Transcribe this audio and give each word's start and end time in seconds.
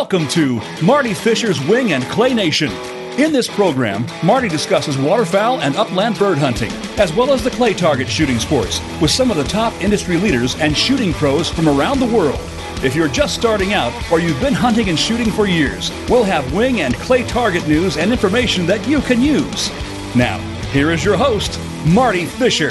Welcome 0.00 0.28
to 0.28 0.62
Marty 0.82 1.12
Fisher's 1.12 1.60
Wing 1.60 1.92
and 1.92 2.02
Clay 2.04 2.32
Nation. 2.32 2.72
In 3.18 3.32
this 3.32 3.46
program, 3.46 4.06
Marty 4.24 4.48
discusses 4.48 4.96
waterfowl 4.96 5.60
and 5.60 5.76
upland 5.76 6.18
bird 6.18 6.38
hunting, 6.38 6.72
as 6.98 7.12
well 7.12 7.34
as 7.34 7.44
the 7.44 7.50
clay 7.50 7.74
target 7.74 8.08
shooting 8.08 8.38
sports, 8.38 8.80
with 9.02 9.10
some 9.10 9.30
of 9.30 9.36
the 9.36 9.44
top 9.44 9.74
industry 9.84 10.16
leaders 10.16 10.58
and 10.58 10.74
shooting 10.74 11.12
pros 11.12 11.50
from 11.50 11.68
around 11.68 12.00
the 12.00 12.06
world. 12.06 12.40
If 12.82 12.96
you're 12.96 13.08
just 13.08 13.34
starting 13.34 13.74
out 13.74 13.92
or 14.10 14.20
you've 14.20 14.40
been 14.40 14.54
hunting 14.54 14.88
and 14.88 14.98
shooting 14.98 15.30
for 15.30 15.46
years, 15.46 15.92
we'll 16.08 16.24
have 16.24 16.50
wing 16.54 16.80
and 16.80 16.94
clay 16.94 17.22
target 17.24 17.68
news 17.68 17.98
and 17.98 18.10
information 18.10 18.64
that 18.66 18.88
you 18.88 19.02
can 19.02 19.20
use. 19.20 19.68
Now, 20.16 20.38
here 20.72 20.92
is 20.92 21.04
your 21.04 21.18
host, 21.18 21.60
Marty 21.84 22.24
Fisher. 22.24 22.70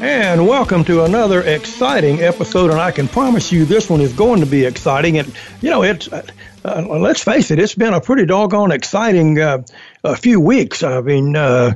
And 0.00 0.46
welcome 0.46 0.84
to 0.84 1.02
another 1.02 1.42
exciting 1.42 2.22
episode. 2.22 2.70
And 2.70 2.78
I 2.78 2.92
can 2.92 3.08
promise 3.08 3.50
you 3.50 3.64
this 3.64 3.90
one 3.90 4.00
is 4.00 4.12
going 4.12 4.38
to 4.38 4.46
be 4.46 4.64
exciting. 4.64 5.18
And, 5.18 5.34
you 5.60 5.70
know, 5.70 5.82
it's, 5.82 6.06
uh, 6.12 6.24
uh, 6.64 6.82
let's 6.86 7.24
face 7.24 7.50
it, 7.50 7.58
it's 7.58 7.74
been 7.74 7.92
a 7.94 8.00
pretty 8.00 8.24
doggone 8.24 8.70
exciting 8.70 9.40
uh, 9.40 9.64
a 10.04 10.14
few 10.14 10.38
weeks. 10.38 10.84
I 10.84 11.00
mean, 11.00 11.34
uh, 11.34 11.74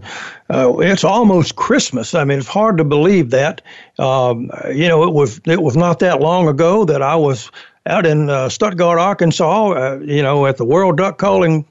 uh, 0.49 0.79
it's 0.79 1.03
almost 1.03 1.57
Christmas. 1.57 2.15
I 2.15 2.23
mean, 2.23 2.39
it's 2.39 2.47
hard 2.47 2.79
to 2.79 2.85
believe 2.85 3.31
that. 3.31 3.61
Um, 3.99 4.53
you 4.73 4.87
know, 4.87 5.03
it 5.03 5.13
was 5.13 5.41
it 5.45 5.61
was 5.61 5.77
not 5.77 5.99
that 5.99 6.21
long 6.21 6.47
ago 6.47 6.85
that 6.85 7.03
I 7.03 7.17
was 7.17 7.51
out 7.87 8.07
in 8.07 8.31
uh, 8.31 8.49
Stuttgart, 8.49 9.01
Arkansas. 9.01 9.99
you 9.99 10.23
know, 10.23 10.47
at 10.47 10.59
the 10.59 10.65
World 10.65 10.97
Duck 10.97 11.19
Calling 11.19 11.65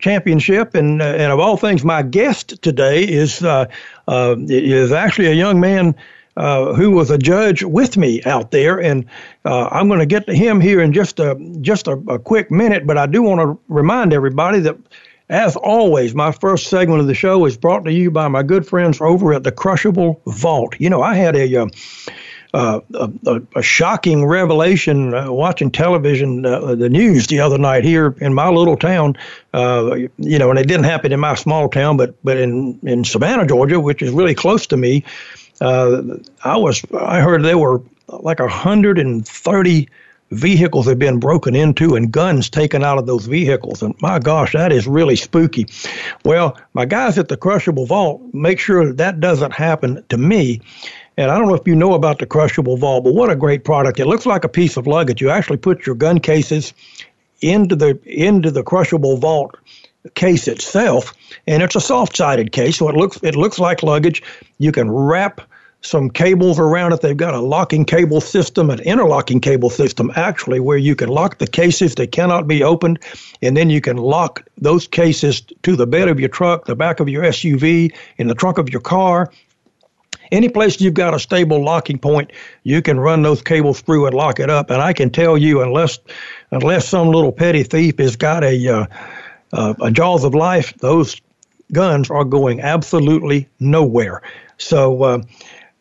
Championship, 0.00 0.74
and 0.74 1.02
and 1.02 1.32
of 1.32 1.38
all 1.38 1.58
things, 1.58 1.84
my 1.84 2.00
guest 2.02 2.62
today 2.62 3.02
is 3.06 3.44
uh, 4.08 4.36
is 4.48 4.90
actually 4.90 5.26
a 5.26 5.34
young 5.34 5.60
man 5.60 5.94
uh, 6.36 6.72
who 6.74 6.90
was 6.90 7.10
a 7.10 7.18
judge 7.18 7.62
with 7.62 7.96
me 7.96 8.22
out 8.24 8.50
there, 8.50 8.80
and 8.80 9.04
uh, 9.44 9.68
I'm 9.70 9.88
going 9.88 10.00
to 10.00 10.06
get 10.06 10.26
to 10.26 10.34
him 10.34 10.60
here 10.60 10.80
in 10.80 10.92
just 10.92 11.20
a 11.20 11.36
just 11.60 11.86
a, 11.86 11.92
a 12.08 12.18
quick 12.18 12.50
minute. 12.50 12.86
But 12.86 12.96
I 12.96 13.06
do 13.06 13.22
want 13.22 13.40
to 13.40 13.58
remind 13.68 14.12
everybody 14.12 14.60
that. 14.60 14.76
As 15.30 15.56
always, 15.56 16.14
my 16.14 16.32
first 16.32 16.68
segment 16.68 17.02
of 17.02 17.06
the 17.06 17.12
show 17.12 17.44
is 17.44 17.54
brought 17.54 17.84
to 17.84 17.92
you 17.92 18.10
by 18.10 18.28
my 18.28 18.42
good 18.42 18.66
friends 18.66 18.98
over 18.98 19.34
at 19.34 19.44
the 19.44 19.52
Crushable 19.52 20.22
Vault. 20.24 20.74
You 20.78 20.88
know, 20.88 21.02
I 21.02 21.16
had 21.16 21.36
a 21.36 21.68
uh, 22.54 22.80
a, 22.94 23.42
a, 23.56 23.62
shocking 23.62 24.24
revelation 24.24 25.14
uh, 25.14 25.30
watching 25.30 25.70
television, 25.70 26.46
uh, 26.46 26.74
the 26.74 26.88
news 26.88 27.26
the 27.26 27.40
other 27.40 27.58
night 27.58 27.84
here 27.84 28.14
in 28.20 28.32
my 28.32 28.48
little 28.48 28.76
town. 28.76 29.16
Uh, 29.52 29.96
you 30.16 30.38
know, 30.38 30.50
and 30.50 30.58
it 30.58 30.66
didn't 30.66 30.84
happen 30.84 31.12
in 31.12 31.20
my 31.20 31.34
small 31.34 31.68
town, 31.68 31.96
but 31.96 32.14
but 32.24 32.38
in 32.38 32.78
in 32.82 33.04
Savannah, 33.04 33.46
Georgia, 33.46 33.78
which 33.78 34.00
is 34.00 34.10
really 34.12 34.34
close 34.34 34.66
to 34.68 34.76
me. 34.76 35.04
Uh, 35.60 36.02
I 36.42 36.56
was 36.56 36.82
I 36.98 37.20
heard 37.20 37.42
there 37.42 37.58
were 37.58 37.82
like 38.08 38.40
130 38.40 39.88
vehicles 40.30 40.86
have 40.86 40.98
been 40.98 41.18
broken 41.18 41.54
into 41.54 41.94
and 41.94 42.12
guns 42.12 42.50
taken 42.50 42.84
out 42.84 42.98
of 42.98 43.06
those 43.06 43.26
vehicles. 43.26 43.82
And 43.82 43.94
my 44.00 44.18
gosh, 44.18 44.52
that 44.52 44.72
is 44.72 44.86
really 44.86 45.16
spooky. 45.16 45.66
Well, 46.24 46.58
my 46.74 46.84
guys 46.84 47.18
at 47.18 47.28
the 47.28 47.36
Crushable 47.36 47.86
Vault 47.86 48.22
make 48.32 48.58
sure 48.58 48.86
that, 48.86 48.96
that 48.98 49.20
doesn't 49.20 49.52
happen 49.52 50.04
to 50.08 50.18
me. 50.18 50.60
And 51.18 51.32
I 51.32 51.36
don't 51.36 51.48
know 51.48 51.54
if 51.54 51.66
you 51.66 51.74
know 51.74 51.94
about 51.94 52.20
the 52.20 52.26
crushable 52.26 52.76
vault, 52.76 53.02
but 53.02 53.12
what 53.12 53.28
a 53.28 53.34
great 53.34 53.64
product. 53.64 53.98
It 53.98 54.06
looks 54.06 54.24
like 54.24 54.44
a 54.44 54.48
piece 54.48 54.76
of 54.76 54.86
luggage. 54.86 55.20
You 55.20 55.30
actually 55.30 55.56
put 55.56 55.84
your 55.84 55.96
gun 55.96 56.20
cases 56.20 56.72
into 57.40 57.74
the 57.74 57.98
into 58.06 58.52
the 58.52 58.62
crushable 58.62 59.16
vault 59.16 59.56
case 60.14 60.46
itself, 60.46 61.12
and 61.44 61.60
it's 61.60 61.74
a 61.74 61.80
soft-sided 61.80 62.52
case, 62.52 62.76
so 62.76 62.88
it 62.88 62.94
looks 62.94 63.18
it 63.24 63.34
looks 63.34 63.58
like 63.58 63.82
luggage. 63.82 64.22
You 64.58 64.70
can 64.70 64.92
wrap 64.92 65.40
some 65.80 66.08
cables 66.08 66.60
around 66.60 66.92
it. 66.92 67.00
They've 67.00 67.16
got 67.16 67.34
a 67.34 67.40
locking 67.40 67.84
cable 67.84 68.20
system, 68.20 68.70
an 68.70 68.78
interlocking 68.80 69.40
cable 69.40 69.70
system, 69.70 70.12
actually, 70.14 70.60
where 70.60 70.78
you 70.78 70.94
can 70.94 71.08
lock 71.08 71.38
the 71.38 71.46
cases. 71.48 71.96
They 71.96 72.06
cannot 72.06 72.46
be 72.46 72.62
opened. 72.62 73.00
And 73.42 73.56
then 73.56 73.70
you 73.70 73.80
can 73.80 73.96
lock 73.96 74.44
those 74.56 74.86
cases 74.86 75.40
to 75.62 75.76
the 75.76 75.86
bed 75.86 76.08
of 76.08 76.20
your 76.20 76.28
truck, 76.28 76.66
the 76.66 76.76
back 76.76 77.00
of 77.00 77.08
your 77.08 77.22
SUV, 77.24 77.94
in 78.16 78.26
the 78.26 78.34
trunk 78.34 78.58
of 78.58 78.70
your 78.70 78.80
car, 78.80 79.30
any 80.30 80.48
place 80.48 80.80
you've 80.80 80.94
got 80.94 81.14
a 81.14 81.18
stable 81.18 81.62
locking 81.62 81.98
point, 81.98 82.32
you 82.62 82.82
can 82.82 82.98
run 82.98 83.22
those 83.22 83.42
cables 83.42 83.80
through 83.80 84.06
and 84.06 84.14
lock 84.14 84.40
it 84.40 84.50
up. 84.50 84.70
And 84.70 84.80
I 84.80 84.92
can 84.92 85.10
tell 85.10 85.36
you, 85.36 85.62
unless 85.62 85.98
unless 86.50 86.88
some 86.88 87.08
little 87.08 87.32
petty 87.32 87.62
thief 87.62 87.98
has 87.98 88.16
got 88.16 88.44
a 88.44 88.68
uh, 88.68 88.86
uh, 89.52 89.74
a 89.80 89.90
jaws 89.90 90.24
of 90.24 90.34
life, 90.34 90.74
those 90.78 91.20
guns 91.72 92.10
are 92.10 92.24
going 92.24 92.60
absolutely 92.60 93.48
nowhere. 93.60 94.22
So 94.58 95.02
uh, 95.02 95.22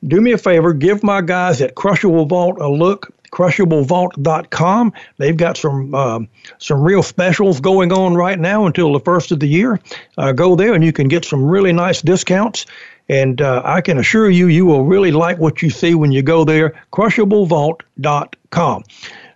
do 0.05 0.21
me 0.21 0.33
a 0.33 0.37
favor, 0.37 0.73
give 0.73 1.03
my 1.03 1.21
guys 1.21 1.61
at 1.61 1.75
Crushable 1.75 2.25
Vault 2.25 2.59
a 2.59 2.69
look. 2.69 3.13
CrushableVault.com. 3.31 4.93
They've 5.17 5.35
got 5.35 5.57
some 5.57 5.93
um, 5.93 6.29
some 6.59 6.81
real 6.81 7.03
specials 7.03 7.59
going 7.59 7.91
on 7.91 8.15
right 8.15 8.39
now 8.39 8.65
until 8.65 8.93
the 8.93 9.01
first 9.01 9.31
of 9.33 9.39
the 9.41 9.47
year. 9.47 9.81
Uh, 10.17 10.31
go 10.31 10.55
there 10.55 10.73
and 10.73 10.83
you 10.83 10.93
can 10.93 11.09
get 11.09 11.25
some 11.25 11.43
really 11.43 11.73
nice 11.73 12.01
discounts. 12.01 12.65
And 13.09 13.41
uh, 13.41 13.61
I 13.63 13.81
can 13.81 13.97
assure 13.97 14.29
you, 14.29 14.47
you 14.47 14.65
will 14.65 14.83
really 14.83 15.11
like 15.11 15.37
what 15.37 15.61
you 15.61 15.69
see 15.69 15.95
when 15.95 16.11
you 16.11 16.21
go 16.21 16.43
there, 16.43 16.81
crushablevault.com. 16.91 18.83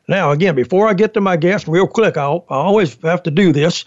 Now, 0.07 0.31
again, 0.31 0.55
before 0.55 0.89
I 0.89 0.93
get 0.93 1.13
to 1.13 1.21
my 1.21 1.37
guest, 1.37 1.69
real 1.69 1.87
quick, 1.87 2.17
I'll, 2.17 2.45
I 2.49 2.55
always 2.55 3.01
have 3.01 3.23
to 3.23 3.31
do 3.31 3.53
this. 3.53 3.85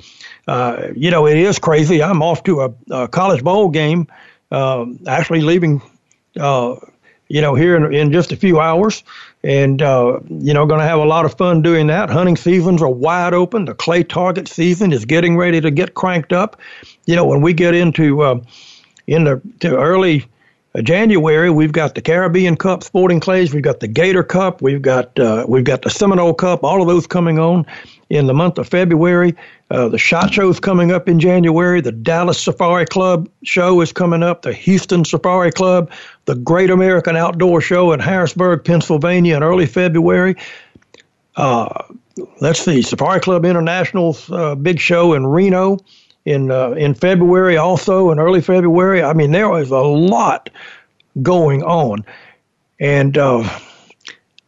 Uh, 0.48 0.88
you 0.96 1.10
know, 1.10 1.26
it 1.26 1.36
is 1.36 1.58
crazy. 1.58 2.02
I'm 2.02 2.22
off 2.22 2.44
to 2.44 2.62
a, 2.62 2.72
a 2.90 3.08
college 3.08 3.44
bowl 3.44 3.68
game, 3.68 4.06
uh, 4.50 4.86
actually 5.06 5.42
leaving, 5.42 5.82
uh, 6.40 6.76
you 7.28 7.42
know, 7.42 7.54
here 7.54 7.76
in, 7.76 7.92
in, 7.92 8.10
just 8.12 8.32
a 8.32 8.36
few 8.36 8.58
hours. 8.58 9.04
And, 9.42 9.82
uh, 9.82 10.20
you 10.30 10.54
know, 10.54 10.64
going 10.64 10.80
to 10.80 10.86
have 10.86 11.00
a 11.00 11.04
lot 11.04 11.26
of 11.26 11.36
fun 11.36 11.60
doing 11.60 11.88
that. 11.88 12.08
Hunting 12.08 12.36
seasons 12.36 12.80
are 12.80 12.88
wide 12.88 13.34
open. 13.34 13.66
The 13.66 13.74
clay 13.74 14.02
target 14.02 14.48
season 14.48 14.94
is 14.94 15.04
getting 15.04 15.36
ready 15.36 15.60
to 15.60 15.70
get 15.70 15.92
cranked 15.92 16.32
up. 16.32 16.58
You 17.04 17.16
know, 17.16 17.26
when 17.26 17.42
we 17.42 17.52
get 17.52 17.74
into, 17.74 18.22
uh, 18.22 18.40
in 19.06 19.24
the 19.24 19.40
early 19.64 20.26
uh, 20.74 20.82
January, 20.82 21.50
we've 21.50 21.72
got 21.72 21.94
the 21.94 22.00
Caribbean 22.00 22.56
Cup 22.56 22.82
sporting 22.82 23.20
clays, 23.20 23.54
we've 23.54 23.62
got 23.62 23.80
the 23.80 23.88
Gator 23.88 24.22
Cup, 24.22 24.62
we've 24.62 24.82
got 24.82 25.18
uh, 25.18 25.44
we've 25.48 25.64
got 25.64 25.82
the 25.82 25.90
Seminole 25.90 26.34
Cup, 26.34 26.64
all 26.64 26.82
of 26.82 26.88
those 26.88 27.06
coming 27.06 27.38
on 27.38 27.66
in 28.10 28.26
the 28.26 28.34
month 28.34 28.58
of 28.58 28.68
February. 28.68 29.34
Uh, 29.70 29.88
the 29.88 29.98
Shot 29.98 30.32
Show's 30.32 30.60
coming 30.60 30.92
up 30.92 31.08
in 31.08 31.20
January. 31.20 31.80
The 31.80 31.92
Dallas 31.92 32.40
Safari 32.40 32.86
Club 32.86 33.28
show 33.42 33.80
is 33.80 33.92
coming 33.92 34.22
up. 34.22 34.42
The 34.42 34.52
Houston 34.52 35.04
Safari 35.04 35.52
Club, 35.52 35.90
the 36.26 36.34
Great 36.34 36.70
American 36.70 37.16
Outdoor 37.16 37.60
Show 37.60 37.92
in 37.92 38.00
Harrisburg, 38.00 38.64
Pennsylvania, 38.64 39.36
in 39.36 39.42
early 39.42 39.66
February. 39.66 40.36
Uh, 41.36 41.84
let's 42.40 42.60
see, 42.60 42.82
Safari 42.82 43.20
Club 43.20 43.44
International's 43.44 44.30
uh, 44.30 44.54
big 44.54 44.78
show 44.78 45.14
in 45.14 45.26
Reno 45.26 45.78
in 46.24 46.50
uh, 46.50 46.70
in 46.70 46.94
February, 46.94 47.56
also 47.56 48.10
in 48.10 48.18
early 48.18 48.40
February. 48.40 49.02
I 49.02 49.12
mean, 49.12 49.32
there 49.32 49.48
was 49.48 49.70
a 49.70 49.78
lot 49.78 50.50
going 51.20 51.62
on, 51.62 52.04
and 52.80 53.16
uh, 53.16 53.48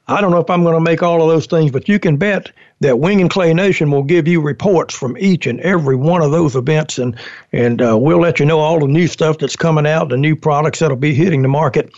I 0.09 0.21
don't 0.21 0.31
know 0.31 0.41
if 0.41 0.51
I'm 0.51 0.63
going 0.63 0.75
to 0.75 0.81
make 0.81 1.03
all 1.03 1.23
of 1.23 1.29
those 1.29 1.47
things, 1.47 1.71
but 1.71 1.89
you 1.89 1.99
can 1.99 2.17
bet 2.17 2.53
that 2.81 2.99
Wing 2.99 3.21
and 3.21 3.31
Clay 3.31 3.55
Nation 3.55 3.91
will 3.91 4.03
give 4.03 4.29
you 4.29 4.41
reports 4.41 4.95
from 4.95 5.17
each 5.19 5.47
and 5.47 5.61
every 5.61 5.97
one 5.97 6.23
of 6.23 6.31
those 6.31 6.57
events, 6.57 6.99
and 6.99 7.17
and 7.53 7.83
uh, 7.83 7.97
we'll 7.99 8.21
let 8.21 8.41
you 8.41 8.47
know 8.47 8.61
all 8.61 8.81
the 8.81 8.87
new 8.87 9.07
stuff 9.07 9.39
that's 9.39 9.57
coming 9.57 9.87
out, 9.87 10.09
the 10.09 10.17
new 10.17 10.37
products 10.37 10.79
that'll 10.79 10.97
be 10.97 11.15
hitting 11.15 11.43
the 11.43 11.49
market, 11.49 11.91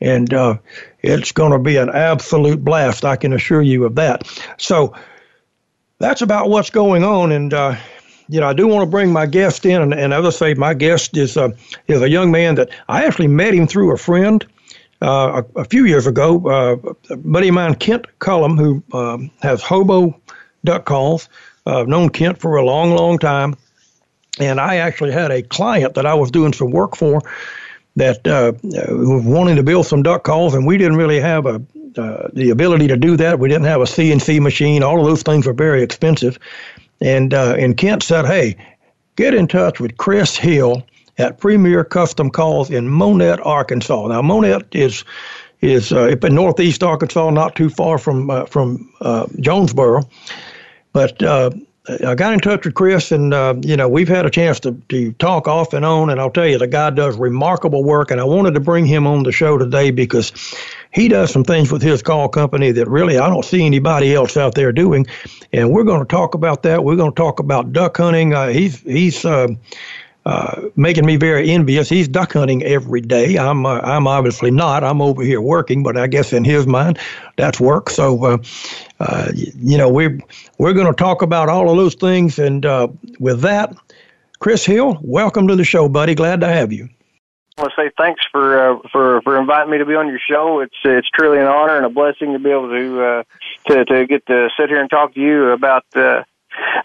and 0.00 0.32
uh, 0.32 0.58
it's 1.02 1.32
going 1.32 1.52
to 1.52 1.58
be 1.58 1.76
an 1.76 1.90
absolute 1.90 2.64
blast. 2.64 3.04
I 3.04 3.16
can 3.16 3.32
assure 3.32 3.62
you 3.62 3.84
of 3.84 3.96
that. 3.96 4.26
So. 4.56 4.94
That's 5.98 6.20
about 6.20 6.50
what's 6.50 6.68
going 6.68 7.04
on, 7.04 7.32
and 7.32 7.54
uh, 7.54 7.76
you 8.28 8.40
know, 8.40 8.48
I 8.48 8.52
do 8.52 8.66
want 8.66 8.82
to 8.82 8.90
bring 8.90 9.12
my 9.12 9.26
guest 9.26 9.64
in, 9.66 9.80
and, 9.80 9.94
and 9.94 10.12
as 10.12 10.24
I 10.24 10.30
say, 10.30 10.54
my 10.54 10.74
guest 10.74 11.16
is 11.16 11.36
uh, 11.36 11.50
is 11.86 12.02
a 12.02 12.08
young 12.08 12.30
man 12.30 12.56
that 12.56 12.70
I 12.88 13.04
actually 13.04 13.28
met 13.28 13.54
him 13.54 13.66
through 13.66 13.92
a 13.92 13.96
friend 13.96 14.44
uh, 15.02 15.42
a, 15.56 15.60
a, 15.60 15.64
few 15.64 15.84
years 15.84 16.06
ago. 16.06 16.46
Uh, 16.48 16.94
a 17.10 17.16
buddy 17.16 17.48
of 17.48 17.54
mine, 17.54 17.74
Kent 17.74 18.06
Cullum, 18.18 18.56
who 18.56 18.82
um, 18.92 19.30
has 19.42 19.62
Hobo 19.62 20.20
Duck 20.64 20.84
Calls. 20.84 21.28
Uh, 21.66 21.80
I've 21.80 21.88
known 21.88 22.10
Kent 22.10 22.38
for 22.38 22.56
a 22.56 22.64
long, 22.64 22.92
long 22.92 23.18
time, 23.18 23.56
and 24.38 24.60
I 24.60 24.76
actually 24.76 25.12
had 25.12 25.30
a 25.30 25.42
client 25.42 25.94
that 25.94 26.06
I 26.06 26.14
was 26.14 26.30
doing 26.30 26.52
some 26.52 26.70
work 26.70 26.96
for 26.96 27.22
that 27.96 28.26
uh, 28.26 28.52
was 28.62 29.24
wanting 29.24 29.56
to 29.56 29.62
build 29.62 29.86
some 29.86 30.02
duck 30.02 30.22
calls, 30.22 30.54
and 30.54 30.66
we 30.66 30.76
didn't 30.78 30.96
really 30.96 31.20
have 31.20 31.46
a 31.46 31.62
uh, 31.96 32.28
the 32.34 32.50
ability 32.50 32.88
to 32.88 32.96
do 32.96 33.16
that. 33.16 33.38
We 33.38 33.48
didn't 33.48 33.64
have 33.64 33.80
a 33.80 33.84
CNC 33.84 34.40
machine. 34.40 34.82
All 34.82 35.00
of 35.00 35.06
those 35.06 35.22
things 35.22 35.46
were 35.46 35.54
very 35.54 35.82
expensive. 35.82 36.38
And 37.00 37.34
uh, 37.34 37.54
and 37.58 37.76
Kent 37.76 38.02
said, 38.02 38.24
"Hey, 38.24 38.56
get 39.16 39.34
in 39.34 39.46
touch 39.46 39.80
with 39.80 39.96
Chris 39.96 40.36
Hill 40.36 40.82
at 41.18 41.38
Premier 41.38 41.84
Custom 41.84 42.30
Calls 42.30 42.70
in 42.70 42.88
Monette, 42.88 43.40
Arkansas. 43.44 44.08
Now, 44.08 44.22
Monette 44.22 44.66
is 44.72 45.04
is 45.62 45.92
uh, 45.92 46.08
in 46.08 46.34
northeast 46.34 46.82
Arkansas, 46.82 47.30
not 47.30 47.56
too 47.56 47.70
far 47.70 47.98
from 47.98 48.30
uh, 48.30 48.46
from 48.46 48.92
uh, 49.00 49.26
Jonesboro. 49.40 50.02
But 50.92 51.22
uh, 51.22 51.50
I 52.04 52.14
got 52.14 52.32
in 52.32 52.40
touch 52.40 52.64
with 52.64 52.74
Chris, 52.74 53.12
and 53.12 53.32
uh, 53.32 53.54
you 53.62 53.76
know 53.76 53.88
we've 53.88 54.08
had 54.08 54.26
a 54.26 54.30
chance 54.30 54.60
to, 54.60 54.72
to 54.88 55.12
talk 55.12 55.48
off 55.48 55.72
and 55.72 55.84
on. 55.84 56.10
And 56.10 56.20
I'll 56.20 56.30
tell 56.30 56.46
you, 56.46 56.58
the 56.58 56.66
guy 56.66 56.90
does 56.90 57.16
remarkable 57.16 57.84
work, 57.84 58.10
and 58.10 58.20
I 58.20 58.24
wanted 58.24 58.54
to 58.54 58.60
bring 58.60 58.86
him 58.86 59.06
on 59.06 59.22
the 59.22 59.32
show 59.32 59.56
today 59.56 59.90
because 59.90 60.32
he 60.96 61.08
does 61.08 61.30
some 61.30 61.44
things 61.44 61.70
with 61.70 61.82
his 61.82 62.02
call 62.02 62.26
company 62.26 62.72
that 62.72 62.88
really 62.88 63.18
I 63.18 63.28
don't 63.28 63.44
see 63.44 63.66
anybody 63.66 64.14
else 64.14 64.34
out 64.34 64.54
there 64.54 64.72
doing. 64.72 65.06
And 65.52 65.70
we're 65.70 65.84
going 65.84 66.00
to 66.00 66.06
talk 66.06 66.34
about 66.34 66.62
that. 66.62 66.84
We're 66.84 66.96
going 66.96 67.12
to 67.12 67.14
talk 67.14 67.38
about 67.38 67.74
duck 67.74 67.98
hunting. 67.98 68.32
Uh, 68.32 68.48
he's 68.48 68.80
he's 68.80 69.22
uh, 69.22 69.48
uh, 70.24 70.62
making 70.74 71.04
me 71.04 71.16
very 71.16 71.50
envious. 71.50 71.90
He's 71.90 72.08
duck 72.08 72.32
hunting 72.32 72.62
every 72.62 73.02
day. 73.02 73.36
I'm 73.36 73.66
uh, 73.66 73.80
I'm 73.80 74.06
obviously 74.06 74.50
not. 74.50 74.82
I'm 74.84 75.02
over 75.02 75.22
here 75.22 75.42
working, 75.42 75.82
but 75.82 75.98
I 75.98 76.06
guess 76.06 76.32
in 76.32 76.44
his 76.44 76.66
mind, 76.66 76.98
that's 77.36 77.60
work. 77.60 77.90
So, 77.90 78.24
uh, 78.24 78.38
uh, 78.98 79.32
you 79.34 79.76
know, 79.76 79.90
we're 79.90 80.18
we're 80.56 80.72
going 80.72 80.86
to 80.86 80.94
talk 80.94 81.20
about 81.20 81.50
all 81.50 81.68
of 81.68 81.76
those 81.76 81.94
things. 81.94 82.38
And 82.38 82.64
uh, 82.64 82.88
with 83.20 83.42
that, 83.42 83.76
Chris 84.38 84.64
Hill, 84.64 84.98
welcome 85.02 85.46
to 85.48 85.56
the 85.56 85.64
show, 85.64 85.90
buddy. 85.90 86.14
Glad 86.14 86.40
to 86.40 86.48
have 86.48 86.72
you. 86.72 86.88
I 87.58 87.62
want 87.62 87.72
to 87.74 87.82
say 87.82 87.90
thanks 87.96 88.20
for 88.30 88.58
uh, 88.58 88.78
for 88.92 89.22
for 89.22 89.38
inviting 89.38 89.70
me 89.70 89.78
to 89.78 89.86
be 89.86 89.94
on 89.94 90.08
your 90.08 90.18
show. 90.18 90.60
It's 90.60 90.76
it's 90.84 91.08
truly 91.08 91.38
an 91.38 91.46
honor 91.46 91.78
and 91.78 91.86
a 91.86 91.88
blessing 91.88 92.34
to 92.34 92.38
be 92.38 92.50
able 92.50 92.68
to 92.68 93.02
uh, 93.02 93.22
to 93.68 93.84
to 93.86 94.06
get 94.06 94.26
to 94.26 94.50
sit 94.58 94.68
here 94.68 94.80
and 94.80 94.90
talk 94.90 95.14
to 95.14 95.20
you 95.20 95.52
about 95.52 95.84
uh, 95.94 96.24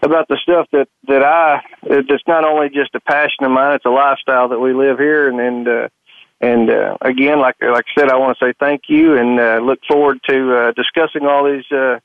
about 0.02 0.28
the 0.28 0.38
stuff 0.42 0.68
that 0.72 0.88
that 1.08 1.22
I 1.22 1.60
that's 1.82 2.26
not 2.26 2.44
only 2.44 2.70
just 2.70 2.94
a 2.94 3.00
passion 3.00 3.44
of 3.44 3.50
mine, 3.50 3.74
it's 3.74 3.84
a 3.84 3.90
lifestyle 3.90 4.48
that 4.48 4.60
we 4.60 4.72
live 4.72 4.98
here, 4.98 5.28
and 5.28 5.40
and 5.40 5.68
uh, 5.68 5.88
and 6.40 6.70
uh, 6.70 6.96
again, 7.02 7.38
like 7.38 7.56
like 7.60 7.84
I 7.94 8.00
said, 8.00 8.08
I 8.08 8.16
want 8.16 8.38
to 8.38 8.44
say 8.44 8.54
thank 8.58 8.84
you 8.88 9.18
and 9.18 9.38
uh, 9.38 9.58
look 9.62 9.80
forward 9.86 10.20
to 10.28 10.56
uh, 10.56 10.72
discussing 10.72 11.26
all 11.26 11.44
these. 11.44 11.70
Uh, 11.70 11.98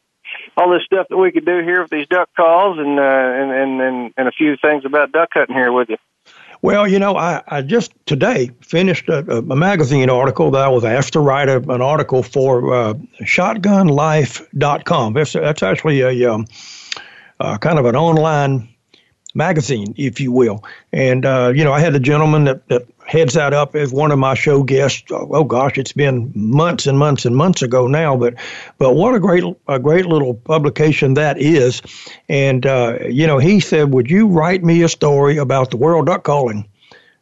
all 0.57 0.69
this 0.69 0.83
stuff 0.83 1.07
that 1.09 1.15
we 1.15 1.31
could 1.31 1.45
do 1.45 1.59
here 1.63 1.81
with 1.81 1.89
these 1.89 2.07
duck 2.09 2.27
calls 2.35 2.77
and 2.79 2.99
uh, 2.99 3.01
and, 3.01 3.79
and 3.81 4.13
and 4.17 4.27
a 4.27 4.31
few 4.31 4.57
things 4.57 4.83
about 4.83 5.13
duck 5.13 5.29
hunting 5.33 5.55
here 5.55 5.71
with 5.71 5.89
you. 5.89 5.95
Well, 6.61 6.87
you 6.87 6.99
know, 6.99 7.15
I, 7.15 7.43
I 7.47 7.61
just 7.61 7.93
today 8.05 8.51
finished 8.61 9.09
a, 9.09 9.19
a 9.37 9.55
magazine 9.55 10.09
article 10.09 10.51
that 10.51 10.61
I 10.61 10.69
was 10.69 10.83
asked 10.83 11.13
to 11.13 11.19
write 11.19 11.49
a, 11.49 11.57
an 11.69 11.81
article 11.81 12.23
for 12.23 12.73
uh, 12.73 12.93
ShotgunLife.com. 13.21 15.13
That's, 15.13 15.33
that's 15.33 15.63
actually 15.63 16.01
a 16.01 16.33
um, 16.33 16.47
uh, 17.39 17.57
kind 17.57 17.77
of 17.77 17.85
an 17.85 17.95
online 17.95 18.69
magazine, 19.37 19.93
if 19.97 20.19
you 20.19 20.31
will. 20.31 20.63
And, 20.91 21.25
uh, 21.25 21.53
you 21.55 21.63
know, 21.63 21.71
I 21.71 21.79
had 21.79 21.95
a 21.95 21.99
gentleman 21.99 22.45
that, 22.45 22.67
that 22.67 22.87
heads 23.05 23.35
that 23.35 23.53
up 23.53 23.75
as 23.75 23.93
one 23.93 24.11
of 24.11 24.19
my 24.19 24.33
show 24.33 24.63
guests. 24.63 25.03
Oh 25.11 25.43
gosh, 25.43 25.77
it's 25.77 25.93
been 25.93 26.31
months 26.35 26.87
and 26.87 26.99
months 26.99 27.25
and 27.25 27.35
months 27.35 27.61
ago 27.61 27.87
now, 27.87 28.17
but 28.17 28.35
but 28.77 28.95
what 28.95 29.15
a 29.15 29.19
great 29.19 29.43
a 29.67 29.79
great 29.79 30.05
little 30.05 30.33
publication 30.33 31.13
that 31.13 31.39
is. 31.39 31.81
And 32.27 32.65
uh, 32.65 32.99
you 33.07 33.25
know, 33.25 33.37
he 33.37 33.59
said, 33.61 33.93
"Would 33.93 34.11
you 34.11 34.27
write 34.27 34.63
me 34.63 34.83
a 34.83 34.89
story 34.89 35.37
about 35.37 35.71
the 35.71 35.77
World 35.77 36.07
Duck 36.07 36.23
Calling?" 36.23 36.67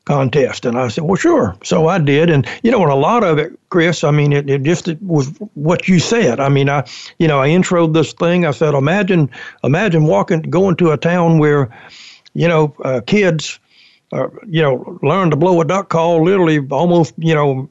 Contest. 0.06 0.66
And 0.66 0.78
I 0.78 0.88
said, 0.88 1.04
well, 1.04 1.16
sure. 1.16 1.56
So 1.63 1.88
I 1.88 2.00
did. 2.00 2.30
And, 2.30 2.48
you 2.63 2.72
know, 2.72 2.81
and 2.84 2.92
a 2.92 2.96
lot 2.96 3.24
of 3.24 3.40
it, 3.40 3.60
Chris, 3.69 4.04
I 4.04 4.12
mean, 4.12 4.31
it, 4.31 4.50
it 4.50 4.63
just 4.63 4.88
it 4.88 5.02
was 5.02 5.28
what 5.56 5.88
you 5.88 6.00
said. 6.00 6.40
I 6.40 6.50
mean, 6.50 6.69
I, 6.69 6.88
you 7.19 7.28
know, 7.28 7.42
I 7.42 7.50
introed 7.50 7.94
this 7.94 8.13
thing. 8.13 8.46
I 8.46 8.52
said, 8.52 8.74
imagine, 8.75 9.30
imagine 9.63 10.06
walking, 10.06 10.42
going 10.44 10.75
to 10.78 10.92
a 10.92 10.98
town 10.98 11.40
where, 11.40 11.75
you 12.34 12.48
know, 12.48 12.75
uh, 12.84 13.02
kids, 13.06 13.60
uh, 14.13 14.28
you 14.48 14.62
know, 14.62 15.00
learn 15.02 15.31
to 15.31 15.36
blow 15.36 15.60
a 15.62 15.66
duck 15.66 15.90
call 15.90 16.24
literally 16.24 16.60
almost, 16.69 17.13
you 17.18 17.34
know, 17.34 17.68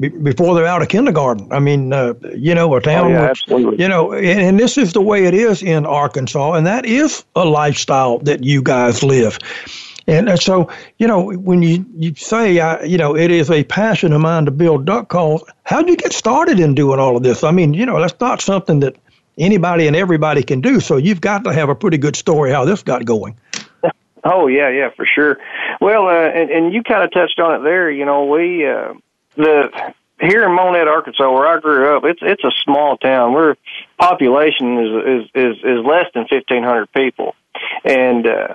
before 0.00 0.56
they're 0.56 0.66
out 0.66 0.82
of 0.82 0.88
kindergarten. 0.88 1.52
I 1.52 1.60
mean, 1.60 1.92
uh, 1.92 2.14
you 2.34 2.56
know, 2.56 2.74
a 2.74 2.80
town, 2.80 3.06
oh, 3.06 3.08
yeah, 3.10 3.20
where, 3.20 3.30
absolutely. 3.30 3.80
you 3.80 3.88
know, 3.88 4.12
and, 4.12 4.40
and 4.40 4.58
this 4.58 4.76
is 4.76 4.92
the 4.94 5.00
way 5.00 5.26
it 5.26 5.34
is 5.34 5.62
in 5.62 5.86
Arkansas, 5.86 6.54
and 6.54 6.66
that 6.66 6.84
is 6.84 7.24
a 7.36 7.44
lifestyle 7.44 8.18
that 8.20 8.42
you 8.42 8.62
guys 8.62 9.04
live. 9.04 9.38
And 10.06 10.38
so, 10.40 10.70
you 10.98 11.06
know, 11.06 11.32
when 11.32 11.62
you, 11.62 11.86
you 11.96 12.14
say, 12.14 12.58
uh, 12.58 12.82
you 12.82 12.98
know, 12.98 13.16
it 13.16 13.30
is 13.30 13.50
a 13.50 13.64
passion 13.64 14.12
of 14.12 14.20
mine 14.20 14.46
to 14.46 14.50
build 14.50 14.84
duck 14.84 15.08
calls, 15.08 15.44
how 15.64 15.80
did 15.80 15.88
you 15.90 15.96
get 15.96 16.12
started 16.12 16.58
in 16.58 16.74
doing 16.74 16.98
all 16.98 17.16
of 17.16 17.22
this? 17.22 17.44
I 17.44 17.50
mean, 17.52 17.74
you 17.74 17.86
know, 17.86 18.00
that's 18.00 18.18
not 18.20 18.40
something 18.40 18.80
that 18.80 18.96
anybody 19.38 19.86
and 19.86 19.96
everybody 19.96 20.42
can 20.42 20.60
do. 20.60 20.80
So 20.80 20.96
you've 20.96 21.20
got 21.20 21.44
to 21.44 21.52
have 21.52 21.68
a 21.68 21.74
pretty 21.74 21.98
good 21.98 22.16
story 22.16 22.50
how 22.50 22.64
this 22.64 22.82
got 22.82 23.04
going. 23.04 23.36
Oh 24.24 24.46
yeah, 24.46 24.68
yeah, 24.68 24.90
for 24.90 25.04
sure. 25.04 25.38
Well, 25.80 26.06
uh, 26.06 26.12
and, 26.12 26.50
and 26.50 26.72
you 26.72 26.84
kind 26.84 27.02
of 27.02 27.10
touched 27.10 27.40
on 27.40 27.60
it 27.60 27.64
there. 27.64 27.90
You 27.90 28.04
know, 28.04 28.26
we 28.26 28.64
uh, 28.64 28.94
the 29.34 29.94
here 30.20 30.44
in 30.44 30.54
Monette, 30.54 30.86
Arkansas, 30.86 31.28
where 31.28 31.46
I 31.46 31.58
grew 31.58 31.96
up, 31.96 32.04
it's 32.04 32.20
it's 32.22 32.44
a 32.44 32.52
small 32.62 32.96
town. 32.96 33.32
We're 33.32 33.56
population 33.98 34.78
is 34.78 35.04
is 35.04 35.30
is, 35.34 35.56
is 35.64 35.84
less 35.84 36.06
than 36.14 36.28
fifteen 36.28 36.62
hundred 36.62 36.92
people, 36.92 37.34
and 37.84 38.24
uh, 38.24 38.54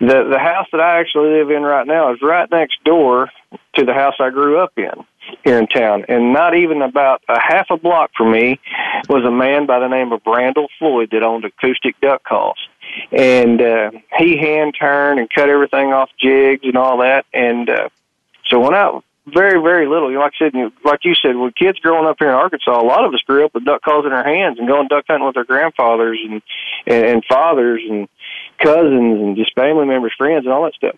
the 0.00 0.28
the 0.30 0.38
house 0.38 0.66
that 0.72 0.80
I 0.80 1.00
actually 1.00 1.30
live 1.30 1.50
in 1.50 1.62
right 1.62 1.86
now 1.86 2.12
is 2.12 2.22
right 2.22 2.50
next 2.50 2.82
door 2.84 3.30
to 3.74 3.84
the 3.84 3.94
house 3.94 4.14
I 4.20 4.30
grew 4.30 4.58
up 4.58 4.72
in 4.76 5.04
here 5.44 5.58
in 5.58 5.66
town. 5.66 6.04
And 6.08 6.32
not 6.32 6.54
even 6.54 6.82
about 6.82 7.22
a 7.28 7.40
half 7.40 7.66
a 7.70 7.76
block 7.76 8.10
from 8.16 8.32
me 8.32 8.60
was 9.08 9.24
a 9.24 9.30
man 9.30 9.66
by 9.66 9.80
the 9.80 9.88
name 9.88 10.12
of 10.12 10.20
Randall 10.26 10.68
Floyd 10.78 11.10
that 11.12 11.22
owned 11.22 11.44
acoustic 11.44 12.00
duck 12.00 12.24
calls. 12.24 12.58
And 13.12 13.60
uh 13.60 13.90
he 14.18 14.36
hand 14.36 14.74
turned 14.78 15.18
and 15.18 15.28
cut 15.30 15.48
everything 15.48 15.92
off 15.92 16.10
jigs 16.18 16.62
and 16.64 16.76
all 16.76 16.98
that. 16.98 17.26
And 17.32 17.68
uh 17.68 17.88
so 18.48 18.60
when 18.60 18.74
I 18.74 19.00
very, 19.26 19.60
very 19.62 19.88
little. 19.88 20.10
You 20.10 20.16
know, 20.16 20.22
like 20.22 20.34
I 20.40 20.50
said, 20.50 20.72
like 20.84 21.00
you 21.04 21.14
said, 21.14 21.36
with 21.36 21.54
kids 21.54 21.78
growing 21.78 22.06
up 22.06 22.16
here 22.18 22.28
in 22.28 22.34
Arkansas, 22.34 22.78
a 22.78 22.84
lot 22.84 23.04
of 23.04 23.14
us 23.14 23.22
grew 23.26 23.44
up 23.44 23.54
with 23.54 23.64
duck 23.64 23.82
calls 23.82 24.04
in 24.04 24.12
our 24.12 24.24
hands 24.24 24.58
and 24.58 24.68
going 24.68 24.88
duck 24.88 25.04
hunting 25.08 25.26
with 25.26 25.36
our 25.36 25.44
grandfathers 25.44 26.18
and 26.22 26.42
and, 26.86 27.06
and 27.06 27.24
fathers 27.24 27.82
and 27.88 28.08
cousins 28.64 29.20
and 29.20 29.36
just 29.36 29.54
family 29.54 29.86
members, 29.86 30.14
friends, 30.16 30.44
and 30.44 30.52
all 30.52 30.64
that 30.64 30.74
stuff. 30.74 30.96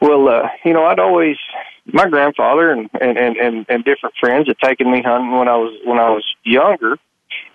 Well, 0.00 0.28
uh, 0.28 0.48
you 0.64 0.72
know, 0.72 0.84
I'd 0.84 1.00
always 1.00 1.36
my 1.86 2.08
grandfather 2.08 2.70
and 2.70 2.88
and 3.00 3.18
and 3.18 3.36
and, 3.36 3.66
and 3.68 3.84
different 3.84 4.14
friends 4.20 4.46
had 4.46 4.58
taken 4.58 4.90
me 4.90 5.02
hunting 5.02 5.36
when 5.36 5.48
I 5.48 5.56
was 5.56 5.78
when 5.84 5.98
I 5.98 6.10
was 6.10 6.24
younger. 6.44 6.96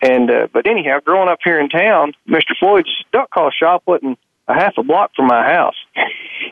And 0.01 0.29
uh, 0.29 0.47
but 0.51 0.67
anyhow, 0.67 0.99
growing 1.03 1.29
up 1.29 1.39
here 1.43 1.59
in 1.59 1.69
town, 1.69 2.13
Mr. 2.27 2.55
Floyd's 2.59 2.89
duck 3.11 3.29
call 3.31 3.51
shop 3.51 3.83
wasn't 3.85 4.19
a 4.47 4.53
half 4.53 4.77
a 4.77 4.83
block 4.83 5.11
from 5.15 5.27
my 5.27 5.43
house. 5.43 5.75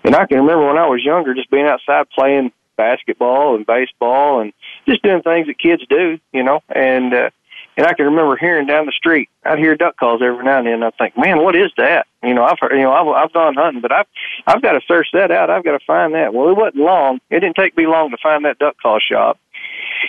And 0.03 0.15
I 0.15 0.25
can 0.25 0.37
remember 0.37 0.67
when 0.67 0.77
I 0.77 0.87
was 0.87 1.03
younger, 1.03 1.33
just 1.33 1.49
being 1.49 1.65
outside 1.65 2.09
playing 2.09 2.51
basketball 2.75 3.55
and 3.55 3.65
baseball 3.65 4.41
and 4.41 4.53
just 4.87 5.01
doing 5.01 5.21
things 5.21 5.47
that 5.47 5.57
kids 5.57 5.83
do, 5.89 6.19
you 6.33 6.43
know. 6.43 6.61
And 6.69 7.13
uh, 7.13 7.29
and 7.77 7.85
I 7.85 7.93
can 7.93 8.05
remember 8.05 8.37
hearing 8.37 8.67
down 8.67 8.85
the 8.85 8.93
street, 8.93 9.29
I'd 9.43 9.59
hear 9.59 9.75
duck 9.75 9.97
calls 9.97 10.21
every 10.21 10.43
now 10.45 10.59
and 10.59 10.67
then. 10.67 10.73
And 10.75 10.85
I 10.85 10.91
think, 10.91 11.17
man, 11.17 11.43
what 11.43 11.55
is 11.55 11.71
that? 11.77 12.07
You 12.23 12.33
know, 12.33 12.43
I've 12.43 12.57
heard, 12.59 12.73
you 12.73 12.83
know, 12.83 12.91
I've, 12.91 13.07
I've 13.07 13.33
gone 13.33 13.55
hunting, 13.55 13.81
but 13.81 13.91
I've, 13.91 14.07
I've 14.47 14.61
got 14.61 14.73
to 14.73 14.81
search 14.87 15.09
that 15.13 15.31
out. 15.31 15.49
I've 15.49 15.63
got 15.63 15.77
to 15.77 15.85
find 15.85 16.13
that. 16.13 16.33
Well, 16.33 16.49
it 16.49 16.57
wasn't 16.57 16.77
long. 16.77 17.19
It 17.29 17.41
didn't 17.41 17.57
take 17.57 17.75
me 17.75 17.85
long 17.85 18.11
to 18.11 18.17
find 18.21 18.45
that 18.45 18.59
duck 18.59 18.75
call 18.81 18.99
shop. 18.99 19.39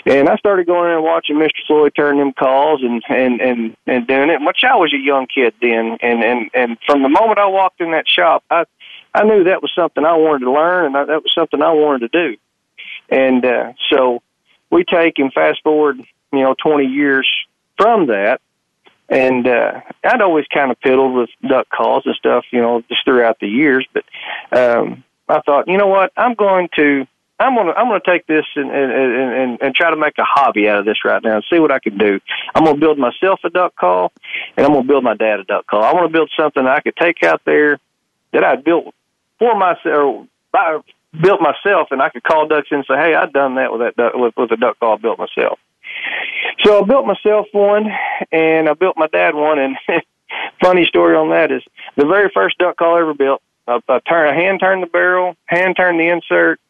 And 0.04 0.28
I 0.28 0.36
started 0.36 0.66
going 0.66 0.90
in 0.90 0.96
and 0.96 1.04
watching 1.04 1.36
Mr. 1.36 1.66
Floyd 1.66 1.92
turn 1.96 2.18
them 2.18 2.32
calls 2.32 2.82
and, 2.82 3.02
and, 3.08 3.40
and, 3.40 3.76
and 3.86 4.06
doing 4.06 4.30
it, 4.30 4.40
which 4.40 4.62
I 4.62 4.76
was 4.76 4.92
a 4.94 4.98
young 4.98 5.26
kid 5.26 5.54
then. 5.60 5.98
And, 6.00 6.22
and, 6.22 6.50
and 6.54 6.78
from 6.86 7.02
the 7.02 7.08
moment 7.08 7.38
I 7.38 7.46
walked 7.46 7.80
in 7.80 7.92
that 7.92 8.06
shop, 8.06 8.44
I, 8.50 8.64
I 9.14 9.24
knew 9.24 9.44
that 9.44 9.62
was 9.62 9.72
something 9.74 10.04
I 10.04 10.14
wanted 10.14 10.44
to 10.44 10.52
learn 10.52 10.86
and 10.86 10.94
that 10.94 11.08
was 11.08 11.32
something 11.34 11.62
I 11.62 11.72
wanted 11.72 12.12
to 12.12 12.30
do. 12.30 12.36
And, 13.08 13.44
uh, 13.44 13.72
so 13.90 14.22
we 14.70 14.84
take 14.84 15.18
and 15.18 15.32
fast 15.32 15.62
forward, 15.62 15.98
you 16.32 16.42
know, 16.42 16.54
20 16.62 16.84
years 16.84 17.28
from 17.76 18.06
that. 18.06 18.40
And 19.08 19.46
uh, 19.46 19.80
I'd 20.04 20.20
always 20.20 20.46
kind 20.52 20.72
of 20.72 20.80
piddled 20.80 21.16
with 21.16 21.30
duck 21.48 21.68
calls 21.68 22.04
and 22.06 22.14
stuff, 22.16 22.44
you 22.50 22.60
know, 22.60 22.82
just 22.88 23.04
throughout 23.04 23.38
the 23.38 23.46
years. 23.46 23.86
But 23.92 24.04
um, 24.50 25.04
I 25.28 25.40
thought, 25.42 25.68
you 25.68 25.78
know 25.78 25.86
what, 25.86 26.12
I'm 26.16 26.34
going 26.34 26.68
to 26.76 27.06
I'm 27.38 27.54
gonna 27.54 27.72
I'm 27.72 27.88
gonna 27.88 28.00
take 28.04 28.26
this 28.26 28.46
and 28.56 28.70
and, 28.70 28.92
and 28.92 29.58
and 29.60 29.74
try 29.74 29.90
to 29.90 29.96
make 29.96 30.16
a 30.18 30.24
hobby 30.24 30.68
out 30.68 30.78
of 30.78 30.86
this 30.86 31.04
right 31.04 31.22
now 31.22 31.36
and 31.36 31.44
see 31.50 31.58
what 31.58 31.70
I 31.70 31.78
can 31.78 31.98
do. 31.98 32.18
I'm 32.54 32.64
gonna 32.64 32.78
build 32.78 32.98
myself 32.98 33.40
a 33.44 33.50
duck 33.50 33.76
call, 33.76 34.12
and 34.56 34.64
I'm 34.64 34.72
gonna 34.72 34.86
build 34.86 35.04
my 35.04 35.14
dad 35.14 35.40
a 35.40 35.44
duck 35.44 35.66
call. 35.66 35.82
I 35.82 35.92
want 35.92 36.06
to 36.06 36.12
build 36.12 36.30
something 36.36 36.66
I 36.66 36.80
could 36.80 36.96
take 36.96 37.22
out 37.22 37.42
there 37.44 37.78
that 38.32 38.42
I 38.42 38.56
built 38.56 38.94
for 39.38 39.54
myself, 39.54 40.26
I 40.54 40.80
built 41.20 41.40
myself, 41.40 41.88
and 41.90 42.00
I 42.00 42.08
could 42.08 42.22
call 42.22 42.48
ducks 42.48 42.68
and 42.70 42.84
say, 42.88 42.96
"Hey, 42.96 43.14
I've 43.14 43.32
done 43.32 43.56
that 43.56 43.70
with 43.70 43.82
that 43.82 43.96
duck, 43.96 44.14
with, 44.14 44.34
with 44.36 44.52
a 44.52 44.56
duck 44.56 44.78
call 44.80 44.94
I 44.94 44.96
built 44.96 45.18
myself." 45.18 45.58
So 46.64 46.82
I 46.82 46.86
built 46.86 47.06
myself 47.06 47.46
one, 47.52 47.86
and 48.32 48.68
I 48.68 48.74
built 48.74 48.96
my 48.96 49.06
dad 49.08 49.34
one. 49.34 49.58
And 49.58 49.76
funny 50.62 50.84
story 50.86 51.16
on 51.16 51.30
that 51.30 51.52
is 51.52 51.62
the 51.96 52.06
very 52.06 52.30
first 52.32 52.58
duck 52.58 52.76
call 52.76 52.96
I 52.96 53.00
ever 53.00 53.14
built. 53.14 53.42
I, 53.68 53.80
I 53.88 53.98
turn, 54.00 54.28
I 54.28 54.34
hand 54.34 54.60
turned 54.60 54.82
the 54.82 54.88
barrel, 54.88 55.36
hand 55.46 55.76
turned 55.76 56.00
the 56.00 56.08
insert, 56.08 56.60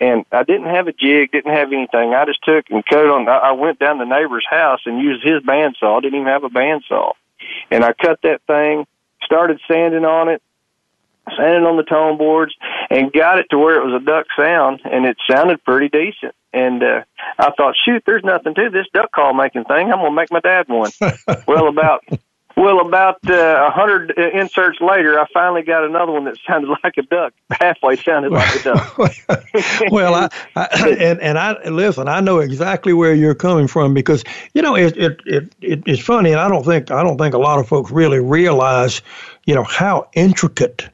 and 0.00 0.24
I 0.32 0.44
didn't 0.44 0.66
have 0.66 0.86
a 0.86 0.92
jig, 0.92 1.32
didn't 1.32 1.52
have 1.52 1.72
anything. 1.72 2.14
I 2.14 2.24
just 2.24 2.42
took 2.44 2.70
and 2.70 2.84
cut 2.86 3.06
on. 3.06 3.28
I 3.28 3.52
went 3.52 3.78
down 3.78 3.98
the 3.98 4.04
neighbor's 4.04 4.46
house 4.48 4.80
and 4.86 5.00
used 5.00 5.24
his 5.24 5.42
bandsaw. 5.42 6.00
Didn't 6.02 6.20
even 6.20 6.28
have 6.28 6.44
a 6.44 6.50
bandsaw, 6.50 7.12
and 7.70 7.84
I 7.84 7.92
cut 7.92 8.20
that 8.22 8.42
thing, 8.46 8.86
started 9.24 9.60
sanding 9.68 10.04
on 10.04 10.28
it, 10.28 10.42
sanding 11.36 11.64
on 11.64 11.76
the 11.76 11.82
tone 11.82 12.16
boards, 12.18 12.54
and 12.90 13.12
got 13.12 13.38
it 13.38 13.46
to 13.50 13.58
where 13.58 13.80
it 13.80 13.84
was 13.84 14.00
a 14.00 14.04
duck 14.04 14.26
sound, 14.36 14.80
and 14.84 15.06
it 15.06 15.16
sounded 15.28 15.62
pretty 15.64 15.88
decent. 15.88 16.34
And 16.52 16.82
uh, 16.82 17.02
I 17.38 17.50
thought, 17.56 17.74
shoot, 17.84 18.02
there's 18.06 18.24
nothing 18.24 18.54
to 18.54 18.70
this 18.70 18.86
duck 18.94 19.12
call 19.12 19.34
making 19.34 19.64
thing. 19.64 19.92
I'm 19.92 19.98
gonna 19.98 20.10
make 20.12 20.30
my 20.30 20.40
dad 20.40 20.68
one. 20.68 20.90
well, 21.46 21.68
about 21.68 22.04
Well, 22.58 22.80
about 22.80 23.18
uh, 23.28 23.34
a 23.34 23.66
uh, 23.66 23.70
hundred 23.70 24.10
inserts 24.18 24.80
later, 24.80 25.20
I 25.20 25.26
finally 25.32 25.62
got 25.62 25.84
another 25.84 26.10
one 26.10 26.24
that 26.24 26.36
sounded 26.44 26.76
like 26.82 26.96
a 26.96 27.02
duck. 27.02 27.32
Halfway 27.52 27.94
sounded 27.94 28.32
like 28.32 28.52
a 28.56 28.62
duck. 28.64 28.98
well, 29.92 30.14
I, 30.14 30.28
I 30.56 30.66
and 30.98 31.20
and 31.20 31.38
I 31.38 31.68
listen. 31.68 32.08
I 32.08 32.18
know 32.18 32.40
exactly 32.40 32.92
where 32.92 33.14
you're 33.14 33.36
coming 33.36 33.68
from 33.68 33.94
because 33.94 34.24
you 34.54 34.62
know 34.62 34.74
it, 34.74 34.96
it 34.96 35.20
it 35.24 35.54
it 35.60 35.82
it's 35.86 36.02
funny, 36.02 36.32
and 36.32 36.40
I 36.40 36.48
don't 36.48 36.64
think 36.64 36.90
I 36.90 37.04
don't 37.04 37.16
think 37.16 37.34
a 37.34 37.38
lot 37.38 37.60
of 37.60 37.68
folks 37.68 37.92
really 37.92 38.18
realize, 38.18 39.02
you 39.46 39.54
know, 39.54 39.62
how 39.62 40.08
intricate 40.14 40.88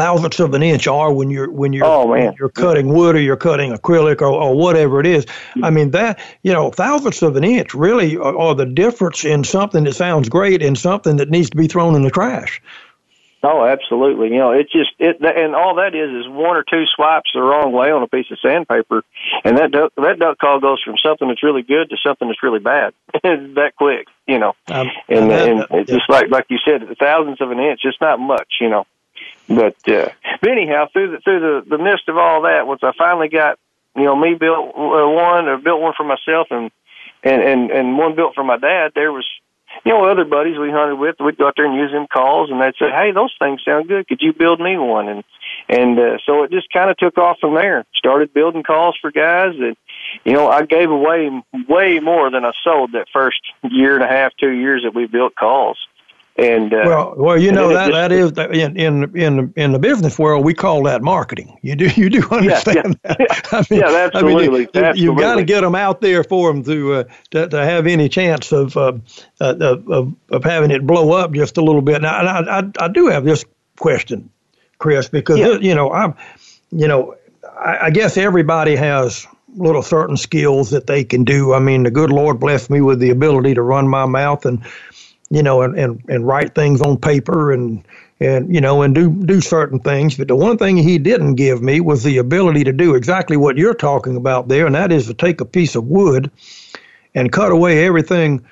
thousandths 0.00 0.40
of 0.40 0.54
an 0.54 0.62
inch 0.62 0.86
are 0.86 1.12
when 1.12 1.28
you're 1.28 1.50
when 1.50 1.74
you're 1.74 1.84
oh, 1.84 2.06
when 2.06 2.34
you're 2.38 2.48
cutting 2.48 2.88
wood 2.88 3.16
or 3.16 3.20
you're 3.20 3.36
cutting 3.36 3.72
acrylic 3.72 4.22
or, 4.22 4.28
or 4.28 4.54
whatever 4.54 4.98
it 4.98 5.06
is. 5.06 5.26
I 5.62 5.68
mean 5.68 5.90
that 5.90 6.18
you 6.42 6.54
know 6.54 6.70
thousandths 6.70 7.20
of 7.20 7.36
an 7.36 7.44
inch 7.44 7.74
really 7.74 8.16
are, 8.16 8.34
are 8.34 8.54
the 8.54 8.64
difference 8.64 9.26
in 9.26 9.44
something 9.44 9.84
that 9.84 9.92
sounds 9.92 10.30
great 10.30 10.62
and 10.62 10.78
something 10.78 11.16
that 11.16 11.28
needs 11.28 11.50
to 11.50 11.56
be 11.58 11.68
thrown 11.68 11.96
in 11.96 12.02
the 12.02 12.10
trash. 12.10 12.62
Oh, 13.42 13.64
absolutely. 13.64 14.28
You 14.28 14.38
know, 14.38 14.52
it's 14.52 14.72
just 14.72 14.90
it, 14.98 15.16
and 15.20 15.54
all 15.54 15.76
that 15.76 15.94
is 15.94 16.24
is 16.24 16.28
one 16.28 16.56
or 16.56 16.64
two 16.64 16.84
swipes 16.94 17.30
the 17.34 17.42
wrong 17.42 17.72
way 17.72 17.90
on 17.90 18.02
a 18.02 18.08
piece 18.08 18.30
of 18.30 18.38
sandpaper, 18.40 19.02
and 19.44 19.58
that 19.58 19.70
duck, 19.70 19.92
that 19.96 20.18
duck 20.18 20.38
call 20.38 20.60
goes 20.60 20.82
from 20.82 20.96
something 20.96 21.28
that's 21.28 21.42
really 21.42 21.62
good 21.62 21.90
to 21.90 21.96
something 22.02 22.28
that's 22.28 22.42
really 22.42 22.58
bad 22.58 22.94
that 23.22 23.72
quick. 23.76 24.08
You 24.26 24.38
know, 24.38 24.52
um, 24.70 24.88
and, 25.08 25.32
and, 25.32 25.66
and 25.70 25.80
it's 25.80 25.90
just 25.90 26.08
like 26.08 26.30
like 26.30 26.46
you 26.48 26.58
said, 26.64 26.88
the 26.88 26.94
thousandths 26.94 27.40
of 27.42 27.50
an 27.50 27.60
inch, 27.60 27.80
it's 27.84 28.00
not 28.00 28.18
much. 28.18 28.48
You 28.60 28.70
know. 28.70 28.86
But 29.50 29.76
uh, 29.88 30.08
but 30.40 30.50
anyhow, 30.50 30.86
through 30.92 31.10
the 31.10 31.18
through 31.18 31.40
the 31.40 31.76
the 31.76 31.82
midst 31.82 32.08
of 32.08 32.16
all 32.16 32.42
that, 32.42 32.68
once 32.68 32.82
I 32.84 32.92
finally 32.96 33.28
got 33.28 33.58
you 33.96 34.04
know 34.04 34.14
me 34.14 34.34
built 34.34 34.68
uh, 34.76 35.08
one 35.08 35.48
or 35.48 35.58
built 35.58 35.80
one 35.80 35.92
for 35.96 36.04
myself 36.04 36.46
and 36.50 36.70
and 37.24 37.42
and 37.42 37.70
and 37.72 37.98
one 37.98 38.14
built 38.14 38.36
for 38.36 38.44
my 38.44 38.58
dad, 38.58 38.92
there 38.94 39.10
was 39.10 39.26
you 39.84 39.92
know 39.92 40.04
other 40.04 40.24
buddies 40.24 40.56
we 40.56 40.70
hunted 40.70 41.00
with. 41.00 41.16
We'd 41.18 41.36
go 41.36 41.48
out 41.48 41.54
there 41.56 41.66
and 41.66 41.74
use 41.74 41.90
them 41.90 42.06
calls, 42.06 42.48
and 42.50 42.60
they'd 42.60 42.76
say, 42.78 42.90
"Hey, 42.90 43.10
those 43.10 43.34
things 43.40 43.60
sound 43.64 43.88
good. 43.88 44.06
Could 44.06 44.22
you 44.22 44.32
build 44.32 44.60
me 44.60 44.78
one?" 44.78 45.08
And 45.08 45.24
and 45.68 45.98
uh, 45.98 46.18
so 46.24 46.44
it 46.44 46.52
just 46.52 46.72
kind 46.72 46.88
of 46.88 46.96
took 46.96 47.18
off 47.18 47.38
from 47.40 47.54
there. 47.54 47.84
Started 47.96 48.32
building 48.32 48.62
calls 48.62 48.96
for 49.00 49.10
guys 49.10 49.54
that 49.58 49.76
you 50.24 50.32
know 50.32 50.48
I 50.48 50.64
gave 50.64 50.90
away 50.90 51.28
way 51.68 51.98
more 51.98 52.30
than 52.30 52.44
I 52.44 52.52
sold 52.62 52.92
that 52.92 53.08
first 53.12 53.40
year 53.64 53.94
and 53.96 54.04
a 54.04 54.08
half, 54.08 54.32
two 54.38 54.52
years 54.52 54.82
that 54.84 54.94
we 54.94 55.06
built 55.06 55.34
calls. 55.34 55.78
And 56.40 56.72
uh, 56.72 56.82
well, 56.86 57.14
well, 57.18 57.38
you 57.38 57.52
know 57.52 57.68
that 57.68 57.92
that 57.92 58.12
is 58.12 58.32
in 58.38 58.74
in 58.78 59.14
in 59.14 59.52
in 59.56 59.72
the 59.72 59.78
business 59.78 60.18
world 60.18 60.42
we 60.42 60.54
call 60.54 60.84
that 60.84 61.02
marketing. 61.02 61.58
You 61.60 61.76
do 61.76 61.88
you 61.88 62.08
do 62.08 62.26
understand 62.30 62.98
yeah, 63.04 63.16
yeah. 63.18 63.26
that? 63.26 63.48
I 63.52 63.64
mean, 63.68 63.80
yeah, 63.80 64.08
absolutely. 64.14 64.46
I 64.46 64.48
mean, 64.48 64.60
you, 64.60 64.68
absolutely. 64.74 65.02
You've 65.02 65.18
got 65.18 65.34
to 65.34 65.44
get 65.44 65.60
them 65.60 65.74
out 65.74 66.00
there 66.00 66.24
for 66.24 66.50
them 66.50 66.64
to 66.64 66.94
uh, 66.94 67.04
to, 67.32 67.48
to 67.48 67.62
have 67.62 67.86
any 67.86 68.08
chance 68.08 68.52
of, 68.52 68.74
uh, 68.74 68.94
of 69.38 69.90
of 69.90 70.14
of 70.30 70.44
having 70.44 70.70
it 70.70 70.86
blow 70.86 71.12
up 71.12 71.32
just 71.32 71.58
a 71.58 71.62
little 71.62 71.82
bit. 71.82 72.00
Now, 72.00 72.14
I 72.14 72.60
I, 72.60 72.70
I 72.80 72.88
do 72.88 73.08
have 73.08 73.24
this 73.24 73.44
question, 73.78 74.30
Chris, 74.78 75.10
because 75.10 75.38
yeah. 75.38 75.58
you 75.58 75.74
know 75.74 75.92
I'm, 75.92 76.14
you 76.70 76.88
know, 76.88 77.16
I, 77.44 77.78
I 77.86 77.90
guess 77.90 78.16
everybody 78.16 78.76
has 78.76 79.26
little 79.56 79.82
certain 79.82 80.16
skills 80.16 80.70
that 80.70 80.86
they 80.86 81.04
can 81.04 81.24
do. 81.24 81.52
I 81.52 81.58
mean, 81.58 81.82
the 81.82 81.90
good 81.90 82.10
Lord 82.10 82.40
blessed 82.40 82.70
me 82.70 82.80
with 82.80 82.98
the 82.98 83.10
ability 83.10 83.54
to 83.54 83.62
run 83.62 83.88
my 83.88 84.06
mouth 84.06 84.46
and 84.46 84.64
you 85.30 85.42
know, 85.42 85.62
and, 85.62 85.78
and, 85.78 86.02
and 86.08 86.26
write 86.26 86.54
things 86.54 86.80
on 86.80 86.98
paper 86.98 87.52
and, 87.52 87.84
and, 88.18 88.52
you 88.52 88.60
know, 88.60 88.82
and 88.82 88.94
do, 88.94 89.10
do 89.24 89.40
certain 89.40 89.78
things. 89.78 90.16
But 90.16 90.28
the 90.28 90.36
one 90.36 90.58
thing 90.58 90.76
he 90.76 90.98
didn't 90.98 91.36
give 91.36 91.62
me 91.62 91.80
was 91.80 92.02
the 92.02 92.18
ability 92.18 92.64
to 92.64 92.72
do 92.72 92.94
exactly 92.96 93.36
what 93.36 93.56
you're 93.56 93.74
talking 93.74 94.16
about 94.16 94.48
there, 94.48 94.66
and 94.66 94.74
that 94.74 94.90
is 94.90 95.06
to 95.06 95.14
take 95.14 95.40
a 95.40 95.44
piece 95.44 95.76
of 95.76 95.86
wood 95.86 96.30
and 97.14 97.32
cut 97.32 97.52
away 97.52 97.84
everything 97.84 98.44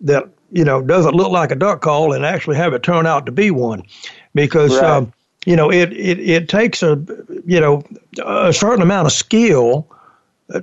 that, 0.00 0.28
you 0.50 0.64
know, 0.64 0.82
doesn't 0.82 1.14
look 1.14 1.30
like 1.30 1.52
a 1.52 1.56
duck 1.56 1.80
call 1.80 2.12
and 2.12 2.26
actually 2.26 2.56
have 2.56 2.74
it 2.74 2.82
turn 2.82 3.06
out 3.06 3.24
to 3.26 3.32
be 3.32 3.50
one. 3.50 3.82
Because, 4.34 4.74
right. 4.74 4.84
um, 4.84 5.12
you 5.46 5.56
know, 5.56 5.70
it, 5.70 5.92
it, 5.92 6.18
it 6.18 6.48
takes 6.48 6.82
a, 6.82 7.00
you 7.46 7.60
know, 7.60 7.82
a 8.24 8.52
certain 8.52 8.82
amount 8.82 9.06
of 9.06 9.12
skill 9.12 9.86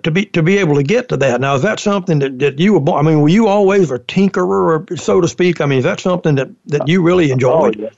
to 0.04 0.12
be 0.12 0.26
to 0.26 0.44
be 0.44 0.58
able 0.58 0.76
to 0.76 0.84
get 0.84 1.10
to 1.10 1.18
that. 1.18 1.42
Now, 1.42 1.56
is 1.56 1.62
that 1.64 1.80
something 1.80 2.20
that, 2.20 2.40
that 2.40 2.60
you 2.60 2.74
were 2.74 2.80
born? 2.80 3.06
I 3.06 3.10
mean, 3.10 3.22
were 3.22 3.30
you 3.30 3.48
always 3.48 3.92
a 3.92 4.00
tinkerer, 4.00 4.90
or 4.92 4.98
so 4.98 5.22
to 5.22 5.28
speak? 5.28 5.62
I 5.62 5.66
mean, 5.66 5.80
is 5.80 5.84
that 5.84 6.00
something 6.00 6.36
that, 6.36 6.50
that 6.68 6.88
you 6.88 7.02
really 7.02 7.32
enjoyed? 7.32 7.80
Oh 7.80 7.82
yeah. 7.82 7.90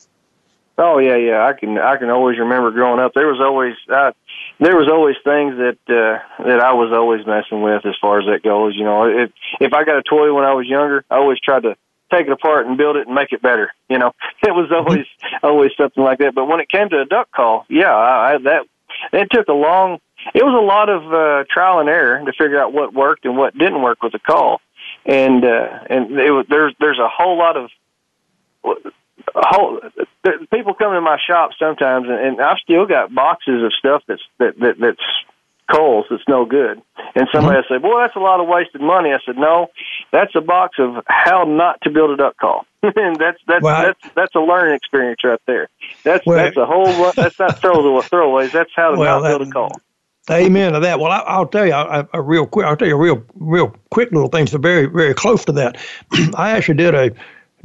oh 0.78 0.98
yeah, 1.00 1.16
yeah. 1.16 1.46
I 1.46 1.54
can 1.54 1.78
I 1.78 1.98
can 1.98 2.10
always 2.10 2.40
remember 2.40 2.72
growing 2.72 3.00
up. 3.00 3.14
There 3.14 3.28
was 3.28 3.42
always 3.42 3.76
uh, 3.90 4.12
there 4.60 4.76
was 4.78 4.88
always 4.90 5.16
things 5.24 5.58
that 5.58 5.78
uh, 5.90 6.44
that 6.44 6.60
I 6.60 6.74
was 6.74 6.92
always 6.94 7.26
messing 7.26 7.62
with 7.62 7.86
as 7.86 7.96
far 8.00 8.20
as 8.20 8.26
that 8.28 8.44
goes. 8.44 8.76
You 8.76 8.84
know, 8.84 9.06
if 9.06 9.32
if 9.60 9.74
I 9.74 9.84
got 9.84 9.98
a 9.98 10.04
toy 10.04 10.34
when 10.34 10.46
I 10.46 10.54
was 10.54 10.68
younger, 10.68 11.04
I 11.10 11.16
always 11.16 11.40
tried 11.40 11.64
to 11.64 11.76
take 12.12 12.28
it 12.28 12.32
apart 12.32 12.68
and 12.68 12.78
build 12.78 12.98
it 12.98 13.08
and 13.08 13.16
make 13.16 13.32
it 13.32 13.42
better. 13.42 13.74
You 13.90 13.98
know, 13.98 14.14
it 14.44 14.54
was 14.54 14.72
always 14.72 15.06
always 15.44 15.72
something 15.78 16.04
like 16.04 16.20
that. 16.20 16.36
But 16.36 16.46
when 16.46 16.60
it 16.60 16.70
came 16.70 16.90
to 16.90 17.02
a 17.02 17.06
duck 17.06 17.32
call, 17.32 17.66
yeah, 17.70 17.94
I, 17.94 18.34
I 18.34 18.38
that 18.40 18.66
it 19.14 19.30
took 19.32 19.48
a 19.48 19.54
long 19.54 20.00
it 20.34 20.44
was 20.44 20.54
a 20.54 20.66
lot 20.66 20.90
of 20.90 21.14
uh, 21.14 21.44
trial 21.50 21.80
and 21.80 21.90
error 21.90 22.24
to 22.24 22.32
figure 22.34 22.60
out 22.60 22.74
what 22.74 22.94
worked 22.94 23.26
and 23.26 23.38
what 23.38 23.58
didn't 23.58 23.82
work 23.82 24.04
with 24.04 24.12
the 24.12 24.20
call, 24.20 24.62
and 25.06 25.44
uh, 25.44 25.80
and 25.90 26.12
it 26.20 26.32
was, 26.32 26.46
there's 26.50 26.74
there's 26.80 27.00
a 27.00 27.10
whole 27.10 27.38
lot 27.38 27.58
of 27.58 27.70
a 28.64 29.46
whole 29.48 29.80
there, 30.24 30.40
people 30.54 30.74
come 30.74 30.94
to 30.94 31.02
my 31.02 31.18
shop 31.26 31.52
sometimes, 31.58 32.08
and, 32.08 32.20
and 32.20 32.42
I've 32.42 32.58
still 32.58 32.86
got 32.86 33.14
boxes 33.14 33.64
of 33.64 33.74
stuff 33.74 34.04
that's 34.08 34.22
that, 34.40 34.60
that 34.60 34.76
that's 34.80 35.02
coals 35.72 36.06
that's 36.10 36.24
no 36.28 36.46
good. 36.46 36.82
And 37.16 37.28
somebody 37.34 37.60
mm-hmm. 37.60 37.74
said, 37.74 37.82
"Boy, 37.82 38.02
that's 38.02 38.16
a 38.16 38.20
lot 38.20 38.40
of 38.40 38.48
wasted 38.48 38.82
money." 38.82 39.12
I 39.12 39.20
said, 39.26 39.38
"No, 39.38 39.70
that's 40.12 40.36
a 40.36 40.42
box 40.42 40.78
of 40.80 41.04
how 41.08 41.44
not 41.44 41.82
to 41.82 41.90
build 41.90 42.12
a 42.12 42.18
duck 42.18 42.38
call." 42.38 42.66
and 42.84 43.16
that's 43.18 43.40
that's 43.48 43.64
well, 43.64 43.84
that's 43.84 44.14
that's 44.16 44.36
a 44.36 44.40
learning 44.40 44.76
experience 44.76 45.24
right 45.24 45.40
there. 45.46 45.70
That's 46.04 46.26
well, 46.26 46.38
that's 46.38 46.58
a 46.58 46.66
whole. 46.66 47.12
That's 47.12 47.40
not 47.40 47.62
throwaways. 47.62 48.52
That's 48.52 48.72
how 48.76 48.92
to 48.92 48.98
well, 48.98 49.22
not 49.22 49.28
build 49.28 49.48
a 49.48 49.52
call. 49.52 49.72
Amen 50.30 50.74
to 50.74 50.80
that. 50.82 51.00
Well, 51.00 51.12
I, 51.12 51.40
will 51.40 51.48
tell 51.48 51.66
you 51.66 51.74
a, 51.74 52.08
a, 52.14 52.22
real 52.22 52.46
quick. 52.46 52.66
I'll 52.66 52.78
tell 52.78 52.88
you 52.88 52.96
a 52.96 53.00
real, 53.00 53.24
real 53.36 53.76
quick 53.90 54.12
little 54.12 54.30
thing. 54.30 54.46
So 54.46 54.60
very, 54.60 54.86
very 54.86 55.16
close 55.16 55.46
to 55.46 55.52
that. 55.54 55.78
I 56.36 56.52
actually 56.52 56.76
did 56.76 56.94
a 56.94 57.12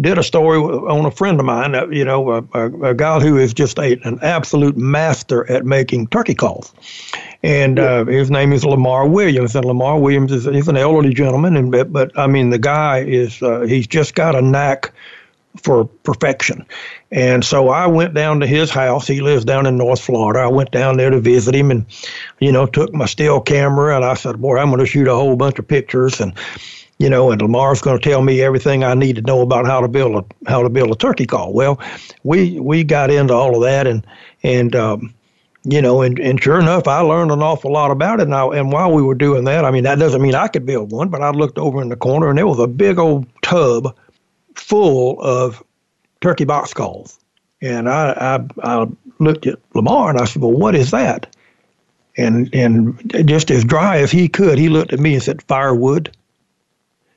did 0.01 0.19
a 0.19 0.23
story 0.23 0.59
on 0.59 1.05
a 1.05 1.11
friend 1.11 1.39
of 1.39 1.47
mine. 1.47 1.75
Uh, 1.75 1.87
you 1.89 2.05
know, 2.05 2.31
a, 2.31 2.45
a, 2.55 2.91
a 2.91 2.95
guy 2.95 3.21
who 3.21 3.37
is 3.37 3.53
just 3.53 3.79
a, 3.79 3.99
an 4.05 4.19
absolute 4.23 4.77
master 4.77 5.51
at 5.51 5.65
making 5.65 6.07
turkey 6.09 6.35
calls, 6.35 6.73
and 7.43 7.79
uh, 7.79 8.05
his 8.07 8.31
name 8.31 8.53
is 8.53 8.65
Lamar 8.65 9.07
Williams. 9.07 9.55
And 9.55 9.65
Lamar 9.65 9.99
Williams 9.99 10.33
is 10.33 10.45
he's 10.45 10.69
an 10.69 10.77
elderly 10.79 11.13
gentleman, 11.13 11.57
and 11.57 11.71
but, 11.71 11.93
but 11.93 12.19
I 12.19 12.27
mean 12.27 12.51
the 12.51 12.59
guy 12.59 13.01
is 13.01 13.43
uh, 13.43 13.61
he's 13.61 13.87
just 13.87 14.15
got 14.15 14.35
a 14.35 14.41
knack 14.41 14.93
for 15.63 15.85
perfection. 15.85 16.67
And 17.11 17.45
so 17.45 17.69
I 17.69 17.87
went 17.87 18.15
down 18.15 18.41
to 18.41 18.47
his 18.47 18.71
house. 18.71 19.07
He 19.07 19.21
lives 19.21 19.45
down 19.45 19.67
in 19.67 19.77
North 19.77 20.01
Florida. 20.01 20.41
I 20.41 20.49
went 20.49 20.71
down 20.71 20.97
there 20.97 21.11
to 21.11 21.21
visit 21.21 21.55
him 21.55 21.71
and, 21.71 21.87
you 22.41 22.53
know, 22.53 22.67
took 22.67 22.93
my 22.93 23.07
still 23.07 23.41
camera 23.41 23.97
and 23.97 24.05
I 24.05 24.15
said, 24.15 24.41
boy, 24.41 24.59
I'm 24.59 24.69
going 24.69 24.81
to 24.81 24.87
shoot 24.87 25.09
a 25.09 25.15
whole 25.15 25.37
bunch 25.37 25.59
of 25.59 25.69
pictures 25.69 26.21
and, 26.21 26.35
you 26.99 27.11
know, 27.11 27.31
and 27.31 27.41
Lamar's 27.41 27.83
going 27.83 27.99
to 27.99 28.09
tell 28.09 28.23
me 28.23 28.41
everything 28.41 28.83
I 28.83 28.95
need 28.95 29.17
to 29.17 29.23
know 29.23 29.43
about 29.43 29.67
how 29.67 29.81
to 29.81 29.89
build 29.89 30.17
a 30.17 30.51
how 30.51 30.63
to 30.63 30.71
build 30.71 30.91
a 30.91 30.97
turkey 30.97 31.27
call. 31.27 31.53
Well, 31.53 31.81
we 32.23 32.59
we 32.59 32.85
got 32.85 33.11
into 33.11 33.35
all 33.35 33.55
of 33.57 33.63
that 33.63 33.87
and 33.87 34.07
and 34.43 34.75
um, 34.75 35.15
you 35.69 35.83
know, 35.83 36.01
and, 36.03 36.19
and 36.21 36.41
sure 36.41 36.61
enough, 36.61 36.87
I 36.87 37.01
learned 37.01 37.33
an 37.33 37.43
awful 37.43 37.73
lot 37.73 37.91
about 37.91 38.21
it. 38.21 38.29
Now, 38.29 38.53
and 38.53 38.71
while 38.71 38.93
we 38.93 39.03
were 39.03 39.17
doing 39.17 39.45
that, 39.45 39.65
I 39.65 39.73
mean, 39.73 39.83
that 39.83 39.99
doesn't 39.99 40.23
mean 40.23 40.37
I 40.37 40.47
could 40.47 40.65
build 40.65 40.93
one, 40.93 41.09
but 41.09 41.23
I 41.23 41.31
looked 41.31 41.59
over 41.59 41.83
in 41.83 41.89
the 41.89 41.97
corner 41.97 42.29
and 42.29 42.39
there 42.39 42.47
was 42.47 42.61
a 42.61 42.69
big 42.69 43.01
old 43.01 43.27
tub 43.43 43.97
full 44.59 45.21
of 45.21 45.63
turkey 46.21 46.45
box 46.45 46.75
calls. 46.75 47.19
And 47.63 47.89
I, 47.89 48.13
I, 48.63 48.81
I 48.81 48.87
looked 49.19 49.47
at 49.47 49.59
Lamar 49.75 50.11
and 50.11 50.19
I 50.19 50.25
said, 50.25 50.43
well, 50.43 50.53
what 50.53 50.75
is 50.75 50.91
that? 50.91 51.35
And, 52.17 52.55
and 52.55 53.29
just 53.29 53.51
as 53.51 53.65
dry 53.65 53.99
as 53.99 54.11
he 54.11 54.29
could, 54.29 54.59
he 54.59 54.69
looked 54.69 54.93
at 54.93 55.01
me 55.01 55.15
and 55.15 55.23
said, 55.23 55.43
firewood. 55.43 56.15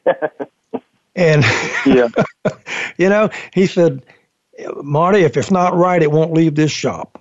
and, 1.16 1.44
yeah. 1.86 2.10
you 2.98 3.10
know, 3.10 3.30
he 3.54 3.66
said, 3.66 4.04
Marty, 4.82 5.22
if 5.22 5.38
it's 5.38 5.52
not 5.52 5.76
right, 5.76 6.02
it 6.02 6.12
won't 6.12 6.34
leave 6.34 6.56
this 6.56 6.72
shop. 6.72 7.19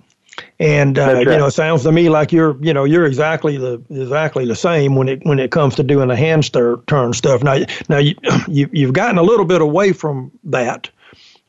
And 0.59 0.99
uh, 0.99 1.13
right. 1.13 1.19
you 1.19 1.37
know, 1.37 1.45
it 1.45 1.51
sounds 1.51 1.83
to 1.83 1.91
me 1.91 2.09
like 2.09 2.33
you're, 2.33 2.61
you 2.61 2.73
know, 2.73 2.83
you're 2.83 3.05
exactly 3.05 3.55
the 3.57 3.81
exactly 3.89 4.45
the 4.45 4.55
same 4.55 4.95
when 4.95 5.07
it 5.07 5.25
when 5.25 5.39
it 5.39 5.51
comes 5.51 5.75
to 5.75 5.83
doing 5.83 6.09
the 6.09 6.17
hand 6.17 6.43
stir, 6.43 6.77
turn 6.85 7.13
stuff. 7.13 7.43
Now, 7.43 7.59
now 7.87 7.99
you, 7.99 8.15
you 8.47 8.69
you've 8.73 8.93
gotten 8.93 9.17
a 9.17 9.23
little 9.23 9.45
bit 9.45 9.61
away 9.61 9.93
from 9.93 10.31
that. 10.45 10.89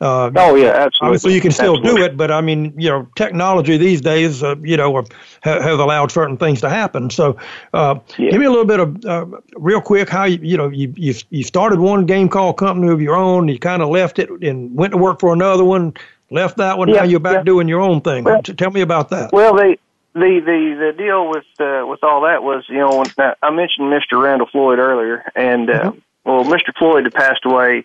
Uh, 0.00 0.30
oh 0.36 0.54
yeah, 0.54 0.68
absolutely. 0.68 0.98
Obviously, 1.02 1.34
you 1.34 1.40
can 1.42 1.50
still 1.50 1.76
absolutely. 1.76 2.00
do 2.00 2.06
it, 2.06 2.16
but 2.16 2.30
I 2.30 2.40
mean, 2.40 2.72
you 2.78 2.88
know, 2.88 3.06
technology 3.16 3.76
these 3.76 4.00
days, 4.00 4.42
uh, 4.42 4.54
you 4.62 4.76
know, 4.76 5.04
have, 5.42 5.62
have 5.62 5.78
allowed 5.78 6.10
certain 6.10 6.38
things 6.38 6.62
to 6.62 6.70
happen. 6.70 7.10
So, 7.10 7.36
uh, 7.74 7.98
yeah. 8.16 8.30
give 8.30 8.40
me 8.40 8.46
a 8.46 8.50
little 8.50 8.64
bit 8.64 8.80
of 8.80 9.04
uh, 9.04 9.26
real 9.56 9.82
quick 9.82 10.08
how 10.08 10.24
you, 10.24 10.38
you 10.40 10.56
know, 10.56 10.68
you, 10.68 10.94
you 10.96 11.14
you 11.28 11.44
started 11.44 11.80
one 11.80 12.06
game 12.06 12.30
call 12.30 12.54
company 12.54 12.90
of 12.90 13.02
your 13.02 13.14
own, 13.14 13.48
you 13.48 13.58
kind 13.58 13.82
of 13.82 13.90
left 13.90 14.18
it 14.18 14.30
and 14.30 14.74
went 14.74 14.92
to 14.92 14.96
work 14.96 15.20
for 15.20 15.34
another 15.34 15.64
one 15.64 15.92
left 16.30 16.56
that 16.58 16.78
one. 16.78 16.88
Yeah, 16.88 16.96
now 16.96 17.02
you're 17.04 17.20
back 17.20 17.38
yeah. 17.38 17.42
doing 17.42 17.68
your 17.68 17.80
own 17.80 18.00
thing. 18.00 18.24
Well, 18.24 18.42
Tell 18.42 18.70
me 18.70 18.80
about 18.80 19.10
that. 19.10 19.32
Well, 19.32 19.54
the 19.54 19.76
the 20.14 20.40
the 20.44 20.92
the 20.92 20.92
deal 20.96 21.28
with 21.28 21.44
uh, 21.60 21.86
with 21.86 22.02
all 22.02 22.22
that 22.22 22.42
was, 22.42 22.64
you 22.68 22.78
know, 22.78 22.96
when, 22.96 23.34
I 23.42 23.50
mentioned 23.50 23.92
Mr. 23.92 24.22
Randall 24.22 24.48
Floyd 24.50 24.78
earlier, 24.78 25.30
and 25.34 25.70
uh, 25.70 25.90
mm-hmm. 25.90 25.98
well, 26.24 26.44
Mr. 26.44 26.74
Floyd 26.78 27.04
had 27.04 27.14
passed 27.14 27.44
away 27.44 27.84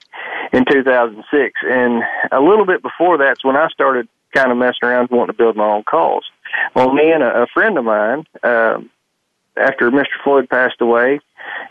in 0.53 0.65
2006, 0.65 1.59
and 1.63 2.03
a 2.31 2.39
little 2.39 2.65
bit 2.65 2.81
before 2.81 3.17
that's 3.17 3.43
when 3.43 3.55
I 3.55 3.67
started 3.69 4.07
kind 4.33 4.51
of 4.51 4.57
messing 4.57 4.79
around 4.83 5.09
wanting 5.09 5.33
to 5.33 5.37
build 5.37 5.55
my 5.55 5.65
own 5.65 5.83
calls. 5.83 6.25
Well, 6.75 6.93
me 6.93 7.11
and 7.11 7.23
a, 7.23 7.43
a 7.43 7.47
friend 7.47 7.77
of 7.77 7.85
mine, 7.85 8.25
um, 8.43 8.89
after 9.57 9.89
Mr. 9.91 10.07
Floyd 10.23 10.49
passed 10.49 10.81
away, 10.81 11.19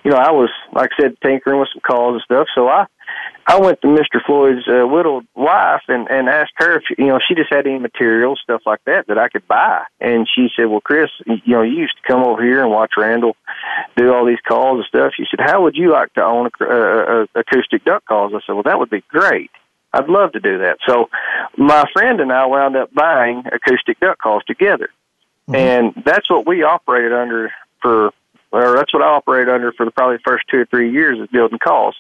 you 0.05 0.11
know, 0.11 0.17
I 0.17 0.31
was 0.31 0.51
like 0.73 0.91
I 0.99 1.03
said, 1.03 1.17
tinkering 1.23 1.61
with 1.61 1.69
some 1.73 1.81
calls 1.81 2.15
and 2.15 2.23
stuff. 2.23 2.49
So 2.55 2.69
I 2.69 2.87
I 3.47 3.59
went 3.61 3.83
to 3.83 3.89
Mr. 3.89 4.25
Floyd's 4.25 4.67
uh, 4.69 4.87
widowed 4.87 5.27
wife 5.35 5.83
and 5.89 6.09
and 6.11 6.29
asked 6.29 6.55
her 6.57 6.79
if 6.79 6.85
you 6.99 7.07
know 7.07 7.19
she 7.27 7.35
just 7.35 7.53
had 7.53 7.67
any 7.67 7.79
materials 7.79 8.41
stuff 8.43 8.63
like 8.65 8.81
that 8.87 9.07
that 9.09 9.19
I 9.19 9.29
could 9.29 9.47
buy, 9.47 9.83
and 10.01 10.27
she 10.33 10.49
said, 10.57 10.67
"Well, 10.67 10.81
Chris, 10.81 11.11
you 11.27 11.55
know, 11.55 11.63
you 11.63 11.75
used 11.75 11.97
to 11.97 12.13
come 12.13 12.23
over 12.23 12.43
here 12.43 12.63
and 12.63 12.71
watch 12.71 12.93
Randall 12.97 13.37
do 13.97 14.13
all 14.13 14.25
these 14.25 14.41
calls 14.47 14.79
and 14.79 14.87
stuff." 14.87 15.13
She 15.17 15.27
said, 15.31 15.41
"How 15.41 15.63
would 15.63 15.77
you 15.77 15.93
like 15.93 16.13
to 16.15 16.25
own 16.25 16.49
a, 16.61 16.65
a, 16.65 17.23
a 17.23 17.27
acoustic 17.35 17.85
duck 17.85 18.05
calls?" 18.07 18.33
I 18.35 18.41
said, 18.47 18.53
"Well, 18.55 18.63
that 18.65 18.79
would 18.79 18.91
be 18.91 19.05
great." 19.09 19.51
I'd 19.93 20.09
love 20.09 20.33
to 20.33 20.41
do 20.41 20.59
that. 20.59 20.79
So 20.89 21.09
my 21.57 21.85
friend 21.93 22.21
and 22.21 22.33
I 22.33 22.47
wound 22.47 22.77
up 22.77 22.93
buying 22.93 23.45
acoustic 23.53 24.01
duck 24.01 24.19
calls 24.19 24.43
together. 24.45 24.89
Mm-hmm. 25.49 25.55
And 25.55 26.05
that's 26.05 26.29
what 26.29 26.47
we 26.47 26.65
operated 26.65 27.13
under 27.13 27.53
for 27.81 28.13
or 28.55 28.77
that's 28.77 28.95
what 28.95 29.03
I 29.03 29.07
operated 29.07 29.53
under 29.53 29.73
for 29.73 29.85
the 29.85 29.91
probably 29.91 30.17
the 30.17 30.23
first 30.25 30.45
two 30.51 30.59
or 30.59 30.67
three 30.67 30.93
years 30.93 31.21
of 31.21 31.31
building 31.31 31.59
calls. 31.59 31.97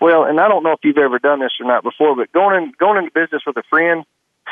Well, 0.00 0.24
and 0.24 0.38
I 0.38 0.48
don't 0.48 0.62
know 0.62 0.72
if 0.72 0.80
you've 0.82 0.98
ever 0.98 1.18
done 1.18 1.40
this 1.40 1.52
or 1.60 1.66
not 1.66 1.82
before, 1.82 2.14
but 2.14 2.32
going 2.32 2.62
in 2.62 2.72
going 2.78 2.98
into 2.98 3.10
business 3.10 3.42
with 3.46 3.56
a 3.56 3.62
friend 3.70 4.04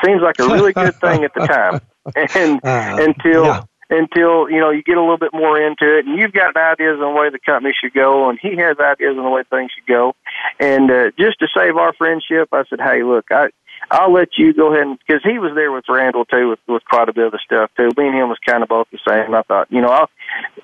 seems 0.03 0.21
like 0.21 0.39
a 0.39 0.47
really 0.47 0.73
good 0.73 0.95
thing 0.95 1.23
at 1.23 1.33
the 1.33 1.45
time, 1.45 1.81
and 2.35 2.59
uh, 2.63 2.97
until 2.99 3.45
yeah. 3.45 3.63
until 3.89 4.49
you 4.49 4.59
know 4.59 4.71
you 4.71 4.81
get 4.83 4.97
a 4.97 5.01
little 5.01 5.17
bit 5.17 5.33
more 5.33 5.61
into 5.61 5.97
it, 5.97 6.05
and 6.05 6.17
you've 6.17 6.33
got 6.33 6.57
ideas 6.57 6.99
on 6.99 7.13
the 7.13 7.19
way 7.19 7.29
the 7.29 7.39
company 7.39 7.73
should 7.79 7.93
go, 7.93 8.29
and 8.29 8.39
he 8.41 8.57
has 8.57 8.77
ideas 8.79 9.15
on 9.17 9.23
the 9.23 9.29
way 9.29 9.43
things 9.49 9.71
should 9.75 9.87
go, 9.87 10.15
and 10.59 10.89
uh, 10.89 11.11
just 11.17 11.39
to 11.39 11.47
save 11.55 11.77
our 11.77 11.93
friendship, 11.93 12.49
I 12.51 12.63
said, 12.69 12.79
hey, 12.81 13.03
look, 13.03 13.25
I 13.31 13.49
I'll 13.91 14.13
let 14.13 14.29
you 14.37 14.53
go 14.53 14.73
ahead 14.73 14.87
and 14.87 14.99
because 14.99 15.21
he 15.23 15.39
was 15.39 15.51
there 15.55 15.71
with 15.71 15.85
Randall 15.89 16.25
too 16.25 16.49
with 16.49 16.59
with 16.67 16.83
quite 16.85 17.09
a 17.09 17.13
bit 17.13 17.25
of 17.25 17.31
the 17.31 17.39
stuff 17.43 17.71
too. 17.77 17.89
Me 17.97 18.07
and 18.07 18.15
him 18.15 18.29
was 18.29 18.39
kind 18.45 18.63
of 18.63 18.69
both 18.69 18.87
the 18.91 18.99
same. 19.07 19.33
I 19.33 19.41
thought, 19.43 19.67
you 19.71 19.81
know, 19.81 19.89
I'll 19.89 20.09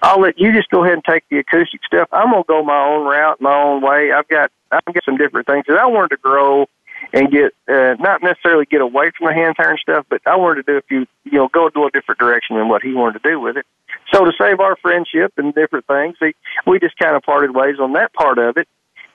I'll 0.02 0.22
let 0.22 0.40
you 0.40 0.54
just 0.54 0.70
go 0.70 0.84
ahead 0.84 0.94
and 0.94 1.04
take 1.04 1.24
the 1.30 1.40
acoustic 1.40 1.82
stuff. 1.86 2.08
I'm 2.12 2.32
gonna 2.32 2.44
go 2.48 2.64
my 2.64 2.82
own 2.86 3.06
route, 3.06 3.42
my 3.42 3.54
own 3.54 3.82
way. 3.82 4.12
I've 4.12 4.28
got 4.28 4.52
I've 4.72 4.86
got 4.86 5.04
some 5.04 5.18
different 5.18 5.48
things. 5.48 5.66
I 5.70 5.86
wanted 5.86 6.12
to 6.12 6.18
grow 6.18 6.68
and 7.14 7.32
get 7.32 7.54
uh, 7.68 7.96
not 8.00 8.22
necessarily 8.24 8.66
get 8.66 8.82
away 8.82 9.12
from 9.18 9.28
the 9.28 9.34
hand 9.34 9.56
turn 9.58 9.78
stuff, 9.82 10.06
but 10.10 10.22
I 10.26 10.36
wanted 10.36 10.66
to 10.66 10.74
do 10.74 10.78
a 10.78 10.82
few, 10.82 11.06
you 11.24 11.38
know, 11.40 11.48
go 11.48 11.70
to 11.70 11.86
a 11.86 11.92
different 11.92 12.20
direction 12.20 12.58
than 12.58 12.70
what 12.70 12.84
he 12.84 12.94
wanted 12.94 13.22
to 13.24 13.30
do 13.30 13.40
with 13.40 13.58
it. 13.58 13.66
So 14.14 14.26
to 14.26 14.32
save 14.38 14.60
our 14.60 14.76
friendship 14.78 15.34
and 15.38 15.54
different 15.54 15.88
things, 15.88 16.18
we 16.66 16.80
just 16.80 16.98
kind 16.98 17.16
of 17.16 17.24
parted 17.24 17.56
ways 17.56 17.80
on 17.80 17.94
that 17.94 18.14
part 18.14 18.38
of 18.38 18.58
it 18.58 18.68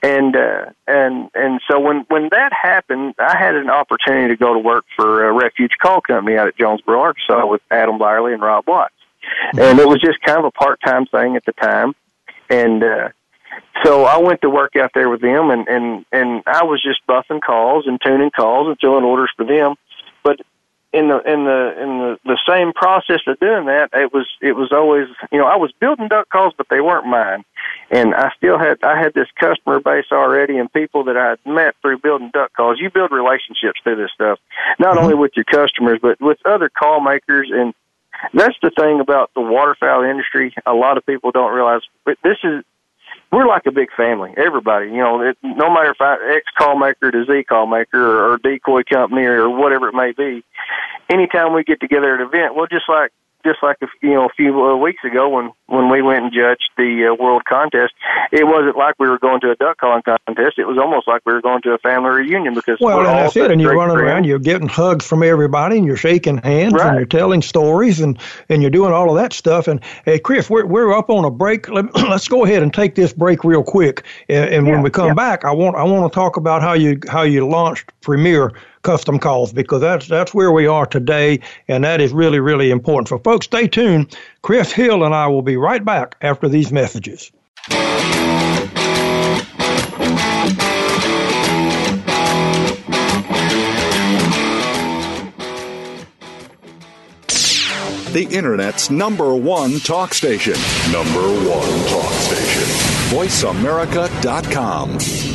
and 0.05 0.35
uh, 0.35 0.65
and 0.87 1.29
and 1.33 1.59
so 1.69 1.79
when 1.79 2.05
when 2.09 2.29
that 2.31 2.53
happened, 2.53 3.15
I 3.17 3.35
had 3.37 3.55
an 3.55 3.71
opportunity 3.71 4.27
to 4.27 4.37
go 4.37 4.53
to 4.53 4.59
work 4.59 4.85
for 4.95 5.27
a 5.27 5.33
refuge 5.33 5.71
call 5.81 6.01
company 6.01 6.37
out 6.37 6.47
at 6.47 6.57
Jonesboro, 6.57 7.01
Arkansas, 7.01 7.47
with 7.47 7.61
Adam 7.71 7.97
Byerly 7.97 8.33
and 8.33 8.41
Rob 8.41 8.67
Watts, 8.67 8.93
and 9.57 9.79
it 9.79 9.87
was 9.87 9.99
just 10.01 10.21
kind 10.21 10.39
of 10.39 10.45
a 10.45 10.51
part 10.51 10.79
time 10.85 11.05
thing 11.05 11.35
at 11.35 11.45
the 11.45 11.53
time, 11.53 11.93
and 12.49 12.83
uh, 12.83 13.09
so 13.83 14.05
I 14.05 14.17
went 14.17 14.41
to 14.41 14.49
work 14.49 14.75
out 14.75 14.91
there 14.93 15.09
with 15.09 15.21
them, 15.21 15.49
and 15.49 15.67
and 15.67 16.05
and 16.11 16.43
I 16.45 16.63
was 16.63 16.81
just 16.81 17.05
buffing 17.07 17.41
calls 17.41 17.85
and 17.87 17.99
tuning 18.03 18.31
calls 18.31 18.67
and 18.67 18.77
filling 18.79 19.03
orders 19.03 19.31
for 19.35 19.45
them, 19.45 19.75
but 20.23 20.39
in 20.95 21.09
the 21.09 21.17
in 21.29 21.43
the 21.43 21.81
in 21.83 21.89
the 21.99 22.17
the 22.23 22.39
same 22.47 22.71
process 22.71 23.19
of 23.27 23.37
doing 23.39 23.65
that, 23.65 23.89
it 23.93 24.13
was 24.13 24.27
it 24.41 24.53
was 24.53 24.71
always 24.71 25.07
you 25.31 25.37
know 25.37 25.45
I 25.45 25.57
was 25.57 25.71
building 25.73 26.07
duck 26.07 26.29
calls, 26.29 26.53
but 26.57 26.67
they 26.69 26.79
weren't 26.79 27.05
mine, 27.05 27.43
and 27.91 28.15
I 28.15 28.31
still 28.37 28.57
had 28.57 28.81
I 28.81 28.97
had 28.97 29.13
this 29.13 29.27
customer 29.37 29.81
base 29.81 30.05
already 30.11 30.57
and 30.57 30.71
people 30.71 31.03
that 31.05 31.17
I 31.17 31.31
had 31.31 31.39
met 31.45 31.75
through 31.81 31.99
building 31.99 32.31
duck 32.33 32.53
calls. 32.53 32.79
You 32.79 32.89
build 32.89 33.11
relationships 33.11 33.81
through 33.83 33.97
this 33.97 34.11
stuff, 34.13 34.39
not 34.79 34.95
mm-hmm. 34.95 35.03
only 35.03 35.15
with 35.15 35.33
your 35.35 35.45
customers 35.45 35.99
but 36.01 36.21
with 36.21 36.37
other 36.45 36.69
call 36.69 37.01
makers, 37.01 37.51
and 37.53 37.73
that's 38.33 38.55
the 38.61 38.71
thing 38.71 38.99
about 38.99 39.31
the 39.35 39.41
waterfowl 39.41 40.03
industry. 40.03 40.53
A 40.65 40.73
lot 40.73 40.97
of 40.97 41.05
people 41.05 41.31
don't 41.31 41.53
realize, 41.53 41.81
but 42.05 42.17
this 42.23 42.37
is 42.43 42.63
we're 43.31 43.47
like 43.47 43.65
a 43.65 43.71
big 43.71 43.89
family. 43.95 44.33
Everybody, 44.37 44.87
you 44.87 44.97
know, 44.97 45.21
it, 45.21 45.37
no 45.43 45.69
matter 45.69 45.91
if 45.91 45.99
I 45.99 46.15
X 46.35 46.45
call 46.57 46.77
maker 46.77 47.11
to 47.11 47.25
Z 47.25 47.43
call 47.43 47.67
maker 47.67 47.99
or, 47.99 48.33
or 48.33 48.37
decoy 48.37 48.83
company 48.83 49.23
or 49.23 49.49
whatever 49.49 49.89
it 49.89 49.93
may 49.93 50.11
be, 50.11 50.43
anytime 51.09 51.53
we 51.53 51.63
get 51.63 51.79
together 51.79 52.15
at 52.15 52.21
an 52.21 52.27
event, 52.27 52.55
well, 52.55 52.67
just 52.67 52.87
like 52.87 53.11
just 53.45 53.61
like 53.61 53.77
a, 53.81 53.87
you 54.01 54.13
know 54.13 54.25
a 54.25 54.29
few 54.35 54.59
uh, 54.59 54.75
weeks 54.75 55.03
ago 55.03 55.29
when 55.29 55.51
when 55.67 55.89
we 55.89 56.01
went 56.01 56.25
and 56.25 56.33
judged 56.33 56.69
the 56.77 57.09
uh, 57.11 57.23
world 57.23 57.43
contest, 57.47 57.93
it 58.31 58.45
wasn't 58.45 58.75
like 58.75 58.95
we 58.99 59.07
were 59.07 59.19
going 59.19 59.39
to 59.41 59.51
a 59.51 59.55
duck 59.55 59.77
calling 59.77 60.01
contest. 60.03 60.57
It 60.57 60.65
was 60.65 60.77
almost 60.77 61.07
like 61.07 61.21
we 61.25 61.33
were 61.33 61.41
going 61.41 61.61
to 61.63 61.71
a 61.71 61.77
family 61.77 62.09
reunion 62.09 62.53
because 62.53 62.77
well, 62.81 62.99
and 62.99 63.07
that's 63.07 63.35
it. 63.35 63.51
And 63.51 63.61
you're 63.61 63.75
running 63.75 63.95
friends. 63.95 64.09
around, 64.09 64.23
you're 64.25 64.39
getting 64.39 64.67
hugs 64.67 65.05
from 65.05 65.23
everybody, 65.23 65.77
and 65.77 65.85
you're 65.85 65.95
shaking 65.97 66.37
hands, 66.37 66.73
right. 66.73 66.87
and 66.87 66.97
you're 66.97 67.05
telling 67.05 67.41
stories, 67.41 67.99
and 67.99 68.19
and 68.49 68.61
you're 68.61 68.71
doing 68.71 68.91
all 68.91 69.09
of 69.09 69.15
that 69.21 69.33
stuff. 69.33 69.67
And 69.67 69.79
hey, 70.03 70.19
Chris, 70.19 70.49
we're 70.49 70.65
we're 70.65 70.91
up 70.93 71.09
on 71.09 71.23
a 71.23 71.31
break. 71.31 71.69
Let, 71.69 71.95
us 71.95 72.27
go 72.27 72.45
ahead 72.45 72.63
and 72.63 72.73
take 72.73 72.95
this 72.95 73.13
break 73.13 73.43
real 73.43 73.63
quick, 73.63 74.03
and, 74.27 74.49
and 74.49 74.65
yeah, 74.65 74.73
when 74.73 74.81
we 74.81 74.89
come 74.89 75.09
yeah. 75.09 75.13
back, 75.13 75.45
I 75.45 75.51
want 75.51 75.75
I 75.75 75.83
want 75.83 76.11
to 76.11 76.15
talk 76.15 76.37
about 76.37 76.61
how 76.61 76.73
you 76.73 76.99
how 77.07 77.21
you 77.21 77.47
launched 77.47 77.91
Premier 78.01 78.51
custom 78.85 79.19
calls 79.19 79.51
because 79.51 79.81
that's 79.81 80.07
that's 80.07 80.33
where 80.33 80.51
we 80.51 80.67
are 80.67 80.85
today, 80.85 81.41
and 81.67 81.83
that 81.83 81.99
is 81.99 82.13
really 82.13 82.39
really 82.39 82.71
important. 82.71 83.09
For 83.09 83.19
folks, 83.19 83.47
stay 83.47 83.67
tuned. 83.67 84.17
Chris 84.43 84.71
Hill 84.71 85.03
and 85.03 85.13
I 85.13 85.27
will 85.27 85.41
be 85.41 85.57
right 85.57 85.83
back 85.83 86.15
after 86.21 86.47
these 86.47 86.71
messages. 86.71 87.31
The 98.15 98.23
Internet's 98.31 98.89
number 98.89 99.35
one 99.35 99.81
talk 99.81 100.13
station. 100.13 100.53
Number 100.89 101.19
one 101.19 101.89
talk 101.89 102.13
station. 102.13 102.63
VoiceAmerica.com. 103.11 105.34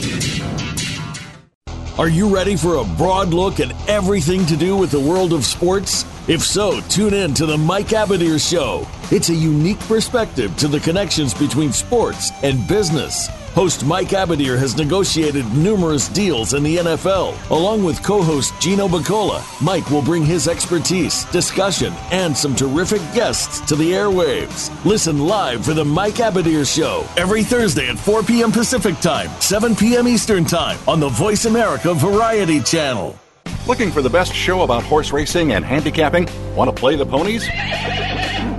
Are 2.00 2.08
you 2.08 2.34
ready 2.34 2.56
for 2.56 2.76
a 2.76 2.84
broad 2.96 3.34
look 3.34 3.60
at 3.60 3.76
everything 3.86 4.46
to 4.46 4.56
do 4.56 4.74
with 4.74 4.90
the 4.90 4.98
world 4.98 5.34
of 5.34 5.44
sports? 5.44 6.06
If 6.28 6.40
so, 6.40 6.80
tune 6.88 7.12
in 7.12 7.34
to 7.34 7.44
the 7.44 7.58
Mike 7.58 7.88
Abadir 7.88 8.40
Show. 8.40 8.88
It's 9.14 9.28
a 9.28 9.34
unique 9.34 9.80
perspective 9.80 10.56
to 10.56 10.68
the 10.68 10.80
connections 10.80 11.34
between 11.34 11.72
sports 11.72 12.30
and 12.42 12.66
business. 12.66 13.28
Host 13.54 13.84
Mike 13.84 14.10
Abadir 14.10 14.56
has 14.56 14.76
negotiated 14.76 15.44
numerous 15.52 16.08
deals 16.08 16.54
in 16.54 16.62
the 16.62 16.76
NFL. 16.76 17.34
Along 17.50 17.82
with 17.82 18.00
co 18.02 18.22
host 18.22 18.54
Gino 18.60 18.86
Bacola, 18.86 19.42
Mike 19.60 19.90
will 19.90 20.02
bring 20.02 20.24
his 20.24 20.46
expertise, 20.46 21.24
discussion, 21.26 21.92
and 22.12 22.36
some 22.36 22.54
terrific 22.54 23.02
guests 23.12 23.60
to 23.62 23.74
the 23.74 23.90
airwaves. 23.90 24.70
Listen 24.84 25.18
live 25.18 25.64
for 25.64 25.74
The 25.74 25.84
Mike 25.84 26.14
Abadir 26.14 26.64
Show 26.64 27.04
every 27.16 27.42
Thursday 27.42 27.88
at 27.88 27.98
4 27.98 28.22
p.m. 28.22 28.52
Pacific 28.52 28.96
Time, 29.00 29.28
7 29.40 29.74
p.m. 29.74 30.06
Eastern 30.06 30.44
Time 30.44 30.78
on 30.86 31.00
the 31.00 31.08
Voice 31.08 31.44
America 31.44 31.92
Variety 31.92 32.60
Channel. 32.60 33.18
Looking 33.66 33.90
for 33.90 34.00
the 34.00 34.10
best 34.10 34.32
show 34.32 34.62
about 34.62 34.84
horse 34.84 35.12
racing 35.12 35.52
and 35.52 35.64
handicapping? 35.64 36.28
Want 36.54 36.74
to 36.74 36.80
play 36.80 36.94
the 36.94 37.06
ponies? 37.06 37.48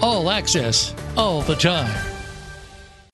All 0.00 0.30
access, 0.30 0.94
all 1.16 1.42
the 1.42 1.56
time. 1.56 1.92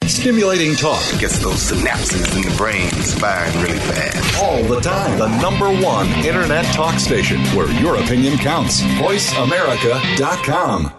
Stimulating 0.04 0.74
talk. 0.74 1.02
Gets 1.18 1.38
those 1.38 1.72
synapses 1.72 2.36
in 2.36 2.42
the 2.42 2.54
brain 2.58 2.90
firing 2.90 3.58
really 3.62 3.78
fast. 3.78 4.42
All 4.42 4.62
the 4.62 4.80
time. 4.80 5.18
The 5.18 5.28
number 5.40 5.70
one 5.82 6.06
internet 6.26 6.66
talk 6.74 6.98
station 6.98 7.40
where 7.56 7.70
your 7.80 7.96
opinion 7.96 8.36
counts. 8.36 8.82
VoiceAmerica.com. 8.82 10.92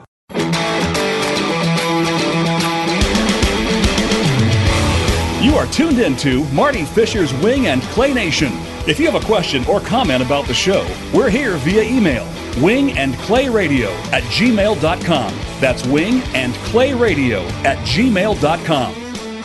You 5.44 5.56
are 5.56 5.68
tuned 5.68 6.00
into 6.00 6.44
Marty 6.46 6.84
Fisher's 6.84 7.32
Wing 7.36 7.68
and 7.68 7.84
Clay 7.84 8.12
Nation. 8.12 8.52
If 8.88 9.00
you 9.00 9.10
have 9.10 9.22
a 9.22 9.26
question 9.26 9.66
or 9.66 9.80
comment 9.80 10.22
about 10.22 10.46
the 10.46 10.54
show, 10.54 10.88
we're 11.12 11.30
here 11.30 11.58
via 11.58 11.82
email 11.84 12.28
wing 12.62 12.98
and 12.98 13.16
clay 13.16 13.50
radio 13.50 13.90
at 14.12 14.24
gmail.com. 14.24 15.34
That's 15.60 15.86
wing 15.88 16.22
and 16.34 16.54
clay 16.56 16.94
radio 16.94 17.42
at 17.64 17.78
gmail.com. 17.80 18.96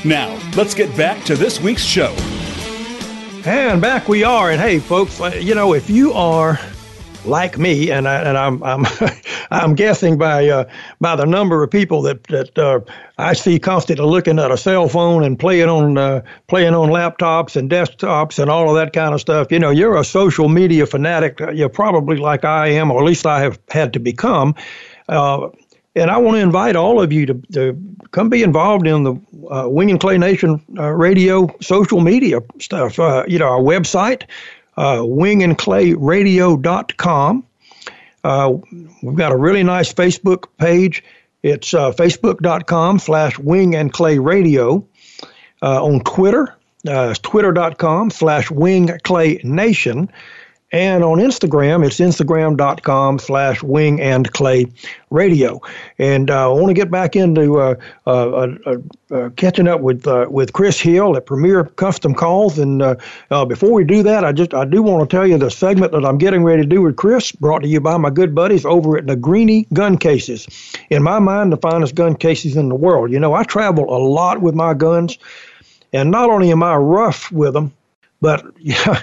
Now, 0.05 0.53
let's 0.57 0.75
get 0.75 0.95
back 0.97 1.25
to 1.25 1.37
this 1.37 1.61
week's 1.61 1.83
show. 1.83 2.15
And 3.47 3.81
back 3.81 4.09
we 4.09 4.25
are. 4.25 4.51
And 4.51 4.61
hey, 4.61 4.79
folks, 4.79 5.21
uh, 5.21 5.29
you 5.29 5.55
know, 5.55 5.73
if 5.73 5.89
you 5.89 6.13
are 6.13 6.61
like 7.25 7.59
me, 7.59 7.91
and 7.91 8.07
I, 8.07 8.23
and 8.23 8.37
I'm 8.37 8.63
I'm 8.63 8.85
I'm 9.51 9.75
guessing 9.75 10.19
by 10.19 10.49
uh, 10.49 10.65
by 11.01 11.17
the 11.17 11.27
number 11.27 11.63
of 11.63 11.71
people 11.71 12.03
that 12.03 12.25
that 12.25 12.59
uh, 12.59 12.81
I 13.19 13.33
see 13.33 13.59
constantly 13.59 14.07
looking 14.07 14.39
at 14.39 14.51
a 14.51 14.57
cell 14.57 14.89
phone 14.89 15.25
and 15.25 15.39
playing 15.39 15.69
on 15.69 15.99
uh, 15.99 16.23
playing 16.47 16.75
on 16.75 16.91
laptops 16.91 17.57
and 17.57 17.71
desktops 17.71 18.39
and 18.39 18.51
all 18.51 18.69
of 18.69 18.77
that 18.77 18.93
kind 18.93 19.15
of 19.15 19.21
stuff. 19.21 19.49
You 19.51 19.59
know, 19.59 19.71
you're 19.71 19.97
a 19.97 20.05
social 20.05 20.49
media 20.49 20.87
fanatic. 20.87 21.41
You're 21.53 21.69
probably 21.69 22.17
like 22.17 22.45
I 22.45 22.69
am, 22.69 22.91
or 22.91 23.01
at 23.01 23.05
least 23.05 23.27
I 23.27 23.41
have 23.41 23.59
had 23.71 23.95
to 23.95 24.01
become. 24.01 24.55
Uh, 25.09 25.49
and 25.97 26.09
I 26.09 26.19
want 26.19 26.37
to 26.37 26.41
invite 26.41 26.77
all 26.77 27.03
of 27.03 27.13
you 27.13 27.27
to, 27.27 27.35
to 27.53 27.97
come 28.13 28.29
be 28.29 28.45
involved 28.45 28.87
in 28.87 29.03
the 29.03 29.15
uh, 29.51 29.69
Wing 29.69 29.91
and 29.91 29.99
Clay 29.99 30.19
Nation 30.19 30.63
uh, 30.79 30.85
radio 30.85 31.53
social 31.61 32.01
media 32.01 32.39
stuff. 32.61 32.97
you 32.99 33.41
know, 33.41 33.47
our 33.47 33.61
website 33.61 34.23
uh, 34.77 34.99
wingandclayradio.com. 34.99 37.45
Uh, 38.23 38.55
we've 39.03 39.17
got 39.17 39.33
a 39.33 39.37
really 39.37 39.63
nice 39.63 39.93
Facebook 39.93 40.47
page. 40.59 41.03
It's 41.43 41.73
uh, 41.73 41.93
facebook.com 41.93 42.99
slash 42.99 43.39
wing 43.39 43.75
and 43.75 43.93
clay 43.93 44.19
radio. 44.19 44.87
Uh, 45.63 45.85
on 45.85 46.01
Twitter, 46.01 46.57
uh, 46.89 47.13
twitter.com 47.15 48.11
slash 48.11 48.51
wing 48.51 48.91
clay 49.05 49.41
nation. 49.45 50.11
And 50.73 51.03
on 51.03 51.19
Instagram, 51.19 51.85
it's 51.85 51.99
instagram.com 51.99 53.19
slash 53.19 53.61
wing 53.61 54.01
and 54.01 54.31
clay 54.33 54.67
radio. 55.11 55.61
And 55.99 56.31
uh, 56.31 56.49
I 56.49 56.53
want 56.53 56.69
to 56.69 56.75
get 56.75 56.93
back 56.93 57.17
into 57.17 57.59
uh, 57.59 57.75
uh, 58.07 58.29
uh, 58.67 58.77
uh 59.11 59.31
catching 59.31 59.67
up 59.67 59.81
with 59.81 60.07
with 60.29 60.53
Chris 60.53 60.81
Hill 60.81 61.17
at 61.17 61.27
Premier 61.27 61.65
Custom 61.65 62.15
Calls. 62.15 62.59
And 62.59 62.79
before 63.49 63.73
we 63.73 63.83
do 63.83 64.05
that, 64.05 64.25
I 64.25 64.31
just 64.31 64.55
I 64.55 64.65
do 64.65 64.81
want 64.83 65.09
to 65.09 65.17
tell 65.17 65.27
you 65.27 65.39
the 65.39 65.51
segment 65.51 65.91
that 65.91 66.05
I'm 66.05 66.19
getting 66.19 66.45
ready 66.45 66.63
to 66.63 66.69
do 66.69 66.83
with 66.83 66.95
Chris, 66.95 67.33
brought 67.33 67.63
to 67.63 67.69
you 67.69 67.81
by 67.81 67.97
my 67.97 68.11
good 68.11 68.33
buddies 68.33 68.65
over 68.65 68.97
at 68.97 69.07
Negrini 69.07 69.67
Gun 69.73 69.99
Cases. 69.99 70.47
In 70.91 71.03
my 71.03 71.19
mind, 71.19 71.53
the 71.53 71.57
finest 71.57 71.97
gun 71.97 72.15
cases 72.15 72.57
in 72.57 72.69
the 72.69 72.77
world. 72.77 73.11
You 73.11 73.19
know, 73.19 73.35
I 73.35 73.43
travel 73.43 73.85
a 73.85 73.99
lot 73.99 74.41
with 74.41 74.55
my 74.55 74.75
guns. 74.75 75.19
And 75.93 76.13
not 76.13 76.31
only 76.31 76.53
am 76.53 76.63
I 76.63 76.77
rough 76.77 77.33
with 77.33 77.55
them, 77.55 77.73
but 78.21 78.45
yeah, 78.59 79.03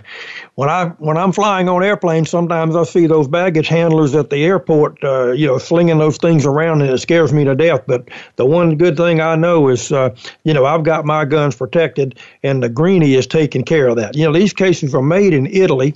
when 0.56 0.70
I 0.70 0.88
when 1.00 1.18
I'm 1.18 1.32
flying 1.32 1.70
on 1.70 1.84
airplanes, 1.84 2.30
sometimes 2.30 2.76
I 2.76 2.84
see 2.84 3.08
those 3.08 3.28
baggage 3.28 3.68
handlers 3.68 4.16
at 4.16 4.30
the 4.30 4.44
airport, 4.44 5.04
uh, 5.04 5.32
you 5.32 5.48
know, 5.48 5.58
slinging 5.58 5.98
those 5.98 6.18
things 6.18 6.46
around, 6.46 6.82
and 6.82 6.92
it 6.92 6.98
scares 7.00 7.34
me 7.34 7.44
to 7.46 7.56
death. 7.56 7.82
But 7.88 8.10
the 8.36 8.46
one 8.46 8.78
good 8.78 8.98
thing 8.98 9.22
I 9.22 9.36
know 9.36 9.68
is, 9.70 9.92
uh, 9.92 10.16
you 10.44 10.54
know, 10.54 10.66
I've 10.66 10.84
got 10.84 11.06
my 11.06 11.26
guns 11.26 11.56
protected, 11.56 12.20
and 12.44 12.64
Negrini 12.64 13.18
is 13.18 13.28
taking 13.28 13.64
care 13.64 13.88
of 13.88 13.96
that. 13.98 14.16
You 14.16 14.26
know, 14.26 14.34
these 14.34 14.54
cases 14.54 14.94
are 14.94 15.02
made 15.02 15.34
in 15.34 15.48
Italy 15.48 15.96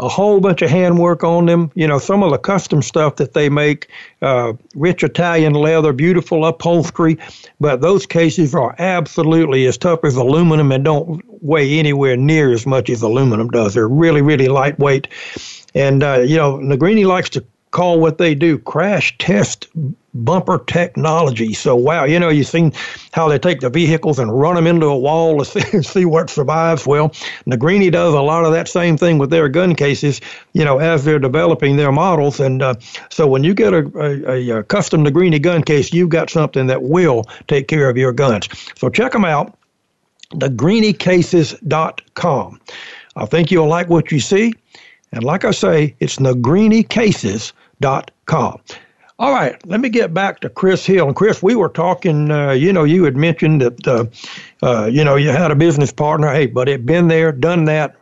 a 0.00 0.08
whole 0.08 0.40
bunch 0.40 0.62
of 0.62 0.70
handwork 0.70 1.22
on 1.22 1.46
them. 1.46 1.70
You 1.74 1.86
know, 1.86 1.98
some 1.98 2.22
of 2.22 2.30
the 2.30 2.38
custom 2.38 2.82
stuff 2.82 3.16
that 3.16 3.34
they 3.34 3.48
make, 3.48 3.88
uh, 4.22 4.54
rich 4.74 5.04
Italian 5.04 5.52
leather, 5.52 5.92
beautiful 5.92 6.46
upholstery, 6.46 7.18
but 7.60 7.80
those 7.80 8.06
cases 8.06 8.54
are 8.54 8.74
absolutely 8.78 9.66
as 9.66 9.76
tough 9.76 10.00
as 10.04 10.16
aluminum 10.16 10.72
and 10.72 10.84
don't 10.84 11.22
weigh 11.42 11.78
anywhere 11.78 12.16
near 12.16 12.52
as 12.52 12.66
much 12.66 12.88
as 12.90 13.02
aluminum 13.02 13.48
does. 13.48 13.74
They're 13.74 13.88
really, 13.88 14.22
really 14.22 14.48
lightweight. 14.48 15.08
And, 15.74 16.02
uh, 16.02 16.20
you 16.20 16.36
know, 16.36 16.58
Negrini 16.58 17.06
likes 17.06 17.28
to 17.30 17.44
call 17.70 18.00
what 18.00 18.18
they 18.18 18.34
do 18.34 18.58
crash 18.58 19.16
test 19.18 19.68
bumper 20.14 20.58
technology. 20.66 21.52
So, 21.52 21.76
wow, 21.76 22.04
you 22.04 22.18
know, 22.18 22.28
you've 22.28 22.46
seen 22.46 22.72
how 23.12 23.28
they 23.28 23.38
take 23.38 23.60
the 23.60 23.70
vehicles 23.70 24.18
and 24.18 24.36
run 24.36 24.56
them 24.56 24.66
into 24.66 24.86
a 24.86 24.98
wall 24.98 25.38
to 25.38 25.44
see, 25.62 25.82
see 25.82 26.04
what 26.04 26.30
survives. 26.30 26.86
Well, 26.86 27.10
Negrini 27.46 27.92
does 27.92 28.14
a 28.14 28.20
lot 28.20 28.44
of 28.44 28.52
that 28.52 28.68
same 28.68 28.96
thing 28.96 29.18
with 29.18 29.30
their 29.30 29.48
gun 29.48 29.74
cases, 29.74 30.20
you 30.52 30.64
know, 30.64 30.78
as 30.78 31.04
they're 31.04 31.18
developing 31.18 31.76
their 31.76 31.90
models. 31.92 32.40
And 32.40 32.62
uh, 32.62 32.74
so 33.10 33.26
when 33.26 33.44
you 33.44 33.54
get 33.54 33.72
a, 33.72 33.88
a, 34.28 34.50
a 34.58 34.62
custom 34.64 35.04
Negrini 35.04 35.40
gun 35.40 35.62
case, 35.62 35.92
you've 35.92 36.10
got 36.10 36.30
something 36.30 36.66
that 36.66 36.82
will 36.82 37.24
take 37.48 37.68
care 37.68 37.88
of 37.88 37.96
your 37.96 38.12
guns. 38.12 38.48
So 38.76 38.88
check 38.88 39.12
them 39.12 39.24
out, 39.24 39.56
negrinicases.com. 40.32 42.60
I 43.16 43.26
think 43.26 43.50
you'll 43.50 43.66
like 43.66 43.88
what 43.88 44.12
you 44.12 44.20
see. 44.20 44.54
And 45.12 45.24
like 45.24 45.44
I 45.44 45.50
say, 45.50 45.96
it's 45.98 46.18
negrinicases.com. 46.18 48.60
All 49.20 49.32
right, 49.34 49.54
let 49.66 49.80
me 49.80 49.90
get 49.90 50.14
back 50.14 50.40
to 50.40 50.48
Chris 50.48 50.86
Hill. 50.86 51.06
And 51.06 51.14
Chris, 51.14 51.42
we 51.42 51.54
were 51.54 51.68
talking. 51.68 52.30
Uh, 52.30 52.52
you 52.52 52.72
know, 52.72 52.84
you 52.84 53.04
had 53.04 53.16
mentioned 53.16 53.60
that 53.60 53.86
uh, 53.86 54.06
uh, 54.62 54.86
you 54.86 55.04
know 55.04 55.16
you 55.16 55.28
had 55.28 55.50
a 55.50 55.54
business 55.54 55.92
partner. 55.92 56.32
Hey, 56.32 56.46
but 56.46 56.70
it 56.70 56.86
been 56.86 57.08
there, 57.08 57.30
done 57.30 57.66
that. 57.66 57.96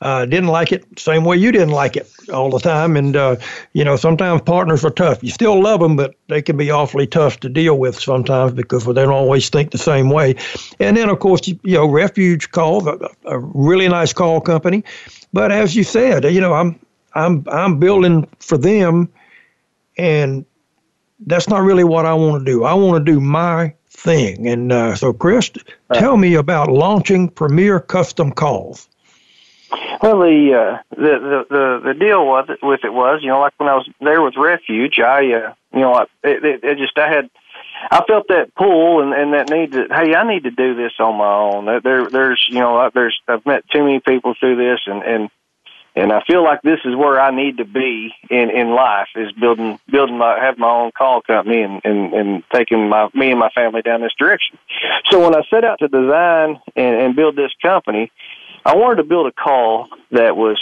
Uh, 0.00 0.26
didn't 0.26 0.48
like 0.48 0.72
it 0.72 0.84
same 0.98 1.24
way 1.24 1.36
you 1.36 1.52
didn't 1.52 1.70
like 1.70 1.96
it 1.96 2.10
all 2.32 2.50
the 2.50 2.58
time. 2.58 2.96
And 2.96 3.14
uh, 3.14 3.36
you 3.74 3.84
know, 3.84 3.94
sometimes 3.94 4.42
partners 4.42 4.84
are 4.84 4.90
tough. 4.90 5.22
You 5.22 5.30
still 5.30 5.62
love 5.62 5.78
them, 5.78 5.94
but 5.94 6.16
they 6.26 6.42
can 6.42 6.56
be 6.56 6.72
awfully 6.72 7.06
tough 7.06 7.38
to 7.40 7.48
deal 7.48 7.78
with 7.78 8.00
sometimes 8.00 8.50
because 8.52 8.84
they 8.86 8.92
don't 8.92 9.10
always 9.12 9.48
think 9.48 9.70
the 9.70 9.78
same 9.78 10.10
way. 10.10 10.34
And 10.80 10.96
then, 10.96 11.08
of 11.10 11.20
course, 11.20 11.46
you, 11.46 11.60
you 11.62 11.74
know, 11.74 11.86
Refuge 11.86 12.50
Call, 12.50 12.88
a, 12.88 13.08
a 13.26 13.38
really 13.38 13.86
nice 13.86 14.12
call 14.12 14.40
company. 14.40 14.82
But 15.32 15.52
as 15.52 15.76
you 15.76 15.84
said, 15.84 16.24
you 16.24 16.40
know, 16.40 16.54
I'm 16.54 16.80
I'm 17.14 17.44
I'm 17.52 17.78
building 17.78 18.26
for 18.40 18.58
them, 18.58 19.08
and 19.96 20.44
that's 21.20 21.48
not 21.48 21.62
really 21.62 21.84
what 21.84 22.06
I 22.06 22.14
want 22.14 22.44
to 22.44 22.52
do. 22.52 22.64
I 22.64 22.74
want 22.74 23.04
to 23.04 23.12
do 23.12 23.20
my 23.20 23.74
thing. 23.88 24.46
And 24.48 24.70
uh, 24.70 24.94
so, 24.94 25.12
Chris, 25.12 25.50
right. 25.88 25.98
tell 25.98 26.16
me 26.16 26.34
about 26.34 26.70
launching 26.70 27.28
Premier 27.28 27.80
Custom 27.80 28.32
Calls. 28.32 28.88
Well, 30.00 30.20
the, 30.20 30.52
uh, 30.54 30.82
the 30.90 30.96
the 30.96 31.46
the 31.50 31.80
the 31.86 31.94
deal 31.94 32.30
with 32.30 32.50
it, 32.50 32.58
with 32.62 32.84
it 32.84 32.92
was, 32.92 33.20
you 33.22 33.28
know, 33.28 33.40
like 33.40 33.54
when 33.56 33.68
I 33.68 33.74
was 33.74 33.88
there 34.00 34.22
with 34.22 34.36
Refuge, 34.36 35.00
I, 35.00 35.32
uh, 35.32 35.54
you 35.72 35.80
know, 35.80 35.94
I, 35.94 36.02
it, 36.22 36.62
it 36.62 36.78
just 36.78 36.96
I 36.98 37.08
had, 37.08 37.30
I 37.90 38.04
felt 38.06 38.28
that 38.28 38.54
pull 38.54 39.02
and 39.02 39.12
and 39.12 39.32
that 39.32 39.50
need 39.50 39.72
to, 39.72 39.88
hey, 39.90 40.14
I 40.14 40.28
need 40.28 40.44
to 40.44 40.50
do 40.50 40.76
this 40.76 40.92
on 41.00 41.16
my 41.16 41.34
own. 41.34 41.82
There, 41.82 42.08
there's, 42.08 42.46
you 42.48 42.60
know, 42.60 42.90
there's 42.94 43.18
I've 43.26 43.44
met 43.44 43.68
too 43.70 43.82
many 43.82 44.00
people 44.00 44.34
through 44.38 44.56
this, 44.56 44.80
and 44.86 45.02
and 45.02 45.30
and 45.96 46.12
I 46.12 46.20
feel 46.26 46.44
like 46.44 46.60
this 46.60 46.80
is 46.84 46.94
where 46.94 47.18
I 47.18 47.34
need 47.34 47.56
to 47.56 47.64
be 47.64 48.14
in 48.30 48.50
in 48.50 48.70
life 48.74 49.08
is 49.16 49.32
building 49.32 49.78
building 49.90 50.18
my 50.18 50.38
have 50.38 50.58
my 50.58 50.68
own 50.68 50.92
call 50.96 51.22
company 51.22 51.62
and 51.62 51.80
and 51.84 52.12
and 52.12 52.44
taking 52.52 52.88
my 52.88 53.08
me 53.14 53.30
and 53.30 53.40
my 53.40 53.48
family 53.50 53.80
down 53.80 54.02
this 54.02 54.14
direction. 54.18 54.58
So 55.10 55.24
when 55.24 55.34
I 55.34 55.42
set 55.48 55.64
out 55.64 55.78
to 55.78 55.88
design 55.88 56.60
and, 56.76 56.96
and 56.96 57.16
build 57.16 57.34
this 57.34 57.52
company, 57.62 58.12
I 58.64 58.76
wanted 58.76 58.96
to 58.96 59.04
build 59.04 59.26
a 59.26 59.32
call 59.32 59.88
that 60.10 60.36
was 60.36 60.60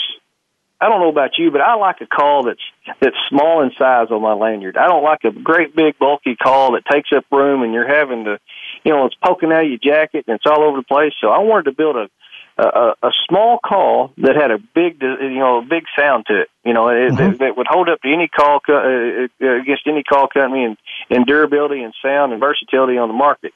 I 0.81 0.89
don't 0.89 1.01
know 1.01 1.09
about 1.09 1.37
you, 1.37 1.51
but 1.51 1.61
I 1.61 1.75
like 1.75 2.01
a 2.01 2.07
call 2.07 2.45
that's 2.45 2.97
that's 3.01 3.17
small 3.29 3.63
in 3.63 3.73
size 3.77 4.09
on 4.11 4.23
my 4.23 4.35
lanyard. 4.35 4.77
I 4.77 4.87
don't 4.87 5.03
like 5.03 5.25
a 5.25 5.33
great 5.33 5.75
big 5.75 5.99
bulky 5.99 6.37
call 6.37 6.73
that 6.73 6.85
takes 6.87 7.11
up 7.13 7.25
room 7.33 7.63
and 7.63 7.73
you're 7.73 7.89
having 7.89 8.25
to, 8.25 8.39
you 8.85 8.93
know, 8.93 9.07
it's 9.07 9.17
poking 9.17 9.51
out 9.51 9.65
of 9.65 9.69
your 9.69 9.79
jacket 9.79 10.27
and 10.29 10.37
it's 10.37 10.47
all 10.47 10.63
over 10.63 10.77
the 10.77 10.85
place. 10.85 11.13
So 11.21 11.29
I 11.29 11.39
wanted 11.39 11.65
to 11.65 11.73
build 11.73 11.97
a 11.97 12.09
a, 12.57 12.95
a 13.03 13.11
small 13.29 13.59
call 13.59 14.13
that 14.19 14.37
had 14.37 14.51
a 14.51 14.59
big, 14.59 15.03
you 15.03 15.39
know, 15.39 15.59
a 15.59 15.63
big 15.63 15.85
sound 15.99 16.27
to 16.27 16.43
it. 16.43 16.49
You 16.65 16.73
know, 16.73 16.89
it, 16.89 17.13
mm-hmm. 17.13 17.37
that, 17.39 17.57
would 17.57 17.67
hold 17.69 17.89
up 17.89 18.01
to 18.03 18.13
any 18.13 18.29
call 18.29 18.61
uh, 18.69 18.73
uh, 18.73 19.61
against 19.61 19.87
any 19.87 20.03
call 20.03 20.29
company 20.29 20.65
in, 20.65 20.77
in 21.11 21.25
durability 21.25 21.83
and 21.83 21.93
sound 22.03 22.33
and 22.33 22.41
versatility 22.41 22.97
on 22.97 23.09
the 23.09 23.15
market. 23.15 23.53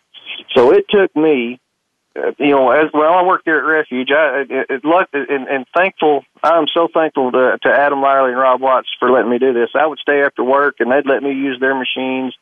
So 0.55 0.73
it 0.73 0.87
took 0.91 1.15
me, 1.15 1.61
uh, 2.17 2.33
you 2.39 2.51
know, 2.51 2.71
as 2.71 2.91
well. 2.93 3.15
I 3.15 3.23
worked 3.23 3.45
there 3.45 3.59
at 3.61 3.79
Refuge. 3.79 4.11
I 4.11 4.45
it, 4.49 4.67
it 4.69 4.85
lucked 4.85 5.15
and, 5.15 5.47
and 5.47 5.65
thankful. 5.75 6.25
I'm 6.43 6.67
so 6.75 6.89
thankful 6.93 7.31
to, 7.31 7.59
to 7.63 7.69
Adam 7.69 8.01
Lyerly 8.01 8.31
and 8.31 8.39
Rob 8.39 8.61
Watts 8.61 8.89
for 8.99 9.11
letting 9.11 9.31
me 9.31 9.39
do 9.39 9.53
this. 9.53 9.71
I 9.75 9.87
would 9.87 10.01
stay 10.01 10.23
after 10.23 10.43
work 10.43 10.77
and 10.81 10.91
they'd 10.91 11.07
let 11.07 11.23
me 11.23 11.31
use 11.31 11.59
their 11.61 11.75
machines 11.75 12.35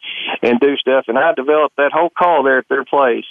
and 0.43 0.59
do 0.59 0.77
stuff. 0.77 1.05
And 1.09 1.19
I 1.19 1.35
developed 1.35 1.77
that 1.77 1.93
whole 1.93 2.11
call 2.11 2.43
there 2.45 2.59
at 2.59 2.69
their 2.69 2.85
place 2.85 3.27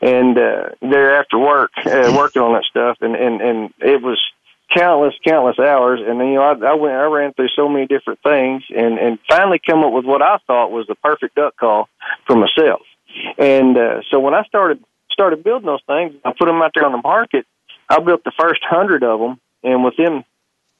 and 0.00 0.36
uh, 0.38 0.70
there 0.80 1.18
after 1.18 1.38
work, 1.38 1.72
uh, 1.84 2.12
working 2.16 2.42
on 2.42 2.54
that 2.54 2.64
stuff, 2.64 2.98
and 3.00 3.14
and 3.14 3.40
and 3.40 3.74
it 3.80 4.02
was 4.02 4.20
countless, 4.74 5.14
countless 5.24 5.58
hours. 5.58 6.00
And 6.06 6.20
then, 6.20 6.28
you 6.28 6.34
know, 6.34 6.42
I, 6.42 6.70
I 6.70 6.74
went, 6.74 6.94
I 6.94 7.04
ran 7.04 7.32
through 7.34 7.48
so 7.48 7.68
many 7.68 7.86
different 7.86 8.20
things, 8.22 8.64
and 8.74 8.98
and 8.98 9.18
finally 9.28 9.60
come 9.64 9.84
up 9.84 9.92
with 9.92 10.04
what 10.04 10.22
I 10.22 10.38
thought 10.46 10.70
was 10.70 10.86
the 10.86 10.94
perfect 10.96 11.34
duck 11.34 11.56
call 11.56 11.88
for 12.26 12.36
myself. 12.36 12.82
And 13.38 13.76
uh, 13.76 14.00
so 14.10 14.20
when 14.20 14.34
I 14.34 14.44
started 14.44 14.82
started 15.10 15.44
building 15.44 15.66
those 15.66 15.82
things, 15.86 16.14
I 16.24 16.32
put 16.32 16.46
them 16.46 16.62
out 16.62 16.72
there 16.74 16.86
on 16.86 16.92
the 16.92 17.02
market. 17.02 17.46
I 17.88 18.00
built 18.00 18.24
the 18.24 18.32
first 18.38 18.62
hundred 18.64 19.02
of 19.02 19.20
them, 19.20 19.40
and 19.62 19.84
within 19.84 20.24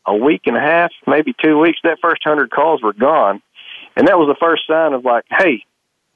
a 0.06 0.16
week 0.16 0.42
and 0.46 0.56
a 0.56 0.60
half, 0.60 0.90
maybe 1.06 1.34
two 1.42 1.58
weeks, 1.58 1.78
that 1.84 1.98
first 2.00 2.22
hundred 2.24 2.50
calls 2.50 2.82
were 2.82 2.94
gone, 2.94 3.42
and 3.96 4.08
that 4.08 4.18
was 4.18 4.28
the 4.28 4.40
first 4.40 4.66
sign 4.66 4.94
of 4.94 5.04
like, 5.04 5.24
hey, 5.28 5.64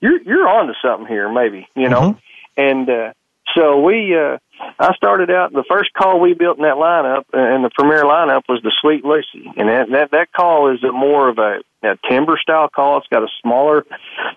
you're 0.00 0.20
you're 0.22 0.48
on 0.48 0.66
to 0.68 0.74
something 0.82 1.06
here, 1.06 1.30
maybe 1.32 1.68
you 1.74 1.88
know. 1.88 2.00
Mm-hmm. 2.00 2.18
And 2.56 2.88
uh, 2.88 3.12
so 3.54 3.80
we, 3.80 4.16
uh, 4.16 4.38
I 4.78 4.94
started 4.96 5.30
out 5.30 5.52
the 5.52 5.64
first 5.68 5.92
call 5.94 6.20
we 6.20 6.34
built 6.34 6.58
in 6.58 6.64
that 6.64 6.76
lineup, 6.76 7.24
and 7.32 7.64
the 7.64 7.70
premier 7.70 8.04
lineup 8.04 8.42
was 8.48 8.60
the 8.62 8.72
Sweet 8.80 9.04
Lucy, 9.04 9.50
and 9.56 9.68
that 9.68 9.90
that, 9.90 10.10
that 10.12 10.32
call 10.32 10.72
is 10.74 10.82
a 10.84 10.92
more 10.92 11.28
of 11.28 11.38
a, 11.38 11.60
a 11.82 11.96
timber 12.08 12.38
style 12.40 12.68
call. 12.68 12.98
It's 12.98 13.06
got 13.08 13.22
a 13.22 13.28
smaller, 13.42 13.84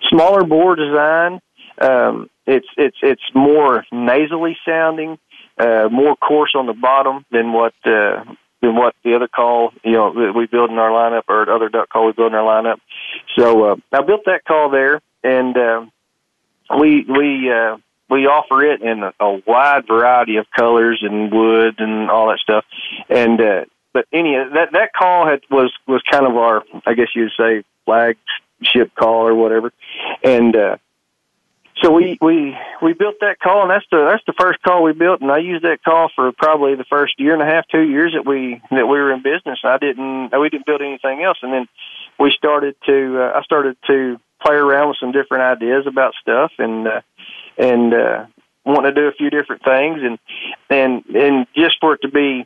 smaller 0.10 0.44
bore 0.44 0.76
design. 0.76 1.42
Um, 1.82 2.30
it's 2.46 2.68
it's 2.78 2.98
it's 3.02 3.24
more 3.34 3.86
nasally 3.92 4.58
sounding, 4.66 5.18
uh, 5.58 5.90
more 5.92 6.16
coarse 6.16 6.54
on 6.56 6.66
the 6.66 6.74
bottom 6.74 7.26
than 7.32 7.52
what 7.52 7.74
uh, 7.86 8.24
than 8.62 8.76
what 8.76 8.96
the 9.04 9.16
other 9.16 9.28
call 9.28 9.74
you 9.84 9.94
know 9.94 10.14
that 10.14 10.34
we 10.36 10.46
build 10.46 10.70
in 10.70 10.78
our 10.78 10.92
lineup 10.92 11.24
or 11.28 11.50
other 11.50 11.70
duck 11.70 11.90
call 11.90 12.08
we 12.08 12.14
build 12.14 12.32
in 12.32 12.38
our 12.38 12.64
lineup. 12.64 12.80
So 13.38 13.72
uh, 13.72 13.76
I 13.92 14.02
built 14.02 14.26
that 14.26 14.46
call 14.46 14.70
there, 14.70 15.02
and 15.24 15.58
uh, 15.58 15.86
we 16.80 17.04
we 17.04 17.52
uh, 17.52 17.78
we 18.10 18.26
offer 18.26 18.64
it 18.64 18.82
in 18.82 19.04
a, 19.04 19.14
a 19.20 19.42
wide 19.46 19.88
variety 19.88 20.38
of 20.38 20.46
colors 20.56 21.00
and 21.02 21.32
wood 21.32 21.76
and 21.80 22.10
all 22.10 22.28
that 22.30 22.40
stuff. 22.40 22.66
And 23.10 23.40
uh, 23.40 23.66
but 23.94 24.06
any 24.12 24.36
that 24.36 24.72
that 24.74 24.94
call 24.94 25.28
had 25.28 25.42
was 25.50 25.72
was 25.88 26.02
kind 26.10 26.26
of 26.26 26.36
our 26.36 26.64
I 26.86 26.94
guess 26.94 27.10
you'd 27.16 27.32
say 27.38 27.64
flagship 27.86 28.94
call 28.96 29.28
or 29.28 29.36
whatever. 29.36 29.72
And 30.24 30.56
uh, 30.56 30.78
so 31.82 31.92
we 31.92 32.18
we 32.22 32.58
we 32.82 32.94
built 32.94 33.16
that 33.22 33.40
call, 33.40 33.62
and 33.62 33.72
that's 33.72 33.86
the 33.92 34.06
that's 34.06 34.26
the 34.26 34.34
first 34.34 34.62
call 34.62 34.84
we 34.84 34.94
built, 34.94 35.22
and 35.22 35.32
I 35.32 35.38
used 35.38 35.64
that 35.64 35.84
call 35.84 36.10
for 36.14 36.32
probably 36.34 36.76
the 36.76 36.84
first 36.84 37.20
year 37.20 37.34
and 37.34 37.42
a 37.42 37.46
half, 37.46 37.68
two 37.68 37.82
years 37.82 38.14
that 38.14 38.26
we 38.26 38.62
that 38.72 38.88
we 38.88 39.00
were 39.00 39.12
in 39.12 39.22
business. 39.22 39.60
I 39.64 39.78
didn't 39.78 40.38
we 40.38 40.50
didn't 40.50 40.66
build 40.66 40.82
anything 40.82 41.24
else, 41.24 41.38
and 41.42 41.54
then 41.54 41.68
we 42.20 42.32
started 42.32 42.76
to 42.86 43.22
uh, 43.22 43.40
I 43.40 43.44
started 43.44 43.78
to 43.88 44.20
play 44.42 44.56
around 44.56 44.90
with 44.90 44.98
some 45.00 45.12
different 45.12 45.44
ideas 45.44 45.86
about 45.88 46.14
stuff, 46.22 46.52
and 46.60 46.88
uh, 46.88 47.02
and 47.60 47.94
uh, 47.94 48.26
wanting 48.66 48.96
to 48.96 49.02
do 49.02 49.08
a 49.08 49.12
few 49.12 49.30
different 49.30 49.64
things, 49.64 50.00
and 50.02 50.20
and 50.70 51.06
and 51.16 51.48
just 51.56 51.80
for 51.80 51.94
it 51.94 52.02
to 52.02 52.10
be 52.10 52.46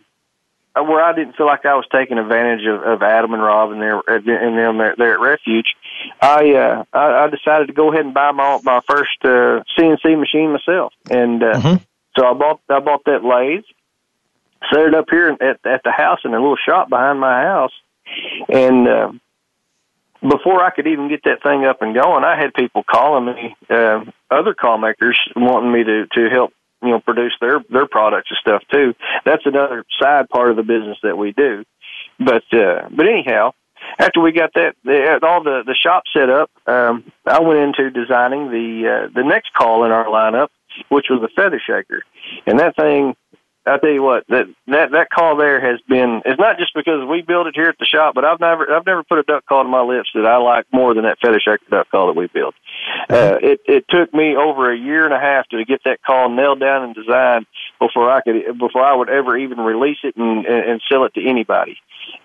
uh, 0.75 0.83
where 0.83 1.03
I 1.03 1.13
didn't 1.13 1.35
feel 1.35 1.45
like 1.45 1.65
I 1.65 1.75
was 1.75 1.85
taking 1.91 2.17
advantage 2.17 2.65
of, 2.65 2.81
of 2.81 3.03
Adam 3.03 3.33
and 3.33 3.43
Rob 3.43 3.71
and 3.71 3.81
their 3.81 3.99
and 4.07 4.57
them 4.57 4.77
there, 4.77 4.95
there 4.97 5.13
at 5.13 5.19
Refuge, 5.19 5.75
I, 6.21 6.53
uh, 6.53 6.83
I 6.93 7.25
I 7.25 7.29
decided 7.29 7.67
to 7.67 7.73
go 7.73 7.91
ahead 7.91 8.05
and 8.05 8.13
buy 8.13 8.31
my 8.31 8.59
my 8.63 8.81
first 8.87 9.17
uh, 9.23 9.63
CNC 9.77 10.19
machine 10.19 10.51
myself, 10.51 10.93
and 11.09 11.43
uh, 11.43 11.53
mm-hmm. 11.59 11.83
so 12.17 12.25
I 12.25 12.33
bought 12.33 12.61
I 12.69 12.79
bought 12.79 13.05
that 13.05 13.23
lathe, 13.23 13.63
set 14.71 14.87
it 14.87 14.95
up 14.95 15.09
here 15.09 15.29
at 15.29 15.65
at 15.65 15.83
the 15.83 15.91
house 15.91 16.19
in 16.25 16.33
a 16.33 16.39
little 16.39 16.57
shop 16.57 16.89
behind 16.89 17.19
my 17.19 17.43
house, 17.43 17.73
and 18.49 18.87
uh, 18.87 19.11
before 20.27 20.63
I 20.63 20.71
could 20.71 20.87
even 20.87 21.09
get 21.09 21.23
that 21.25 21.43
thing 21.43 21.65
up 21.65 21.81
and 21.81 21.93
going, 21.93 22.23
I 22.23 22.39
had 22.39 22.53
people 22.53 22.83
calling 22.83 23.25
me, 23.25 23.55
uh, 23.69 24.05
other 24.31 24.53
call 24.53 24.77
makers 24.77 25.19
wanting 25.35 25.71
me 25.71 25.83
to 25.83 26.07
to 26.07 26.29
help 26.29 26.53
you 26.81 26.89
know 26.89 26.99
produce 26.99 27.33
their 27.41 27.63
their 27.69 27.87
products 27.87 28.29
and 28.31 28.37
stuff 28.39 28.63
too. 28.71 28.93
That's 29.25 29.45
another 29.45 29.85
side 30.01 30.29
part 30.29 30.49
of 30.49 30.55
the 30.55 30.63
business 30.63 30.97
that 31.03 31.17
we 31.17 31.31
do. 31.31 31.63
But 32.19 32.43
uh, 32.53 32.89
but 32.91 33.07
anyhow, 33.07 33.53
after 33.99 34.21
we 34.21 34.31
got 34.31 34.51
that 34.55 34.75
the, 34.83 35.19
all 35.23 35.43
the 35.43 35.63
the 35.65 35.75
shop 35.75 36.03
set 36.13 36.29
up, 36.29 36.49
um, 36.67 37.11
I 37.25 37.41
went 37.41 37.59
into 37.59 37.89
designing 37.89 38.49
the 38.49 39.07
uh, 39.07 39.09
the 39.13 39.23
next 39.23 39.53
call 39.53 39.83
in 39.83 39.91
our 39.91 40.05
lineup, 40.05 40.49
which 40.89 41.07
was 41.09 41.21
the 41.21 41.29
feather 41.35 41.61
shaker, 41.65 42.03
and 42.45 42.59
that 42.59 42.75
thing 42.75 43.15
I 43.65 43.77
tell 43.77 43.91
you 43.91 44.03
what, 44.03 44.25
that 44.27 44.47
that 44.67 44.91
that 44.91 45.09
call 45.09 45.37
there 45.37 45.61
has 45.61 45.79
been. 45.87 46.21
It's 46.25 46.39
not 46.39 46.57
just 46.57 46.73
because 46.75 47.07
we 47.07 47.21
built 47.21 47.47
it 47.47 47.55
here 47.55 47.69
at 47.69 47.77
the 47.77 47.85
shop, 47.85 48.13
but 48.13 48.25
I've 48.25 48.39
never 48.39 48.69
I've 48.69 48.85
never 48.85 49.03
put 49.03 49.19
a 49.19 49.23
duck 49.23 49.45
call 49.45 49.63
to 49.63 49.69
my 49.69 49.81
lips 49.81 50.09
that 50.15 50.25
I 50.25 50.37
like 50.37 50.65
more 50.73 50.93
than 50.93 51.03
that 51.03 51.19
feather 51.19 51.39
shaker 51.39 51.63
duck 51.69 51.89
call 51.89 52.07
that 52.07 52.15
we 52.15 52.27
built. 52.27 52.55
Uh, 53.09 53.13
mm-hmm. 53.13 53.45
it 53.45 53.61
it 53.65 53.85
took 53.89 54.13
me 54.13 54.35
over 54.35 54.71
a 54.71 54.77
year 54.77 55.05
and 55.05 55.13
a 55.13 55.19
half 55.19 55.47
to 55.49 55.63
get 55.63 55.81
that 55.85 56.03
call 56.03 56.29
nailed 56.29 56.59
down 56.59 56.83
and 56.83 56.93
designed 56.93 57.45
before 57.79 58.11
I 58.11 58.21
could 58.21 58.57
before 58.57 58.83
I 58.83 58.95
would 58.95 59.09
ever 59.09 59.37
even 59.37 59.59
release 59.59 59.99
it 60.03 60.17
and 60.17 60.45
and, 60.45 60.71
and 60.71 60.81
sell 60.91 61.05
it 61.05 61.13
to 61.13 61.25
anybody. 61.25 61.77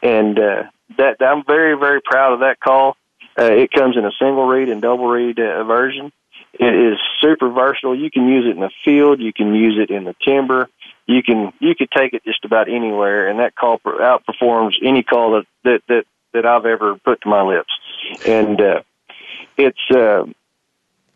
And 0.02 0.38
uh, 0.38 0.62
that 0.96 1.18
I'm 1.20 1.44
very 1.44 1.78
very 1.78 2.00
proud 2.00 2.32
of 2.32 2.40
that 2.40 2.58
call. 2.58 2.96
Uh, 3.38 3.44
it 3.44 3.70
comes 3.70 3.96
in 3.96 4.04
a 4.04 4.10
single 4.18 4.48
reed 4.48 4.68
and 4.70 4.82
double 4.82 5.06
reed 5.06 5.38
uh, 5.38 5.62
version. 5.62 6.10
It 6.54 6.74
is 6.74 6.98
super 7.20 7.48
versatile. 7.50 7.96
You 7.96 8.10
can 8.10 8.26
use 8.26 8.46
it 8.46 8.56
in 8.56 8.60
the 8.60 8.70
field. 8.84 9.20
You 9.20 9.32
can 9.32 9.54
use 9.54 9.78
it 9.78 9.94
in 9.94 10.02
the 10.02 10.16
timber 10.24 10.68
you 11.08 11.22
can 11.22 11.52
you 11.58 11.74
could 11.74 11.90
take 11.90 12.12
it 12.12 12.22
just 12.24 12.44
about 12.44 12.68
anywhere, 12.68 13.28
and 13.28 13.40
that 13.40 13.56
call 13.56 13.78
outperforms 13.78 14.74
any 14.84 15.02
call 15.02 15.32
that 15.32 15.46
that 15.64 15.80
that, 15.88 16.04
that 16.34 16.46
I've 16.46 16.66
ever 16.66 16.96
put 16.96 17.22
to 17.22 17.28
my 17.28 17.42
lips. 17.42 17.72
And 18.26 18.60
uh, 18.60 18.82
it's 19.56 19.90
uh, 19.90 20.24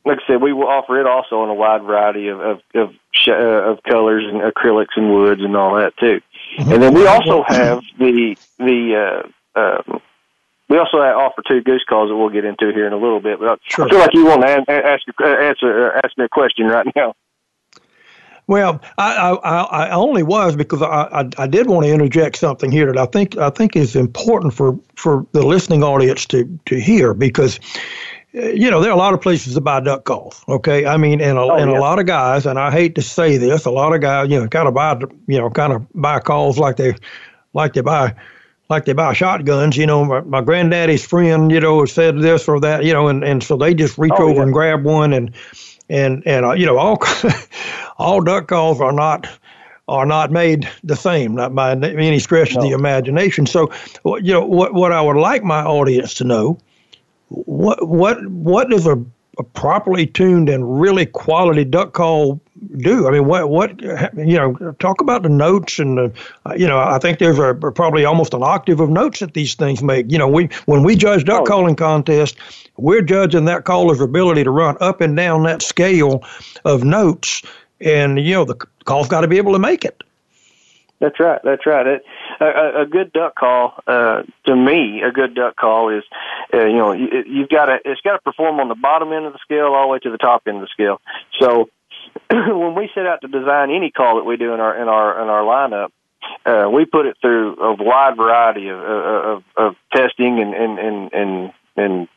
like 0.05 0.19
I 0.25 0.27
said, 0.27 0.43
we 0.43 0.55
will 0.55 0.67
offer 0.67 0.99
it 0.99 1.07
also 1.07 1.45
in 1.45 1.51
a 1.51 1.55
wide 1.55 1.83
variety 1.83 2.29
of 2.29 2.41
of 2.41 2.61
of, 2.75 2.95
sh- 3.13 3.29
uh, 3.29 3.71
of 3.71 3.83
colors 3.83 4.25
and 4.27 4.41
acrylics 4.41 4.97
and 4.97 5.13
woods 5.13 5.43
and 5.43 5.55
all 5.55 5.77
that 5.77 5.97
too. 5.99 6.23
And 6.59 6.83
then 6.83 6.95
we 6.95 7.07
also 7.07 7.45
have 7.47 7.83
the 7.99 8.37
the 8.59 9.23
uh, 9.55 9.59
uh, 9.61 9.99
we 10.71 10.79
also 10.79 10.97
offer 10.97 11.43
two 11.47 11.61
goose 11.61 11.85
calls 11.87 12.09
that 12.09 12.17
we'll 12.17 12.31
get 12.31 12.47
into 12.47 12.73
here 12.73 12.87
in 12.87 12.95
a 12.95 12.99
little 12.99 13.21
bit. 13.21 13.41
But 13.41 13.49
I, 13.51 13.57
sure. 13.65 13.85
I 13.85 13.89
feel 13.91 13.99
like 13.99 14.15
you 14.15 14.25
want 14.25 14.41
to 14.41 14.71
ask 14.71 15.03
answer 15.21 15.93
ask 16.03 16.17
me 16.17 16.25
a 16.25 16.31
question 16.31 16.67
right 16.67 16.87
now. 16.97 17.15
Well, 18.53 18.83
I, 18.99 19.31
I, 19.43 19.87
I 19.87 19.91
only 19.93 20.23
was 20.23 20.57
because 20.57 20.83
I, 20.83 21.09
I, 21.11 21.31
I 21.39 21.47
did 21.47 21.69
want 21.69 21.87
to 21.87 21.91
interject 21.91 22.37
something 22.37 22.71
here 22.71 22.85
that 22.85 22.99
I 22.99 23.07
think 23.07 23.39
I 23.39 23.49
think 23.49 23.77
is 23.77 23.97
important 23.97 24.53
for, 24.53 24.79
for 24.95 25.27
the 25.33 25.43
listening 25.43 25.83
audience 25.83 26.27
to, 26.27 26.45
to 26.67 26.79
hear 26.79 27.15
because 27.15 27.59
you 28.35 28.71
know 28.71 28.83
there 28.83 28.91
are 28.91 28.95
a 28.95 28.99
lot 28.99 29.15
of 29.15 29.23
places 29.23 29.55
to 29.55 29.63
buy 29.63 29.81
duck 29.81 30.05
calls. 30.05 30.45
Okay, 30.51 30.85
I 30.85 30.99
mean, 30.99 31.23
and 31.23 31.39
a, 31.39 31.41
oh, 31.41 31.55
and 31.55 31.71
yeah. 31.71 31.79
a 31.79 31.81
lot 31.81 31.99
of 31.99 32.05
guys, 32.05 32.45
and 32.45 32.59
I 32.59 32.71
hate 32.71 32.95
to 32.97 33.03
say 33.03 33.39
this, 33.39 33.65
a 33.65 33.71
lot 33.71 33.95
of 33.95 34.03
guys, 34.03 34.29
you 34.29 34.39
know, 34.39 34.47
kind 34.49 34.69
of 34.69 34.75
buy 34.75 35.01
you 35.29 35.39
know 35.39 35.49
kind 35.49 35.73
of 35.73 35.87
buy 35.95 36.21
calls 36.21 36.59
like 36.59 36.77
they 36.77 36.95
like 37.55 37.73
they 37.73 37.81
buy 37.81 38.15
like 38.69 38.85
they 38.85 38.93
buy 38.93 39.15
shotguns. 39.15 39.79
You 39.79 39.87
know, 39.87 40.05
my, 40.05 40.21
my 40.21 40.43
granddaddy's 40.43 41.07
friend, 41.07 41.51
you 41.51 41.61
know, 41.61 41.87
said 41.87 42.19
this 42.19 42.49
or 42.49 42.61
that, 42.61 42.85
you 42.85 42.93
know, 42.93 43.09
and, 43.09 43.25
and 43.25 43.43
so 43.43 43.57
they 43.57 43.73
just 43.73 43.97
reach 43.97 44.13
oh, 44.19 44.25
over 44.25 44.35
yeah. 44.35 44.43
and 44.43 44.53
grab 44.53 44.85
one 44.85 45.15
and 45.15 45.35
and 45.89 46.23
and 46.27 46.45
uh, 46.45 46.53
you 46.53 46.67
know 46.67 46.79
all 46.79 46.97
all 48.03 48.21
duck 48.21 48.49
calls 48.49 48.81
are 48.81 48.93
not 48.93 49.29
are 49.89 50.07
not 50.07 50.31
made 50.31 50.69
the 50.85 50.97
same, 50.97 51.35
not 51.35 51.55
by 51.55 51.73
any 51.73 52.19
stretch 52.19 52.55
no. 52.55 52.61
of 52.61 52.69
the 52.69 52.75
imagination. 52.75 53.47
So, 53.47 53.73
you 54.05 54.33
know, 54.33 54.45
what 54.45 54.75
what 54.75 54.93
I 54.93 55.01
would 55.01 55.17
like 55.17 55.43
my 55.43 55.63
audience 55.63 56.15
to 56.15 56.25
know, 56.25 56.59
what 57.29 57.87
what 57.87 58.27
what 58.27 58.71
does 58.71 58.87
a, 58.87 59.03
a 59.39 59.43
properly 59.43 60.07
tuned 60.07 60.49
and 60.49 60.81
really 60.81 61.07
quality 61.07 61.65
duck 61.65 61.93
call 61.93 62.41
do? 62.77 63.09
I 63.09 63.11
mean, 63.11 63.27
what 63.27 63.49
what 63.51 63.81
you 63.81 64.37
know, 64.37 64.75
talk 64.79 65.01
about 65.01 65.25
the 65.25 65.29
notes 65.29 65.79
and 65.79 65.99
the, 65.99 66.13
uh, 66.47 66.55
you 66.55 66.67
know, 66.67 66.79
I 66.79 66.99
think 66.99 67.19
there's 67.19 67.39
a, 67.39 67.55
probably 67.55 68.05
almost 68.05 68.35
an 68.35 68.43
octave 68.43 68.81
of 68.81 68.89
notes 68.89 69.21
that 69.21 69.35
these 69.35 69.55
things 69.55 69.83
make. 69.83 70.11
You 70.11 70.19
know, 70.19 70.29
we 70.29 70.49
when 70.67 70.85
we 70.85 70.97
judge 70.97 71.25
duck 71.25 71.43
oh. 71.43 71.45
calling 71.45 71.77
contest, 71.77 72.37
we're 72.77 73.03
judging 73.03 73.47
that 73.47 73.65
caller's 73.65 74.01
ability 74.01 74.45
to 74.45 74.51
run 74.51 74.77
up 74.81 75.01
and 75.01 75.17
down 75.17 75.43
that 75.43 75.63
scale 75.63 76.23
of 76.65 76.85
notes, 76.85 77.43
and 77.83 78.19
you 78.19 78.35
know, 78.35 78.45
the 78.45 78.55
call's 78.85 79.09
got 79.09 79.23
to 79.23 79.29
be 79.29 79.39
able 79.39 79.53
to 79.53 79.59
make 79.59 79.85
it. 79.85 80.03
That's 81.03 81.19
right. 81.19 81.41
That's 81.43 81.67
right. 81.67 81.85
It, 81.85 82.05
a, 82.41 82.83
a 82.83 82.87
good 82.87 83.13
duck 83.13 83.35
call, 83.35 83.75
uh, 83.89 84.23
to 84.47 84.55
me, 84.55 85.03
a 85.03 85.11
good 85.11 85.35
duck 85.35 85.57
call 85.57 85.89
is, 85.89 86.05
uh, 86.55 86.65
you 86.65 86.77
know, 86.77 86.93
you, 86.93 87.09
you've 87.27 87.49
got 87.49 87.67
to, 87.67 87.79
it's 87.85 88.01
got 88.03 88.13
to 88.13 88.21
perform 88.21 88.61
on 88.61 88.69
the 88.69 88.77
bottom 88.77 89.13
end 89.13 89.27
of 89.27 89.33
the 89.33 89.41
scale 89.43 89.75
all 89.75 89.89
the 89.89 89.89
way 89.89 89.99
to 89.99 90.11
the 90.11 90.17
top 90.17 90.43
end 90.47 90.59
of 90.59 90.63
the 90.63 90.69
scale. 90.69 91.01
So, 91.41 91.69
when 92.31 92.77
we 92.77 92.89
set 92.95 93.05
out 93.05 93.21
to 93.23 93.29
design 93.29 93.73
any 93.73 93.91
call 93.91 94.17
that 94.17 94.25
we 94.25 94.37
do 94.37 94.55
in 94.55 94.61
our 94.61 94.81
in 94.81 94.89
our 94.89 95.23
in 95.23 95.29
our 95.29 95.43
lineup, 95.43 95.91
uh, 96.47 96.71
we 96.71 96.85
put 96.85 97.07
it 97.07 97.17
through 97.21 97.57
a 97.57 97.75
wide 97.75 98.17
variety 98.17 98.69
of 98.69 98.79
of, 98.79 99.45
of 99.57 99.77
testing 99.93 100.39
and 100.41 100.55
and 100.55 100.79
and 100.79 101.13
and 101.13 101.53
and, 101.77 102.09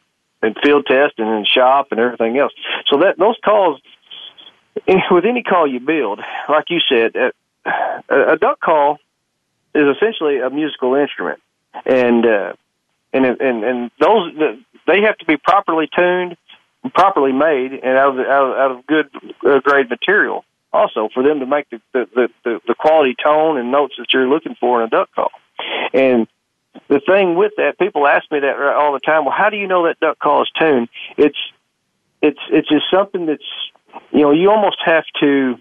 and 0.43 0.55
field 0.63 0.85
test 0.85 1.13
and 1.17 1.27
in 1.27 1.45
shop 1.45 1.87
and 1.89 1.99
everything 1.99 2.37
else. 2.37 2.53
So 2.87 2.99
that 2.99 3.17
those 3.17 3.37
calls, 3.43 3.79
with 5.11 5.25
any 5.25 5.43
call 5.43 5.67
you 5.67 5.79
build, 5.79 6.19
like 6.49 6.65
you 6.69 6.79
said, 6.87 7.15
uh, 7.15 7.31
a, 8.09 8.33
a 8.33 8.37
duck 8.37 8.59
call 8.59 8.97
is 9.73 9.95
essentially 9.95 10.39
a 10.39 10.49
musical 10.49 10.95
instrument, 10.95 11.39
and 11.85 12.25
uh, 12.25 12.53
and 13.13 13.25
and 13.25 13.63
and 13.63 13.91
those 13.99 14.33
they 14.87 15.01
have 15.01 15.17
to 15.17 15.25
be 15.25 15.37
properly 15.37 15.89
tuned 15.95 16.37
properly 16.93 17.31
made 17.31 17.73
and 17.73 17.97
out 17.97 18.17
of 18.17 18.25
out 18.25 18.45
of, 18.45 18.57
out 18.57 18.71
of 18.71 18.87
good 18.87 19.09
uh, 19.45 19.59
grade 19.59 19.89
material. 19.89 20.45
Also, 20.71 21.07
for 21.13 21.23
them 21.23 21.39
to 21.39 21.45
make 21.45 21.69
the, 21.69 21.81
the 21.93 22.29
the 22.43 22.61
the 22.67 22.75
quality 22.75 23.15
tone 23.21 23.57
and 23.57 23.71
notes 23.71 23.95
that 23.97 24.07
you're 24.13 24.27
looking 24.27 24.55
for 24.59 24.81
in 24.81 24.87
a 24.87 24.89
duck 24.89 25.09
call. 25.15 25.31
And 25.93 26.27
the 26.89 26.99
thing 26.99 27.35
with 27.35 27.53
that, 27.57 27.79
people 27.79 28.05
ask 28.05 28.29
me 28.29 28.39
that 28.41 28.59
all 28.59 28.91
the 28.91 28.99
time. 28.99 29.23
Well, 29.23 29.33
how 29.35 29.49
do 29.49 29.57
you 29.57 29.67
know 29.67 29.87
that 29.87 29.99
duck 29.99 30.19
call 30.19 30.43
is 30.43 30.49
tuned? 30.59 30.89
It's 31.17 31.37
it's 32.21 32.39
it's 32.49 32.67
just 32.67 32.85
something 32.91 33.25
that's 33.25 33.43
you 34.11 34.21
know 34.21 34.31
you 34.31 34.49
almost 34.49 34.77
have 34.85 35.05
to. 35.21 35.55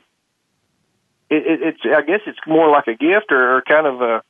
It, 1.31 1.47
it, 1.47 1.63
it's 1.63 1.81
I 1.85 2.03
guess 2.03 2.21
it's 2.27 2.39
more 2.47 2.71
like 2.71 2.87
a 2.87 2.95
gift 2.95 3.33
or, 3.33 3.57
or 3.57 3.63
kind 3.63 3.87
of 3.87 4.01
a 4.03 4.23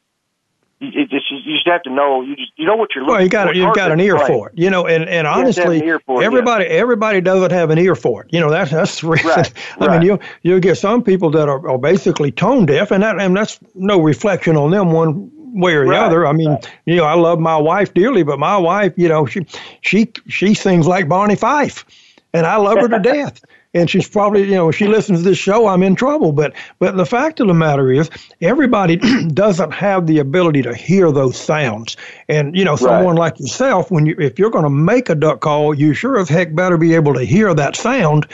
you 0.81 1.07
just 1.07 1.31
you 1.31 1.55
just 1.55 1.67
have 1.67 1.83
to 1.83 1.91
know 1.91 2.23
you 2.23 2.37
just 2.37 2.53
you 2.57 2.67
know 2.67 2.77
what 2.77 2.91
you're 2.95 3.05
looking 3.05 3.15
well, 3.15 3.23
you 3.23 3.29
got 3.29 3.49
for. 3.49 3.55
you've 3.55 3.75
got 3.75 3.93
an 3.93 4.01
ear 4.01 4.15
right. 4.15 4.27
for 4.27 4.49
it, 4.49 4.59
you 4.59 4.71
know, 4.71 4.87
and 4.87 5.09
and 5.09 5.27
have 5.27 5.37
to 5.37 5.61
have 5.61 5.71
honestly, 5.71 5.79
it, 5.79 6.03
everybody 6.23 6.65
everybody 6.67 7.21
doesn't 7.21 7.53
have 7.53 7.71
an 7.71 7.79
ear 7.79 7.95
for 7.95 8.25
it. 8.25 8.33
You 8.33 8.41
know, 8.41 8.51
that's 8.51 8.71
that's 8.71 9.01
the 9.01 9.09
reason. 9.11 9.29
Right, 9.29 9.53
I 9.81 9.87
right. 9.87 9.99
mean, 9.99 10.03
you 10.03 10.19
you 10.43 10.61
get 10.61 10.77
some 10.77 11.03
people 11.03 11.31
that 11.31 11.49
are, 11.49 11.69
are 11.69 11.79
basically 11.79 12.33
tone 12.33 12.67
deaf, 12.67 12.91
and 12.91 13.03
that 13.03 13.21
and 13.21 13.37
that's 13.37 13.59
no 13.75 14.01
reflection 14.01 14.57
on 14.57 14.71
them 14.71 14.93
one 14.93 15.31
way 15.55 15.75
or 15.75 15.85
the 15.85 15.91
Right, 15.91 16.07
other. 16.07 16.27
I 16.27 16.33
mean, 16.33 16.59
you 16.87 16.97
know, 16.97 17.05
I 17.05 17.15
love 17.15 17.39
my 17.39 17.57
wife 17.57 17.95
dearly, 17.95 18.25
but 18.25 18.39
my 18.39 18.57
wife, 18.57 18.95
you 18.97 19.09
know, 19.09 19.27
she 19.27 19.47
she 19.81 20.13
she 20.29 20.55
sings 20.55 20.87
like 20.87 21.09
Barney 21.09 21.37
Fife, 21.37 21.85
and 22.33 22.47
I 22.47 22.57
love 22.57 22.79
her 22.79 22.89
to 22.89 22.99
death. 23.03 23.45
And 23.75 23.91
she's 23.91 24.09
probably, 24.09 24.45
you 24.45 24.53
know, 24.53 24.69
if 24.69 24.77
she 24.77 24.87
listens 24.87 25.19
to 25.21 25.25
this 25.29 25.39
show, 25.39 25.67
I'm 25.67 25.83
in 25.83 25.97
trouble. 25.97 26.33
But 26.33 26.53
but 26.79 26.97
the 26.97 27.05
fact 27.05 27.41
of 27.41 27.49
the 27.49 27.55
matter 27.55 27.91
is, 27.91 28.09
everybody 28.41 28.97
doesn't 29.29 29.73
have 29.73 30.07
the 30.07 30.19
ability 30.21 30.63
to 30.63 30.75
hear 30.75 31.11
those 31.11 31.37
sounds. 31.37 31.97
And 32.29 32.57
you 32.57 32.65
know, 32.65 32.77
someone 32.77 33.17
like 33.17 33.39
yourself, 33.41 33.91
when 33.91 34.07
you 34.07 34.15
if 34.19 34.39
you're 34.39 34.51
going 34.51 34.65
to 34.65 34.71
make 34.71 35.09
a 35.09 35.15
duck 35.15 35.41
call, 35.41 35.75
you 35.75 35.93
sure 35.93 36.19
as 36.19 36.29
heck 36.29 36.55
better 36.55 36.77
be 36.79 36.95
able 36.95 37.15
to 37.15 37.25
hear 37.25 37.53
that 37.55 37.77
sound, 37.77 38.27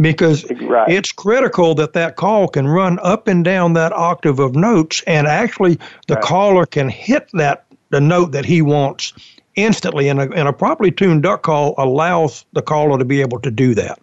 because 0.00 0.44
Right. 0.60 0.88
it's 0.88 1.12
critical 1.12 1.74
that 1.74 1.92
that 1.94 2.16
call 2.16 2.48
can 2.48 2.66
run 2.68 2.98
up 3.02 3.26
and 3.28 3.44
down 3.44 3.72
that 3.74 3.92
octave 3.92 4.38
of 4.38 4.54
notes, 4.54 5.02
and 5.06 5.26
actually 5.26 5.78
the 6.06 6.14
Right. 6.14 6.22
caller 6.24 6.66
can 6.66 6.88
hit 6.88 7.28
that 7.34 7.64
the 7.90 8.00
note 8.00 8.32
that 8.32 8.44
he 8.44 8.62
wants 8.62 9.12
instantly. 9.56 10.08
And 10.08 10.20
a, 10.20 10.30
and 10.32 10.48
a 10.48 10.52
properly 10.52 10.90
tuned 10.90 11.22
duck 11.22 11.42
call 11.42 11.74
allows 11.78 12.44
the 12.52 12.62
caller 12.62 12.98
to 12.98 13.04
be 13.04 13.20
able 13.20 13.40
to 13.40 13.50
do 13.50 13.74
that. 13.74 13.98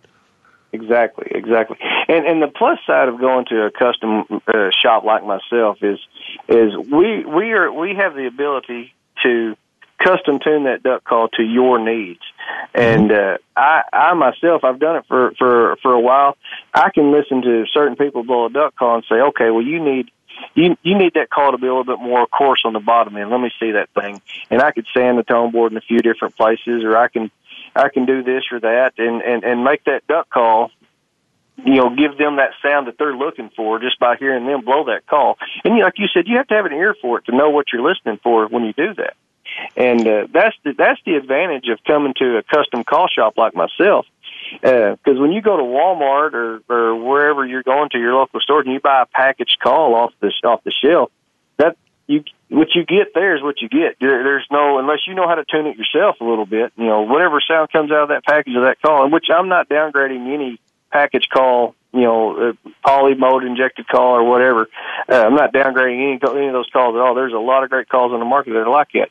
Exactly, 0.74 1.28
exactly. 1.32 1.78
And 2.08 2.26
and 2.26 2.42
the 2.42 2.48
plus 2.48 2.80
side 2.88 3.10
of 3.10 3.20
going 3.20 3.46
to 3.50 3.66
a 3.66 3.72
custom 3.72 4.42
uh, 4.48 4.70
shop 4.82 5.04
like 5.04 5.26
myself 5.26 5.80
is 5.82 6.00
is 6.48 6.76
we 6.78 7.26
we 7.26 7.52
are 7.52 7.72
we 7.72 7.96
have 7.96 8.16
the 8.16 8.26
ability 8.28 8.94
to 9.24 9.56
custom 9.98 10.40
tune 10.40 10.64
that 10.64 10.82
duck 10.84 11.04
call 11.04 11.28
to 11.30 11.44
your 11.44 11.78
needs. 11.78 12.22
And 12.74 13.12
uh, 13.12 13.38
I 13.56 13.82
I 13.92 14.14
myself 14.14 14.64
I've 14.64 14.80
done 14.80 14.98
it 14.98 15.06
for 15.08 15.34
for 15.38 15.76
for 15.82 15.94
a 15.94 16.00
while. 16.00 16.38
I 16.74 16.90
can 16.90 17.12
listen 17.12 17.42
to 17.42 17.66
certain 17.74 17.98
people 17.98 18.24
blow 18.24 18.46
a 18.46 18.50
duck 18.50 18.76
call 18.76 18.96
and 18.96 19.04
say, 19.10 19.16
okay, 19.16 19.50
well 19.52 19.64
you 19.64 19.84
need 19.84 20.10
you 20.56 20.78
you 20.84 20.98
need 20.98 21.14
that 21.16 21.30
call 21.30 21.52
to 21.52 21.58
be 21.58 21.68
a 21.68 21.70
little 21.70 21.84
bit 21.84 22.00
more 22.00 22.26
coarse 22.28 22.62
on 22.66 22.74
the 22.74 22.80
bottom 22.80 23.18
end. 23.18 23.30
Let 23.30 23.42
me 23.42 23.52
see 23.60 23.72
that 23.72 23.90
thing, 23.90 24.22
and 24.50 24.62
I 24.62 24.72
could 24.72 24.86
sand 24.94 25.18
the 25.18 25.24
tone 25.24 25.52
board 25.52 25.72
in 25.72 25.78
a 25.78 25.82
few 25.82 26.00
different 26.00 26.36
places, 26.36 26.84
or 26.84 26.98
I 26.98 27.10
can 27.10 27.30
I 27.76 27.90
can 27.90 28.06
do 28.06 28.24
this 28.24 28.44
or 28.52 28.60
that, 28.60 28.94
and 28.98 29.22
and 29.22 29.44
and 29.44 29.64
make 29.64 29.84
that 29.86 30.06
duck 30.08 30.30
call. 30.30 30.72
You 31.64 31.76
know, 31.76 31.96
give 31.96 32.18
them 32.18 32.38
that 32.38 32.52
sound 32.64 32.88
that 32.88 32.98
they're 32.98 33.16
looking 33.16 33.52
for 33.56 33.80
just 33.80 34.00
by 34.00 34.16
hearing 34.16 34.48
them 34.48 34.62
blow 34.62 34.86
that 34.86 35.06
call. 35.06 35.38
And 35.64 35.78
like 35.80 36.00
you 36.00 36.08
said, 36.12 36.28
you 36.28 36.38
have 36.38 36.48
to 36.48 36.56
have 36.56 36.66
an 36.66 36.74
ear 36.74 36.96
for 37.00 37.20
it 37.20 37.26
to 37.26 37.36
know 37.36 37.52
what 37.52 37.68
you're 37.72 37.88
listening 37.88 38.20
for 38.24 38.48
when 38.48 38.64
you 38.64 38.74
do 38.74 38.96
that. 38.96 39.16
And 39.76 40.08
uh, 40.08 40.28
that's 40.32 40.56
the 40.64 40.74
that's 40.74 41.00
the 41.06 41.16
advantage 41.16 41.68
of 41.70 41.84
coming 41.86 42.14
to 42.18 42.38
a 42.38 42.44
custom 42.44 42.84
call 42.84 43.08
shop 43.08 43.38
like 43.38 43.54
myself. 43.54 44.06
Because 44.62 45.20
when 45.20 45.32
you 45.32 45.42
go 45.42 45.58
to 45.58 45.64
Walmart 45.64 46.34
or 46.34 46.62
or 46.70 46.96
wherever 46.96 47.46
you're 47.46 47.64
going 47.64 47.90
to 47.92 48.00
your 48.00 48.16
local 48.16 48.40
store 48.40 48.62
and 48.62 48.72
you 48.72 48.80
buy 48.80 49.04
a 49.04 49.06
packaged 49.06 49.58
call 49.62 49.94
off 49.96 50.14
the 50.20 50.32
off 50.44 50.64
the 50.64 50.72
shelf, 50.72 51.12
you 52.08 52.24
what 52.50 52.70
you 52.76 52.86
get 52.86 53.14
there 53.14 53.36
is 53.36 53.42
what 53.42 53.62
you 53.62 53.70
get. 53.70 53.98
There, 54.00 54.24
there's 54.24 54.46
no 54.52 54.80
unless 54.80 55.00
you 55.08 55.16
know 55.16 55.28
how 55.28 55.36
to 55.36 55.46
tune 55.46 55.68
it 55.68 55.78
yourself 55.78 56.18
a 56.20 56.24
little 56.24 56.46
bit. 56.46 56.74
You 56.78 56.86
know, 56.86 57.02
whatever 57.02 57.40
sound 57.42 57.72
comes 57.72 57.92
out 57.92 58.04
of 58.04 58.10
that 58.10 58.26
package 58.26 58.56
of 58.56 58.64
that 58.64 58.82
call, 58.82 59.04
and 59.04 59.14
which 59.14 59.28
I'm 59.34 59.48
not 59.48 59.70
downgrading 59.70 60.34
any 60.34 60.60
package 60.92 61.28
call. 61.32 61.76
You 61.94 62.02
know, 62.02 62.50
uh, 62.50 62.70
poly 62.86 63.16
mode 63.16 63.44
injected 63.44 63.86
call 63.88 64.16
or 64.16 64.24
whatever. 64.24 64.70
Uh, 65.10 65.26
I'm 65.26 65.36
not 65.36 65.54
downgrading 65.54 66.22
any 66.24 66.38
any 66.38 66.48
of 66.48 66.54
those 66.54 66.70
calls 66.72 66.96
at 66.96 67.02
all. 67.02 67.16
There's 67.16 67.34
a 67.34 67.38
lot 67.38 67.64
of 67.64 67.70
great 67.70 67.90
calls 67.90 68.14
on 68.14 68.20
the 68.20 68.26
market 68.26 68.52
that 68.52 68.60
are 68.60 68.70
like 68.70 68.92
that. 68.94 69.10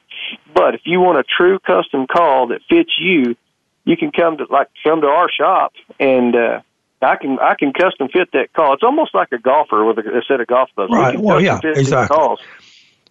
But 0.55 0.75
if 0.75 0.83
you 0.85 1.01
want 1.01 1.19
a 1.19 1.25
true 1.25 1.59
custom 1.59 2.07
call 2.07 2.49
that 2.49 2.61
fits 2.69 2.93
you, 2.99 3.37
you 3.85 3.97
can 3.97 4.13
come 4.13 4.39
to 4.39 4.47
like 4.49 4.69
come 4.83 5.03
to 5.03 5.09
our 5.09 5.31
shop 5.31 5.73
and 5.99 6.35
uh 6.35 6.61
I 7.03 7.17
can 7.17 7.39
I 7.39 7.55
can 7.55 7.73
custom 7.73 8.09
fit 8.09 8.33
that 8.33 8.53
call. 8.53 8.75
It's 8.75 8.83
almost 8.83 9.15
like 9.15 9.33
a 9.33 9.39
golfer 9.39 9.85
with 9.85 9.99
a, 9.99 10.19
a 10.19 10.23
set 10.29 10.41
of 10.41 10.47
golf 10.47 10.69
clubs. 10.75 10.93
Right. 10.93 11.19
Well, 11.19 11.41
yeah, 11.41 11.59
exactly. 11.63 12.15
calls 12.15 12.41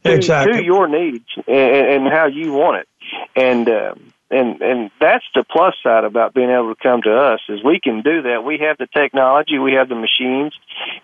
Exactly. 0.03 0.59
to 0.59 0.63
your 0.63 0.87
needs 0.87 1.25
and, 1.47 2.05
and 2.05 2.07
how 2.07 2.27
you 2.27 2.53
want 2.53 2.77
it. 2.77 2.87
And 3.35 3.67
uh, 3.67 3.95
and 4.31 4.61
and 4.61 4.91
that's 4.99 5.25
the 5.33 5.43
plus 5.43 5.75
side 5.81 6.03
about 6.03 6.33
being 6.33 6.49
able 6.49 6.73
to 6.73 6.81
come 6.81 7.01
to 7.01 7.13
us 7.13 7.39
is 7.49 7.63
we 7.63 7.79
can 7.79 8.01
do 8.01 8.21
that. 8.23 8.43
We 8.43 8.59
have 8.59 8.77
the 8.77 8.87
technology, 8.87 9.57
we 9.57 9.73
have 9.73 9.89
the 9.89 9.95
machines, 9.95 10.53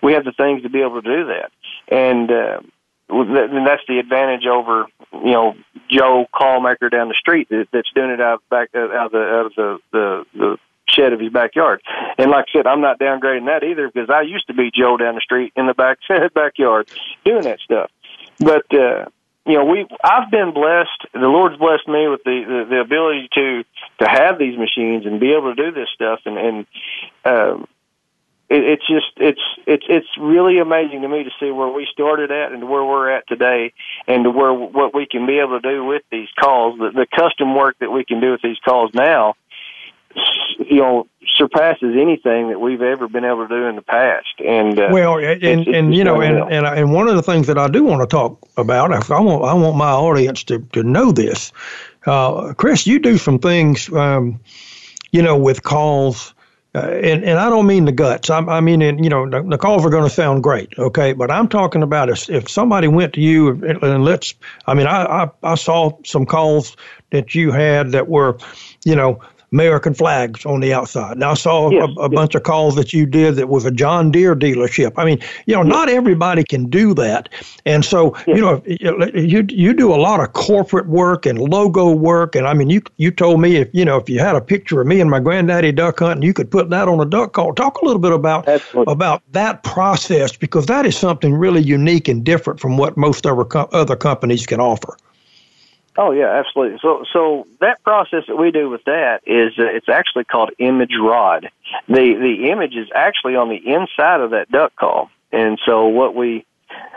we 0.01 0.13
have 0.13 0.23
the 0.23 0.31
things 0.31 0.63
to 0.63 0.69
be 0.69 0.81
able 0.81 1.01
to 1.01 1.09
do 1.09 1.25
that. 1.27 1.51
And 1.87 2.31
uh, 2.31 2.61
and 3.09 3.67
that's 3.67 3.83
the 3.87 3.99
advantage 3.99 4.45
over 4.45 4.85
you 5.11 5.31
know 5.31 5.55
Joe 5.89 6.27
callmaker 6.33 6.91
down 6.91 7.07
the 7.07 7.15
street 7.19 7.49
that, 7.49 7.67
that's 7.71 7.89
doing 7.93 8.11
it 8.11 8.21
out 8.21 8.43
back 8.49 8.69
out 8.75 8.91
of 8.91 9.11
the 9.11 9.19
out 9.19 9.45
of 9.47 9.53
the 9.55 9.79
the, 9.91 10.25
the 10.33 10.57
shed 10.87 11.13
of 11.13 11.19
his 11.19 11.31
backyard. 11.31 11.81
And 12.17 12.31
like 12.31 12.45
I 12.49 12.59
said, 12.59 12.67
I'm 12.67 12.81
not 12.81 12.99
downgrading 12.99 13.47
that 13.47 13.63
either 13.63 13.89
because 13.91 14.09
I 14.09 14.21
used 14.21 14.47
to 14.47 14.53
be 14.53 14.71
Joe 14.73 14.97
down 14.97 15.15
the 15.15 15.21
street 15.21 15.53
in 15.55 15.67
the 15.67 15.73
back 15.73 15.97
backyard 16.33 16.89
doing 17.23 17.41
that 17.43 17.59
stuff. 17.59 17.89
But 18.39 18.73
uh, 18.73 19.05
you 19.45 19.53
know, 19.53 19.65
we 19.65 19.85
I've 20.03 20.31
been 20.31 20.53
blessed. 20.53 21.05
The 21.13 21.19
Lord's 21.19 21.57
blessed 21.57 21.87
me 21.87 22.07
with 22.07 22.23
the, 22.23 22.43
the 22.47 22.65
the 22.69 22.79
ability 22.81 23.29
to 23.33 23.63
to 23.99 24.09
have 24.09 24.39
these 24.39 24.57
machines 24.57 25.05
and 25.05 25.19
be 25.19 25.33
able 25.33 25.53
to 25.53 25.63
do 25.63 25.71
this 25.71 25.89
stuff. 25.93 26.19
And 26.25 26.37
and 26.37 26.65
um, 27.25 27.67
it, 28.49 28.63
it's 28.63 28.87
just 28.87 29.11
it's 29.17 29.41
it's 29.65 29.85
it's 29.87 30.07
really 30.19 30.59
amazing 30.59 31.01
to 31.01 31.07
me 31.07 31.23
to 31.23 31.31
see 31.39 31.51
where 31.51 31.69
we 31.69 31.87
started 31.91 32.31
at 32.31 32.51
and 32.51 32.69
where 32.69 32.83
we're 32.83 33.09
at 33.09 33.27
today, 33.27 33.73
and 34.07 34.23
to 34.23 34.31
where 34.31 34.53
what 34.53 34.93
we 34.93 35.05
can 35.05 35.25
be 35.25 35.39
able 35.39 35.59
to 35.59 35.69
do 35.69 35.85
with 35.85 36.03
these 36.11 36.29
calls. 36.39 36.79
The, 36.79 36.91
the 36.91 37.07
custom 37.15 37.55
work 37.55 37.77
that 37.79 37.91
we 37.91 38.03
can 38.03 38.19
do 38.19 38.31
with 38.31 38.41
these 38.41 38.59
calls 38.65 38.91
now, 38.93 39.35
you 40.59 40.77
know, 40.77 41.07
surpasses 41.35 41.95
anything 41.99 42.49
that 42.49 42.59
we've 42.59 42.81
ever 42.81 43.07
been 43.07 43.25
able 43.25 43.47
to 43.47 43.49
do 43.49 43.65
in 43.65 43.75
the 43.75 43.81
past. 43.81 44.27
And 44.45 44.79
uh, 44.79 44.89
Well, 44.91 45.17
and 45.17 45.43
it's- 45.43 45.67
and, 45.67 45.89
it's 45.89 45.97
you 45.97 46.03
know, 46.03 46.21
and 46.21 46.37
and 46.51 46.65
and 46.65 46.93
one 46.93 47.07
of 47.07 47.15
the 47.15 47.23
things 47.23 47.47
that 47.47 47.57
I 47.57 47.67
do 47.67 47.83
want 47.83 48.01
to 48.01 48.07
talk 48.07 48.39
about, 48.57 48.91
I 48.93 49.19
want 49.19 49.43
I 49.43 49.53
want 49.53 49.75
my 49.77 49.91
audience 49.91 50.43
to 50.45 50.59
to 50.73 50.83
know 50.83 51.11
this. 51.11 51.51
Uh, 52.05 52.53
Chris, 52.53 52.85
you 52.85 52.99
do 52.99 53.17
some 53.17 53.39
things, 53.39 53.91
um, 53.91 54.39
you 55.11 55.21
know, 55.21 55.37
with 55.37 55.63
calls. 55.63 56.33
Uh, 56.75 56.89
and, 57.01 57.23
and 57.23 57.39
I 57.39 57.49
don't 57.49 57.67
mean 57.67 57.85
the 57.85 57.93
guts. 57.93 58.29
I, 58.29 58.39
I 58.39 58.59
mean, 58.59 58.81
and, 58.81 59.01
you 59.01 59.09
know, 59.09 59.29
the, 59.29 59.41
the 59.41 59.57
calls 59.57 59.85
are 59.85 59.89
going 59.89 60.03
to 60.03 60.09
sound 60.09 60.43
great, 60.43 60.77
okay? 60.77 61.13
But 61.13 61.31
I'm 61.31 61.47
talking 61.47 61.81
about 61.83 62.09
if, 62.09 62.29
if 62.29 62.49
somebody 62.49 62.89
went 62.89 63.13
to 63.13 63.21
you 63.21 63.47
and, 63.47 63.81
and 63.81 64.03
let's, 64.03 64.33
I 64.67 64.73
mean, 64.73 64.85
I, 64.85 65.23
I, 65.23 65.29
I 65.41 65.55
saw 65.55 65.97
some 66.03 66.25
calls 66.25 66.75
that 67.11 67.33
you 67.33 67.51
had 67.53 67.93
that 67.93 68.09
were, 68.09 68.37
you 68.83 68.93
know, 68.93 69.21
American 69.55 69.93
flags 69.93 70.45
on 70.45 70.59
the 70.59 70.73
outside. 70.73 71.17
Now 71.17 71.31
I 71.31 71.35
saw 71.35 71.69
Yes, 71.69 71.89
a, 71.97 72.01
a 72.01 72.09
bunch 72.09 72.35
of 72.35 72.43
calls 72.43 72.75
that 72.75 72.91
you 72.91 73.05
did 73.05 73.37
that 73.37 73.47
was 73.47 73.63
a 73.63 73.71
John 73.71 74.11
Deere 74.11 74.35
dealership. 74.35 74.91
I 74.97 75.05
mean, 75.05 75.19
you 75.45 75.55
know, 75.55 75.63
not 75.63 75.87
everybody 75.87 76.43
can 76.43 76.69
do 76.69 76.93
that, 76.95 77.29
and 77.65 77.85
so 77.85 78.17
you 78.27 78.41
know, 78.41 78.61
you 78.65 79.45
you 79.49 79.73
do 79.73 79.93
a 79.93 79.95
lot 79.95 80.19
of 80.19 80.33
corporate 80.33 80.87
work 80.87 81.25
and 81.25 81.39
logo 81.39 81.89
work, 81.89 82.35
and 82.35 82.45
I 82.45 82.53
mean, 82.53 82.69
you 82.69 82.81
you 82.97 83.11
told 83.11 83.39
me 83.39 83.55
if 83.55 83.69
you 83.71 83.85
know 83.85 83.95
if 83.95 84.09
you 84.09 84.19
had 84.19 84.35
a 84.35 84.41
picture 84.41 84.81
of 84.81 84.87
me 84.87 84.99
and 84.99 85.09
my 85.09 85.21
granddaddy 85.21 85.71
duck 85.71 85.99
hunting, 85.99 86.23
you 86.23 86.33
could 86.33 86.51
put 86.51 86.69
that 86.71 86.89
on 86.89 86.99
a 86.99 87.05
duck 87.05 87.31
call. 87.31 87.53
Talk 87.53 87.77
a 87.81 87.85
little 87.85 88.01
bit 88.01 88.11
about 88.11 88.49
Absolutely. 88.49 88.91
about 88.91 89.23
that 89.31 89.63
process 89.63 90.35
because 90.35 90.65
that 90.65 90.85
is 90.85 90.97
something 90.97 91.33
really 91.33 91.61
unique 91.61 92.09
and 92.09 92.25
different 92.25 92.59
from 92.59 92.77
what 92.77 92.97
most 92.97 93.25
other 93.25 93.45
other 93.73 93.95
companies 93.95 94.45
can 94.45 94.59
offer. 94.59 94.97
Oh 95.97 96.11
yeah, 96.11 96.29
absolutely. 96.29 96.79
So 96.81 97.05
so 97.13 97.47
that 97.61 97.81
process 97.83 98.23
that 98.27 98.35
we 98.35 98.51
do 98.51 98.69
with 98.69 98.83
that 98.83 99.21
is 99.25 99.53
uh, 99.57 99.63
it's 99.63 99.87
actually 99.87 100.25
called 100.25 100.51
image 100.59 100.93
rod. 100.99 101.49
The 101.87 102.13
the 102.13 102.49
image 102.51 102.75
is 102.75 102.89
actually 102.93 103.35
on 103.37 103.49
the 103.49 103.55
inside 103.55 104.19
of 104.19 104.31
that 104.31 104.51
duck 104.51 104.75
call, 104.75 105.09
and 105.31 105.57
so 105.65 105.87
what 105.87 106.13
we 106.13 106.45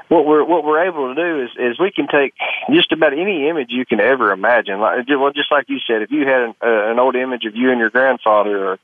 what 0.08 0.26
we're 0.26 0.42
what 0.42 0.64
we're 0.64 0.84
able 0.84 1.14
to 1.14 1.20
do 1.20 1.44
is 1.44 1.50
is 1.58 1.78
we 1.78 1.92
can 1.92 2.08
take 2.08 2.34
just 2.72 2.90
about 2.90 3.12
any 3.12 3.48
image 3.48 3.68
you 3.70 3.86
can 3.86 4.00
ever 4.00 4.32
imagine. 4.32 4.80
Like 4.80 5.06
well, 5.08 5.30
just 5.32 5.52
like 5.52 5.68
you 5.68 5.78
said, 5.86 6.02
if 6.02 6.10
you 6.10 6.26
had 6.26 6.42
an, 6.42 6.54
uh, 6.60 6.90
an 6.90 6.98
old 6.98 7.14
image 7.14 7.44
of 7.44 7.54
you 7.54 7.70
and 7.70 7.78
your 7.78 7.90
grandfather, 7.90 8.72
or 8.72 8.78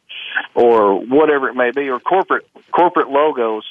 or 0.54 1.00
whatever 1.00 1.48
it 1.48 1.54
may 1.54 1.72
be, 1.72 1.88
or 1.88 1.98
corporate 1.98 2.46
corporate 2.70 3.10
logos. 3.10 3.64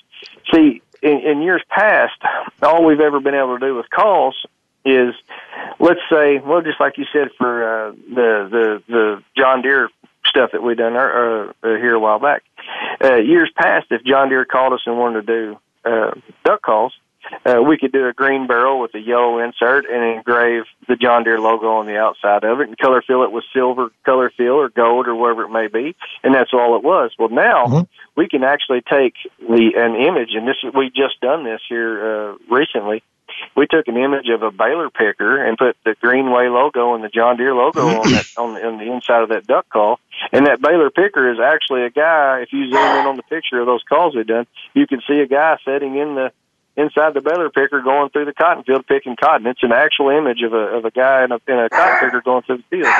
See, 0.54 0.82
in, 1.02 1.20
in 1.20 1.41
years 1.41 1.64
past, 1.70 2.20
all 2.62 2.84
we've 2.84 3.00
ever 3.00 3.22
been 3.22 3.36
able 3.36 3.58
to 3.58 3.66
do 3.66 3.76
with 3.76 3.89
calls 3.89 4.36
is 4.86 5.14
let's 5.80 6.02
say, 6.12 6.40
well, 6.40 6.62
just 6.62 6.80
like 6.80 6.98
you 6.98 7.06
said 7.12 7.30
for 7.38 7.64
uh, 7.64 7.92
the 7.92 8.48
the 8.50 8.84
the 8.88 9.24
John 9.38 9.62
Deere 9.62 9.90
stuff 10.26 10.52
that 10.54 10.64
we 10.64 10.76
done 10.76 10.96
uh, 10.96 11.54
uh, 11.64 11.76
here 11.78 11.94
a 11.94 12.00
while 12.00 12.20
back. 12.20 12.44
Uh, 13.04 13.16
years 13.16 13.52
past, 13.56 13.88
if 13.92 14.04
John 14.04 14.30
Deere 14.30 14.46
called 14.46 14.74
us 14.74 14.82
and 14.86 14.98
wanted 14.98 15.28
to 15.28 15.34
do 15.34 15.60
uh, 15.86 16.12
duck 16.46 16.62
calls, 16.62 16.94
uh, 17.46 17.62
we 17.62 17.78
could 17.78 17.92
do 17.92 18.08
a 18.08 18.14
green 18.14 18.48
barrel 18.48 18.80
with 18.80 18.94
a 18.96 19.00
yellow 19.00 19.40
insert 19.40 19.86
and 19.90 20.18
engrave 20.18 20.64
the 20.88 20.96
John 20.96 21.24
Deere 21.24 21.40
logo 21.40 21.68
on 21.68 21.86
the 21.86 21.98
outside 21.98 22.44
of 22.44 22.60
it 22.60 22.68
and 22.68 22.78
color 22.78 23.02
fill 23.06 23.24
it 23.24 23.32
with 23.32 23.44
silver 23.54 23.92
color 24.06 24.32
fill 24.36 24.56
or 24.56 24.70
gold 24.70 25.08
or 25.08 25.16
whatever 25.16 25.44
it 25.44 25.50
may 25.50 25.68
be. 25.68 25.96
And 26.24 26.34
that's 26.34 26.54
all 26.54 26.76
it 26.76 26.84
was. 26.84 27.12
Well, 27.18 27.30
now 27.30 27.66
mm-hmm. 27.66 27.82
we 28.16 28.28
can 28.28 28.44
actually 28.44 28.82
take 28.82 29.14
the, 29.40 29.72
an 29.76 29.96
image 29.96 30.32
and 30.36 30.48
this 30.48 30.58
is, 30.64 30.74
we 30.74 30.90
just 30.90 31.20
done 31.22 31.44
this 31.44 31.62
here, 31.68 32.32
uh, 32.32 32.36
recently. 32.50 33.04
We 33.56 33.68
took 33.68 33.88
an 33.88 33.98
image 33.98 34.30
of 34.30 34.41
a 34.41 34.52
baler 34.52 34.89
picker 34.89 35.44
and 35.44 35.58
put 35.58 35.78
the 35.86 35.96
Greenway 36.02 36.48
logo 36.48 36.96
and 36.96 37.04
the 37.04 37.10
John 37.10 37.38
Deere 37.38 37.54
logo 37.54 37.82
on 37.82 38.12
that, 38.12 38.26
on 38.38 38.54
the, 38.54 38.66
on 38.66 38.78
the 38.78 38.91
inside 38.91 39.24
of 39.24 39.30
that 39.30 39.48
duck 39.48 39.70
call. 39.70 40.00
And 40.32 40.48
that 40.48 40.62
baler 40.62 40.89
picker 40.89 41.32
is 41.32 41.39
actually 41.39 41.84
a 41.84 41.89
guy. 41.89 42.41
If 42.41 42.54
you 42.54 42.70
zoom 42.70 42.76
in 42.76 43.06
on 43.06 43.18
the 43.18 43.24
picture 43.24 43.60
of 43.60 43.66
those 43.66 43.84
calls 43.88 44.16
we've 44.16 44.28
done, 44.28 44.48
you 44.74 44.88
can 44.88 45.02
see 45.08 45.20
a 45.20 45.28
guy 45.28 45.58
sitting 45.66 45.98
in 45.98 46.16
the 46.16 46.32
inside 46.76 47.14
the 47.14 47.22
baler 47.22 47.50
picker 47.50 47.82
going 47.82 48.10
through 48.10 48.26
the 48.26 48.34
cotton 48.34 48.64
field 48.64 48.88
picking 48.88 49.16
cotton. 49.16 49.46
It's 49.48 49.64
an 49.64 49.72
actual 49.72 50.10
image 50.10 50.41
of 50.41 50.54
a 50.54 50.78
of 50.78 50.86
a 50.86 50.91
guy 50.91 51.24
in 51.24 51.32
a 51.32 51.39
in 51.48 51.60
a 51.60 51.70
cotton 51.70 51.98
picker 52.00 52.22
going 52.22 52.41
through 52.44 52.58
the 52.58 52.64
field 52.70 52.94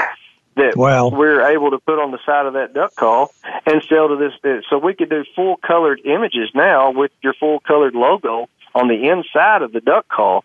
that 0.56 0.76
well, 0.76 1.12
we're 1.12 1.41
able 1.52 1.72
to 1.72 1.80
put 1.80 2.00
on 2.00 2.12
the 2.12 2.20
side 2.26 2.46
of 2.46 2.54
that 2.54 2.74
duck 2.74 2.96
call 2.96 3.34
and 3.66 3.84
sell 3.89 4.08
to 4.10 4.18
this. 4.18 4.64
So 4.70 4.78
we 4.78 4.94
could 4.94 5.10
do 5.10 5.24
full 5.36 5.58
colored 5.58 6.02
images 6.06 6.52
now 6.54 6.91
with 6.91 7.12
your 7.22 7.34
full 7.34 7.60
colored 7.60 7.96
logo 7.96 8.50
on 8.76 8.88
the 8.88 9.09
inside 9.09 9.61
of 9.61 9.71
the 9.71 9.82
duck 9.82 10.07
call 10.07 10.43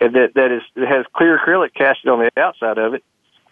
that 0.00 0.32
that 0.34 0.50
is 0.52 0.62
has 0.76 1.06
clear 1.14 1.38
acrylic 1.38 1.74
casted 1.74 2.08
on 2.08 2.18
the 2.18 2.30
outside 2.40 2.78
of 2.78 2.94
it, 2.94 3.04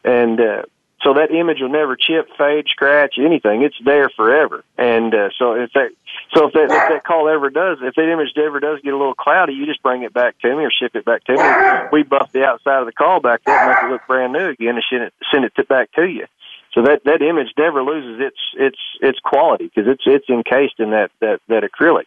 and 0.04 0.40
uh, 0.40 0.62
so 1.02 1.14
that 1.14 1.30
image 1.30 1.58
will 1.60 1.68
never 1.68 1.94
chip, 1.94 2.28
fade, 2.36 2.66
scratch, 2.68 3.14
anything. 3.18 3.62
It's 3.62 3.76
there 3.84 4.08
forever. 4.08 4.64
And 4.76 5.14
uh, 5.14 5.28
so 5.38 5.52
if 5.52 5.72
that 5.74 5.90
so 6.34 6.48
if 6.48 6.54
that 6.54 6.64
if 6.64 6.70
that 6.70 7.04
call 7.04 7.28
ever 7.28 7.50
does, 7.50 7.78
if 7.82 7.94
that 7.94 8.12
image 8.12 8.32
ever 8.36 8.58
does 8.58 8.80
get 8.82 8.92
a 8.92 8.96
little 8.96 9.14
cloudy, 9.14 9.52
you 9.52 9.64
just 9.64 9.82
bring 9.82 10.02
it 10.02 10.12
back 10.12 10.38
to 10.40 10.48
me 10.56 10.64
or 10.64 10.70
ship 10.70 10.96
it 10.96 11.04
back 11.04 11.24
to 11.24 11.32
me. 11.32 11.88
We 11.92 12.02
buff 12.02 12.32
the 12.32 12.44
outside 12.44 12.80
of 12.80 12.86
the 12.86 12.92
call 12.92 13.20
back 13.20 13.42
up, 13.46 13.68
make 13.68 13.82
it 13.84 13.92
look 13.92 14.06
brand 14.08 14.32
new 14.32 14.48
again, 14.48 14.74
and 14.74 14.84
send 14.90 15.04
it 15.04 15.14
send 15.30 15.44
it 15.44 15.68
back 15.68 15.92
to 15.92 16.04
you. 16.04 16.26
So 16.74 16.82
that 16.82 17.02
that 17.04 17.22
image 17.22 17.48
never 17.58 17.82
loses 17.82 18.20
its 18.20 18.38
its 18.54 18.78
its 19.00 19.18
quality 19.20 19.64
because 19.64 19.90
it's 19.90 20.02
it's 20.06 20.28
encased 20.28 20.78
in 20.78 20.90
that 20.90 21.10
that 21.20 21.40
that 21.48 21.62
acrylic. 21.62 22.06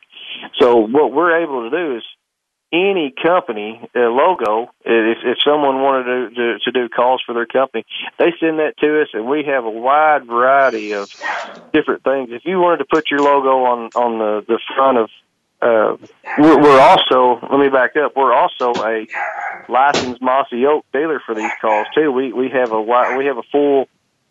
So 0.59 0.77
what 0.77 1.11
we're 1.11 1.41
able 1.41 1.69
to 1.69 1.75
do 1.75 1.97
is 1.97 2.03
any 2.73 3.13
company 3.21 3.81
uh, 3.95 3.99
logo, 3.99 4.71
if, 4.85 5.17
if 5.25 5.37
someone 5.43 5.81
wanted 5.81 6.03
to, 6.29 6.35
to, 6.35 6.59
to 6.59 6.71
do 6.71 6.87
calls 6.87 7.21
for 7.25 7.33
their 7.33 7.45
company, 7.45 7.85
they 8.17 8.31
send 8.39 8.59
that 8.59 8.77
to 8.77 9.01
us, 9.01 9.09
and 9.13 9.25
we 9.25 9.43
have 9.43 9.65
a 9.65 9.69
wide 9.69 10.25
variety 10.25 10.93
of 10.93 11.09
different 11.73 12.03
things. 12.03 12.29
If 12.31 12.45
you 12.45 12.59
wanted 12.59 12.77
to 12.77 12.85
put 12.85 13.11
your 13.11 13.19
logo 13.19 13.65
on 13.65 13.89
on 13.95 14.19
the 14.19 14.45
the 14.47 14.59
front 14.75 14.97
of 14.97 15.09
uh, 15.61 15.95
we're, 16.39 16.61
we're 16.61 16.79
also 16.79 17.45
let 17.51 17.59
me 17.59 17.69
back 17.69 17.95
up. 17.95 18.15
We're 18.15 18.33
also 18.33 18.73
a 18.83 19.05
licensed 19.67 20.21
mossy 20.21 20.65
oak 20.65 20.85
dealer 20.93 21.21
for 21.25 21.35
these 21.35 21.51
calls 21.61 21.87
too. 21.93 22.11
We 22.11 22.31
we 22.31 22.49
have 22.49 22.71
a 22.71 22.81
we 22.81 23.25
have 23.25 23.37
a 23.37 23.43
full 23.51 23.87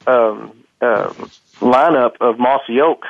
um, 0.06 0.52
uh, 0.80 1.12
lineup 1.60 2.16
of 2.20 2.38
mossy 2.38 2.80
oak 2.80 3.04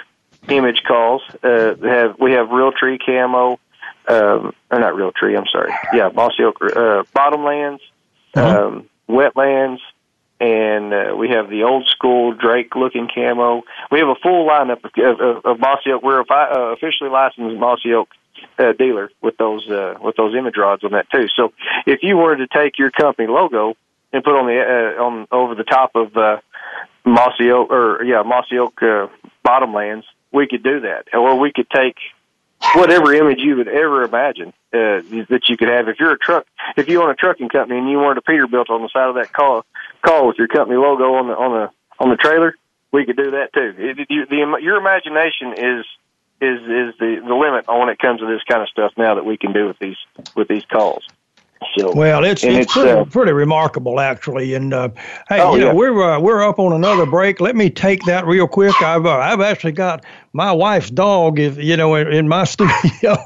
image 0.48 0.82
calls. 0.86 1.22
Uh, 1.42 1.74
have 1.82 2.18
we 2.18 2.32
have 2.32 2.48
Realtree 2.48 2.98
camo, 3.04 3.58
um, 4.08 4.54
or 4.70 4.80
not 4.80 4.94
Realtree, 4.94 5.36
I'm 5.36 5.46
sorry. 5.46 5.72
Yeah, 5.92 6.10
Mossy 6.14 6.42
Oak, 6.42 6.56
uh, 6.62 7.04
bottomlands, 7.14 7.80
uh-huh. 8.34 8.66
um, 8.66 8.88
wetlands, 9.08 9.80
and 10.40 10.92
uh, 10.92 11.14
we 11.16 11.28
have 11.30 11.50
the 11.50 11.64
old 11.64 11.86
school 11.88 12.32
Drake 12.32 12.74
looking 12.74 13.08
camo. 13.12 13.62
We 13.90 13.98
have 13.98 14.08
a 14.08 14.14
full 14.16 14.48
lineup 14.48 14.84
of, 14.84 15.20
of, 15.20 15.44
of 15.44 15.60
Mossy 15.60 15.92
Oak. 15.92 16.02
We're 16.02 16.20
a 16.20 16.24
uh, 16.24 16.72
officially 16.72 17.10
licensed 17.10 17.56
Mossy 17.56 17.92
Oak 17.92 18.08
uh, 18.58 18.72
dealer 18.72 19.10
with 19.20 19.36
those 19.36 19.68
uh, 19.68 19.94
with 20.00 20.16
those 20.16 20.34
image 20.34 20.56
rods 20.56 20.82
on 20.84 20.92
that 20.92 21.10
too. 21.10 21.26
So 21.36 21.52
if 21.86 22.02
you 22.02 22.16
wanted 22.16 22.48
to 22.50 22.58
take 22.58 22.78
your 22.78 22.90
company 22.90 23.28
logo 23.28 23.76
and 24.12 24.24
put 24.24 24.34
on 24.34 24.46
the 24.46 24.60
uh, 24.60 25.02
on 25.02 25.26
over 25.30 25.54
the 25.54 25.64
top 25.64 25.94
of 25.94 26.16
uh, 26.16 26.38
Mossy 27.04 27.50
Oak 27.50 27.70
or 27.70 28.02
yeah 28.04 28.22
Mossy 28.22 28.58
Oak 28.58 28.82
uh, 28.82 29.08
bottomlands, 29.44 30.04
we 30.32 30.46
could 30.46 30.62
do 30.62 30.80
that, 30.80 31.06
or 31.12 31.38
we 31.38 31.52
could 31.52 31.68
take 31.70 31.96
whatever 32.74 33.12
image 33.14 33.38
you 33.40 33.56
would 33.56 33.68
ever 33.68 34.02
imagine 34.02 34.48
uh, 34.72 35.00
that 35.28 35.42
you 35.48 35.56
could 35.56 35.68
have. 35.68 35.88
If 35.88 35.98
you're 35.98 36.12
a 36.12 36.18
truck, 36.18 36.46
if 36.76 36.88
you 36.88 37.02
own 37.02 37.10
a 37.10 37.14
trucking 37.14 37.48
company 37.48 37.78
and 37.78 37.90
you 37.90 37.98
wanted 37.98 38.18
a 38.18 38.30
Peterbilt 38.30 38.70
on 38.70 38.82
the 38.82 38.88
side 38.92 39.08
of 39.08 39.14
that 39.16 39.32
call, 39.32 39.64
call 40.02 40.28
with 40.28 40.38
your 40.38 40.48
company 40.48 40.76
logo 40.76 41.14
on 41.14 41.28
the 41.28 41.34
on 41.34 41.52
the 41.52 41.70
on 41.98 42.10
the 42.10 42.16
trailer, 42.16 42.54
we 42.92 43.04
could 43.06 43.16
do 43.16 43.32
that 43.32 43.52
too. 43.52 43.74
It, 43.76 44.06
you, 44.10 44.26
the, 44.26 44.58
your 44.62 44.76
imagination 44.76 45.54
is 45.56 45.86
is 46.40 46.60
is 46.60 46.98
the 46.98 47.22
the 47.26 47.34
limit 47.34 47.68
on 47.68 47.80
when 47.80 47.88
it 47.88 47.98
comes 47.98 48.20
to 48.20 48.26
this 48.26 48.42
kind 48.48 48.62
of 48.62 48.68
stuff 48.68 48.92
now 48.96 49.14
that 49.14 49.24
we 49.24 49.36
can 49.36 49.52
do 49.52 49.66
with 49.66 49.78
these 49.78 49.98
with 50.34 50.48
these 50.48 50.64
calls. 50.64 51.06
So, 51.76 51.92
well, 51.92 52.24
it's 52.24 52.42
it's, 52.42 52.56
it's 52.56 52.72
pretty, 52.72 52.90
uh, 52.90 53.04
pretty 53.04 53.32
remarkable 53.32 54.00
actually. 54.00 54.54
And 54.54 54.72
uh, 54.72 54.88
hey, 55.28 55.40
oh, 55.40 55.54
you 55.54 55.60
know 55.60 55.66
yeah. 55.68 55.72
we're 55.74 56.02
uh, 56.02 56.18
we're 56.18 56.42
up 56.42 56.58
on 56.58 56.72
another 56.72 57.04
break. 57.04 57.38
Let 57.38 57.54
me 57.54 57.68
take 57.68 58.02
that 58.04 58.26
real 58.26 58.48
quick. 58.48 58.80
I've 58.82 59.04
uh, 59.04 59.18
I've 59.18 59.40
actually 59.40 59.72
got 59.72 60.04
my 60.32 60.52
wife's 60.52 60.90
dog 60.90 61.38
is 61.38 61.58
you 61.58 61.76
know 61.76 61.94
in, 61.96 62.08
in 62.08 62.28
my 62.28 62.44
studio, 62.44 63.16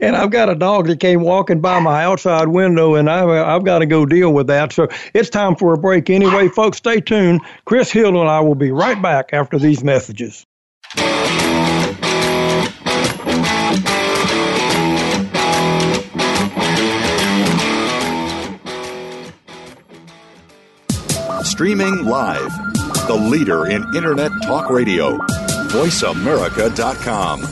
and 0.00 0.16
I've 0.16 0.30
got 0.30 0.48
a 0.48 0.54
dog 0.54 0.86
that 0.86 1.00
came 1.00 1.20
walking 1.20 1.60
by 1.60 1.80
my 1.80 2.04
outside 2.04 2.48
window, 2.48 2.94
and 2.94 3.10
I've 3.10 3.28
uh, 3.28 3.44
I've 3.44 3.64
got 3.64 3.80
to 3.80 3.86
go 3.86 4.06
deal 4.06 4.32
with 4.32 4.46
that. 4.46 4.72
So 4.72 4.88
it's 5.12 5.28
time 5.28 5.54
for 5.54 5.74
a 5.74 5.78
break 5.78 6.08
anyway, 6.08 6.48
folks. 6.48 6.78
Stay 6.78 7.00
tuned. 7.00 7.42
Chris 7.66 7.90
Hill 7.90 8.20
and 8.20 8.28
I 8.28 8.40
will 8.40 8.54
be 8.54 8.70
right 8.70 9.00
back 9.00 9.30
after 9.34 9.58
these 9.58 9.84
messages. 9.84 10.46
Streaming 21.54 22.04
live. 22.04 22.52
The 23.06 23.14
leader 23.14 23.66
in 23.66 23.84
Internet 23.94 24.32
talk 24.42 24.70
radio. 24.70 25.18
VoiceAmerica.com. 25.68 27.42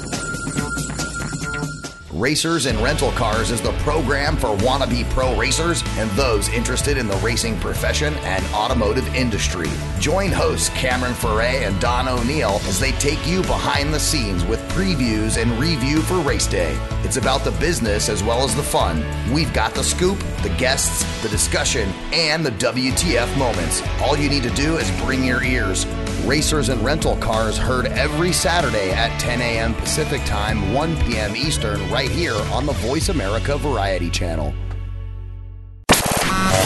Racers 2.13 2.67
and 2.67 2.79
Rental 2.81 3.13
Cars 3.13 3.53
is 3.53 3.61
the 3.61 3.71
program 3.79 4.37
for 4.37 4.57
wannabe 4.59 5.09
pro 5.11 5.37
racers 5.37 5.85
and 5.99 6.11
those 6.13 6.49
interested 6.49 6.99
in 6.99 7.07
the 7.07 7.17
racing 7.19 7.59
profession 7.61 8.15
and 8.23 8.45
automotive 8.55 9.07
industry. 9.15 9.69
Join 10.01 10.31
hosts 10.31 10.69
Cameron 10.71 11.15
Foray 11.15 11.63
and 11.65 11.81
Don 11.81 12.09
O'Neill 12.09 12.61
as 12.65 12.81
they 12.81 12.91
take 12.93 13.25
you 13.27 13.41
behind 13.43 13.95
the 13.95 14.01
scenes 14.01 14.45
with 14.45 14.62
previews 14.73 15.41
and 15.41 15.51
review 15.61 16.01
for 16.01 16.19
race 16.21 16.47
day. 16.47 16.75
It's 17.05 17.19
about 17.19 17.45
the 17.45 17.51
business 17.53 18.09
as 18.09 18.23
well 18.25 18.43
as 18.43 18.55
the 18.57 18.63
fun. 18.63 19.05
We've 19.33 19.53
got 19.53 19.75
the 19.75 19.85
scoop, 19.85 20.19
the 20.43 20.55
guests, 20.59 21.05
the 21.23 21.29
discussion, 21.29 21.91
and 22.13 22.45
the 22.45 22.53
WTF 22.53 23.37
moments. 23.37 23.83
All 24.01 24.17
you 24.17 24.31
need 24.31 24.43
to 24.45 24.51
do 24.51 24.79
is 24.79 24.91
bring 25.03 25.25
your 25.25 25.43
ears. 25.45 25.87
Racers 26.25 26.71
and 26.71 26.83
Rental 26.83 27.17
Cars 27.17 27.59
heard 27.59 27.87
every 27.87 28.33
Saturday 28.33 28.93
at 28.93 29.19
10 29.21 29.41
a.m. 29.43 29.75
Pacific 29.75 30.25
Time, 30.25 30.73
1 30.73 30.97
p.m. 31.03 31.37
Eastern, 31.37 31.91
right 31.91 32.11
here 32.11 32.37
on 32.53 32.65
the 32.65 32.73
Voice 32.73 33.11
America 33.11 33.59
Variety 33.59 34.09
Channel. 34.09 34.55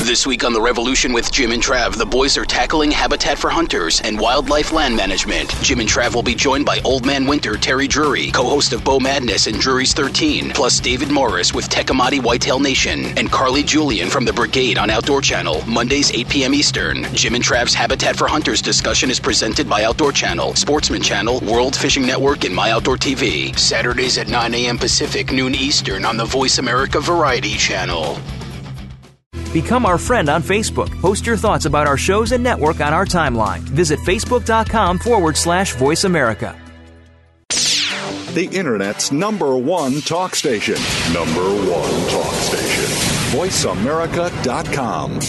This 0.03 0.27
week 0.27 0.45
on 0.45 0.53
The 0.53 0.61
Revolution 0.61 1.13
with 1.13 1.33
Jim 1.33 1.53
and 1.53 1.63
Trav, 1.63 1.97
the 1.97 2.07
boys 2.07 2.37
are 2.37 2.45
tackling 2.45 2.91
habitat 2.91 3.39
for 3.39 3.51
hunters 3.51 4.01
and 4.03 4.19
wildlife 4.19 4.73
land 4.73 4.97
management. 4.97 5.51
Jim 5.63 5.81
and 5.81 5.89
Trav 5.89 6.15
will 6.15 6.23
be 6.23 6.35
joined 6.35 6.65
by 6.65 6.81
Old 6.85 7.05
Man 7.05 7.27
Winter, 7.27 7.57
Terry 7.57 7.89
Drury, 7.89 8.31
co 8.31 8.45
host 8.45 8.73
of 8.73 8.85
Bow 8.85 8.99
Madness 8.99 9.47
and 9.47 9.61
Drury's 9.61 9.93
13, 9.93 10.51
plus 10.51 10.81
David 10.81 11.11
Morris 11.11 11.53
with 11.53 11.69
Tecomate 11.69 12.23
Whitetail 12.23 12.61
Nation, 12.61 13.17
and 13.19 13.31
Carly 13.31 13.63
Julian 13.63 14.09
from 14.09 14.25
the 14.25 14.33
Brigade 14.33 14.79
on 14.79 14.91
Outdoor 14.91 15.21
Channel, 15.21 15.63
Mondays 15.67 16.13
8 16.13 16.29
p.m. 16.29 16.55
Eastern. 16.55 17.05
Jim 17.13 17.35
and 17.35 17.45
Trav's 17.45 17.75
Habitat 17.75 18.17
for 18.17 18.29
Hunters 18.29 18.63
discussion 18.63 19.11
is 19.11 19.21
presented 19.21 19.69
by 19.69 19.85
Outdoor 19.85 20.13
Channel, 20.13 20.55
Sportsman 20.55 21.03
Channel, 21.03 21.41
World 21.41 21.75
Fishing 21.75 22.07
Network, 22.07 22.45
and 22.45 22.55
My 22.55 22.71
Outdoor 22.71 22.97
TV. 22.97 23.57
Saturdays 23.59 24.19
at 24.19 24.29
9 24.29 24.55
a.m. 24.55 24.79
Pacific, 24.79 25.33
noon 25.33 25.55
Eastern 25.55 26.05
on 26.05 26.17
the 26.17 26.25
Voice 26.25 26.59
America 26.59 27.01
Variety 27.01 27.55
Channel. 27.57 28.21
Become 29.57 29.87
our 29.87 29.97
friend 29.97 30.29
on 30.29 30.43
Facebook. 30.43 30.91
Post 31.01 31.25
your 31.27 31.39
thoughts 31.39 31.65
about 31.65 31.87
our 31.87 31.97
shows 31.97 32.33
and 32.33 32.45
network 32.45 32.83
on 32.83 32.93
our 32.93 33.07
timeline. 33.07 33.61
Visit 33.61 33.99
facebook.com 34.01 34.99
forward 34.99 35.35
slash 35.35 35.75
voice 35.77 36.05
America. 36.05 36.55
The 37.49 38.51
Internet's 38.53 39.13
number 39.13 39.57
one 39.57 40.03
talk 40.03 40.35
station. 40.35 40.75
Number 41.15 41.41
one 41.41 42.11
talk 42.11 42.35
station. 42.35 42.85
VoiceAmerica.com. 43.33 45.21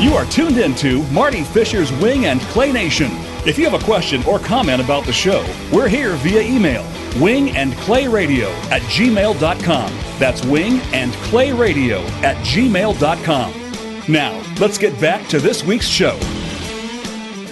You 0.00 0.14
are 0.14 0.26
tuned 0.26 0.58
into 0.58 1.02
Marty 1.10 1.42
Fisher's 1.42 1.90
Wing 1.94 2.26
and 2.26 2.40
Clay 2.42 2.70
Nation. 2.70 3.08
If 3.44 3.58
you 3.58 3.68
have 3.68 3.82
a 3.82 3.84
question 3.84 4.22
or 4.26 4.38
comment 4.38 4.80
about 4.80 5.04
the 5.06 5.12
show, 5.12 5.44
we're 5.72 5.88
here 5.88 6.14
via 6.14 6.42
email 6.42 6.86
wing 7.20 7.56
and 7.56 7.74
clay 7.78 8.08
radio 8.08 8.48
at 8.70 8.82
gmail.com. 8.82 9.92
That's 10.18 10.44
wing 10.44 10.80
and 10.92 11.12
clay 11.14 11.52
radio 11.52 12.00
at 12.22 12.36
gmail.com. 12.44 13.66
Now, 14.08 14.54
let's 14.60 14.78
get 14.78 15.00
back 15.00 15.28
to 15.28 15.38
this 15.38 15.64
week's 15.64 15.88
show. 15.88 16.18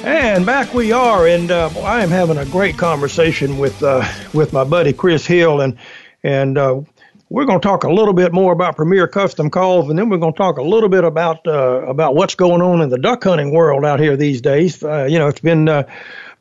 And 0.05 0.45
back 0.45 0.75
we 0.75 0.93
are, 0.93 1.27
and 1.27 1.51
uh, 1.51 1.71
I 1.83 2.03
am 2.03 2.11
having 2.11 2.37
a 2.37 2.45
great 2.45 2.77
conversation 2.77 3.57
with 3.57 3.83
uh, 3.83 4.07
with 4.35 4.53
my 4.53 4.63
buddy 4.63 4.93
Chris 4.93 5.27
Hill, 5.27 5.63
and 5.63 5.79
and 6.23 6.59
uh, 6.59 6.83
we're 7.31 7.47
going 7.47 7.59
to 7.59 7.67
talk 7.67 7.85
a 7.85 7.91
little 7.91 8.13
bit 8.13 8.33
more 8.33 8.53
about 8.53 8.77
Premier 8.77 9.09
Custom 9.09 9.49
Calls, 9.49 9.89
and 9.89 9.99
then 9.99 10.11
we're 10.11 10.19
going 10.19 10.35
to 10.35 10.37
talk 10.37 10.59
a 10.59 10.63
little 10.63 10.91
bit 10.91 11.05
about 11.05 11.47
uh, 11.47 11.83
about 11.87 12.15
what's 12.15 12.35
going 12.35 12.61
on 12.61 12.83
in 12.83 12.91
the 12.91 12.99
duck 12.99 13.25
hunting 13.25 13.51
world 13.51 13.85
out 13.85 13.99
here 13.99 14.17
these 14.17 14.41
days. 14.41 14.83
Uh, 14.85 15.07
you 15.09 15.19
know, 15.19 15.27
it's 15.27 15.41
been 15.41 15.69
uh, 15.69 15.83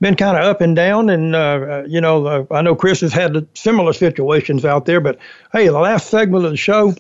been 0.04 0.16
kind 0.16 0.38
of 0.38 0.44
up 0.44 0.60
and 0.60 0.76
down, 0.76 1.10
and 1.10 1.34
uh, 1.34 1.84
you 1.88 2.02
know, 2.02 2.28
uh, 2.28 2.46
I 2.52 2.62
know 2.62 2.76
Chris 2.76 3.00
has 3.02 3.14
had 3.14 3.48
similar 3.58 3.94
situations 3.94 4.66
out 4.66 4.86
there. 4.86 5.00
But 5.00 5.18
hey, 5.54 5.68
the 5.68 5.80
last 5.80 6.10
segment 6.10 6.44
of 6.44 6.52
the 6.52 6.58
show, 6.58 6.94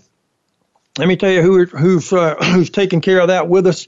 let 0.97 1.07
me 1.07 1.17
tell 1.17 1.29
you 1.29 1.41
who 1.41 1.65
who's 1.65 2.11
uh, 2.11 2.35
who's 2.53 2.69
taking 2.69 3.01
care 3.01 3.19
of 3.19 3.27
that 3.27 3.49
with 3.49 3.67
us. 3.67 3.85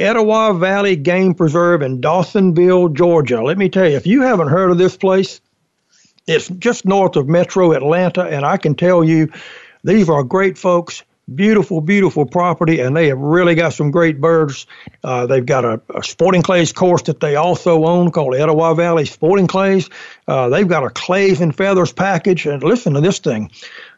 Etowah 0.00 0.54
Valley 0.54 0.96
Game 0.96 1.34
Preserve 1.34 1.82
in 1.82 2.00
Dawsonville, 2.00 2.94
Georgia. 2.94 3.42
Let 3.42 3.58
me 3.58 3.68
tell 3.68 3.88
you, 3.88 3.96
if 3.96 4.06
you 4.06 4.22
haven't 4.22 4.48
heard 4.48 4.70
of 4.70 4.78
this 4.78 4.96
place, 4.96 5.40
it's 6.26 6.48
just 6.48 6.84
north 6.84 7.16
of 7.16 7.28
Metro 7.28 7.72
Atlanta, 7.72 8.22
and 8.22 8.46
I 8.46 8.56
can 8.56 8.76
tell 8.76 9.02
you, 9.02 9.30
these 9.82 10.08
are 10.08 10.22
great 10.22 10.56
folks. 10.56 11.02
Beautiful, 11.34 11.82
beautiful 11.82 12.24
property, 12.24 12.80
and 12.80 12.96
they 12.96 13.08
have 13.08 13.18
really 13.18 13.54
got 13.54 13.74
some 13.74 13.90
great 13.90 14.18
birds. 14.18 14.66
Uh, 15.04 15.26
they've 15.26 15.44
got 15.44 15.64
a, 15.64 15.80
a, 15.94 16.02
sporting 16.02 16.40
clays 16.40 16.72
course 16.72 17.02
that 17.02 17.20
they 17.20 17.36
also 17.36 17.84
own 17.84 18.10
called 18.10 18.34
Etowah 18.34 18.74
Valley 18.74 19.04
Sporting 19.04 19.46
Clays. 19.46 19.90
Uh, 20.26 20.48
they've 20.48 20.66
got 20.66 20.84
a 20.84 20.90
clays 20.90 21.42
and 21.42 21.54
feathers 21.54 21.92
package, 21.92 22.46
and 22.46 22.62
listen 22.62 22.94
to 22.94 23.02
this 23.02 23.18
thing. 23.18 23.50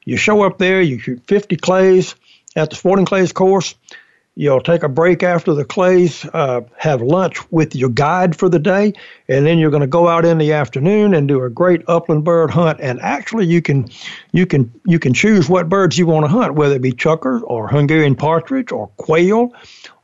You 0.05 0.17
show 0.17 0.43
up 0.43 0.59
there, 0.59 0.83
you 0.83 0.99
shoot 0.99 1.23
50 1.29 1.57
clays 1.57 2.17
at 2.57 2.71
the 2.71 2.77
sporting 2.77 3.07
clays 3.07 3.33
course. 3.33 3.77
You'll 4.37 4.61
take 4.61 4.85
a 4.85 4.89
break 4.89 5.25
after 5.25 5.55
the 5.55 5.65
clays, 5.65 6.25
uh, 6.33 6.61
have 6.79 7.03
lunch 7.03 7.39
with 7.51 7.75
your 7.75 7.91
guide 7.91 8.37
for 8.37 8.49
the 8.49 8.61
day, 8.61 8.93
and 9.29 9.45
then 9.45 9.59
you're 9.59 9.73
going 9.73 9.81
to 9.81 9.89
go 9.89 10.07
out 10.07 10.25
in 10.25 10.39
the 10.39 10.53
afternoon 10.53 11.15
and 11.15 11.27
do 11.27 11.43
a 11.43 11.51
great 11.51 11.83
upland 11.89 12.25
bird 12.25 12.51
hunt. 12.51 12.79
And 12.81 13.01
actually, 13.01 13.47
you 13.47 13.61
can 13.61 13.89
you 14.33 14.47
can 14.47 14.73
you 14.87 15.01
can 15.01 15.15
choose 15.15 15.49
what 15.49 15.69
birds 15.69 15.99
you 15.99 16.07
want 16.07 16.25
to 16.25 16.29
hunt, 16.29 16.55
whether 16.55 16.77
it 16.77 16.83
be 16.83 16.93
chukars 16.93 17.43
or 17.45 17.67
Hungarian 17.67 18.15
partridge 18.15 18.71
or 18.71 18.87
quail 18.97 19.53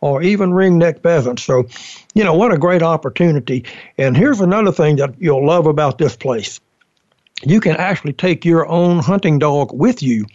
or 0.00 0.22
even 0.22 0.50
ringneck 0.50 1.02
pheasant. 1.02 1.38
So, 1.38 1.68
you 2.14 2.24
know 2.24 2.34
what 2.34 2.52
a 2.52 2.58
great 2.58 2.82
opportunity. 2.82 3.64
And 3.96 4.16
here's 4.16 4.40
another 4.40 4.72
thing 4.72 4.96
that 4.96 5.14
you'll 5.18 5.46
love 5.46 5.66
about 5.66 5.98
this 5.98 6.16
place. 6.16 6.60
You 7.42 7.60
can 7.60 7.76
actually 7.76 8.14
take 8.14 8.44
your 8.44 8.66
own 8.66 8.98
hunting 8.98 9.38
dog 9.38 9.72
with 9.72 10.02
you 10.02 10.26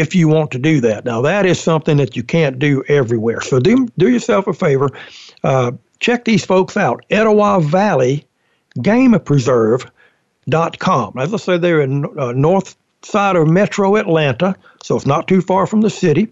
if 0.00 0.14
you 0.14 0.28
want 0.28 0.50
to 0.50 0.58
do 0.58 0.80
that. 0.80 1.04
Now, 1.04 1.22
that 1.22 1.46
is 1.46 1.60
something 1.60 1.96
that 1.98 2.16
you 2.16 2.22
can't 2.22 2.58
do 2.58 2.82
everywhere. 2.88 3.40
So 3.40 3.60
do, 3.60 3.88
do 3.96 4.08
yourself 4.08 4.46
a 4.46 4.52
favor. 4.52 4.90
Uh, 5.42 5.72
check 6.00 6.24
these 6.24 6.44
folks 6.46 6.76
out. 6.76 7.04
Etowah 7.10 7.60
Valley 7.60 8.26
Game 8.82 9.18
Preserve. 9.20 9.90
Dot 10.46 10.78
com. 10.78 11.14
As 11.16 11.32
I 11.32 11.38
said, 11.38 11.62
they're 11.62 11.80
in 11.80 12.04
uh, 12.18 12.32
north 12.32 12.76
side 13.00 13.34
of 13.34 13.48
metro 13.48 13.96
Atlanta, 13.96 14.54
so 14.82 14.94
it's 14.94 15.06
not 15.06 15.26
too 15.26 15.40
far 15.40 15.66
from 15.66 15.80
the 15.80 15.88
city. 15.88 16.28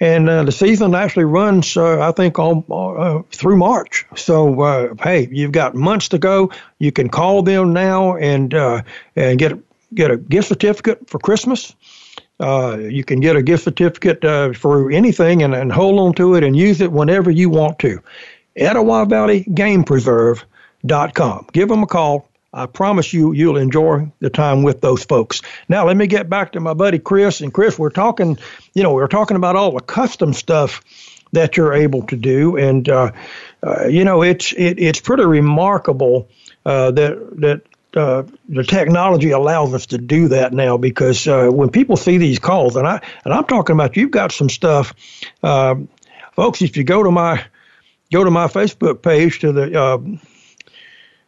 And 0.00 0.30
uh, 0.30 0.44
the 0.44 0.52
season 0.52 0.94
actually 0.94 1.26
runs, 1.26 1.76
uh, 1.76 2.08
I 2.08 2.12
think, 2.12 2.38
all, 2.38 2.64
uh, 2.70 3.22
through 3.30 3.58
March. 3.58 4.06
So, 4.16 4.62
uh, 4.62 4.94
hey, 5.02 5.28
you've 5.30 5.52
got 5.52 5.74
months 5.74 6.08
to 6.08 6.18
go. 6.18 6.50
You 6.78 6.90
can 6.90 7.10
call 7.10 7.42
them 7.42 7.74
now 7.74 8.16
and 8.16 8.54
uh, 8.54 8.80
and 9.14 9.38
get 9.38 9.52
get 9.92 10.10
a 10.10 10.16
gift 10.16 10.48
certificate 10.48 11.10
for 11.10 11.18
Christmas. 11.18 11.76
Uh, 12.40 12.78
you 12.78 13.02
can 13.04 13.20
get 13.20 13.36
a 13.36 13.42
gift 13.42 13.64
certificate 13.64 14.24
uh, 14.24 14.52
for 14.52 14.90
anything 14.90 15.42
and, 15.42 15.54
and 15.54 15.72
hold 15.72 15.98
on 15.98 16.14
to 16.14 16.34
it 16.34 16.44
and 16.44 16.56
use 16.56 16.80
it 16.80 16.92
whenever 16.92 17.30
you 17.30 17.50
want 17.50 17.78
to. 17.80 18.00
Etowah 18.56 19.06
Valley 19.06 19.40
Game 19.52 19.84
Preserve.com. 19.84 21.46
Give 21.52 21.68
them 21.68 21.82
a 21.82 21.86
call. 21.86 22.28
I 22.52 22.66
promise 22.66 23.12
you, 23.12 23.32
you'll 23.32 23.58
enjoy 23.58 24.10
the 24.20 24.30
time 24.30 24.62
with 24.62 24.80
those 24.80 25.04
folks. 25.04 25.42
Now, 25.68 25.86
let 25.86 25.96
me 25.96 26.06
get 26.06 26.30
back 26.30 26.52
to 26.52 26.60
my 26.60 26.74
buddy 26.74 26.98
Chris. 26.98 27.40
And 27.40 27.52
Chris, 27.52 27.78
we're 27.78 27.90
talking, 27.90 28.38
you 28.74 28.82
know, 28.82 28.94
we're 28.94 29.06
talking 29.06 29.36
about 29.36 29.54
all 29.54 29.72
the 29.72 29.80
custom 29.80 30.32
stuff 30.32 30.82
that 31.32 31.56
you're 31.56 31.74
able 31.74 32.02
to 32.06 32.16
do, 32.16 32.56
and 32.56 32.88
uh, 32.88 33.12
uh, 33.62 33.86
you 33.86 34.04
know, 34.04 34.22
it's 34.22 34.52
it, 34.52 34.78
it's 34.78 35.00
pretty 35.00 35.24
remarkable 35.24 36.28
uh, 36.64 36.90
that 36.92 37.40
that 37.40 37.62
uh, 37.98 38.22
the 38.48 38.64
technology 38.64 39.32
allows 39.32 39.74
us 39.74 39.86
to 39.86 39.98
do 39.98 40.28
that 40.28 40.52
now 40.52 40.76
because 40.76 41.26
uh, 41.26 41.48
when 41.48 41.68
people 41.68 41.96
see 41.96 42.16
these 42.16 42.38
calls, 42.38 42.76
and 42.76 42.86
I 42.86 43.00
and 43.24 43.34
I'm 43.34 43.44
talking 43.44 43.74
about 43.74 43.96
you've 43.96 44.10
got 44.10 44.32
some 44.32 44.48
stuff, 44.48 44.94
uh, 45.42 45.74
folks. 46.34 46.62
If 46.62 46.76
you 46.76 46.84
go 46.84 47.02
to 47.02 47.10
my 47.10 47.44
go 48.12 48.24
to 48.24 48.30
my 48.30 48.46
Facebook 48.46 49.02
page 49.02 49.40
to 49.40 49.52
the 49.52 49.78
uh, 49.78 49.98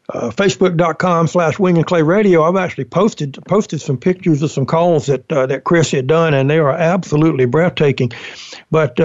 uh, 0.09 0.31
facebook.com 0.31 1.27
slash 1.27 1.59
wing 1.59 1.77
and 1.77 1.87
clay 1.87 2.03
radio 2.03 2.43
i've 2.43 2.57
actually 2.57 2.85
posted 2.85 3.39
posted 3.47 3.81
some 3.81 3.97
pictures 3.97 4.43
of 4.43 4.51
some 4.51 4.66
calls 4.66 5.07
that 5.07 5.31
uh, 5.31 5.47
that 5.47 5.62
chris 5.62 5.93
had 5.93 6.09
done 6.09 6.35
and 6.35 6.51
they 6.51 6.59
are 6.59 6.73
absolutely 6.73 7.45
breathtaking 7.45 8.11
but 8.73 8.99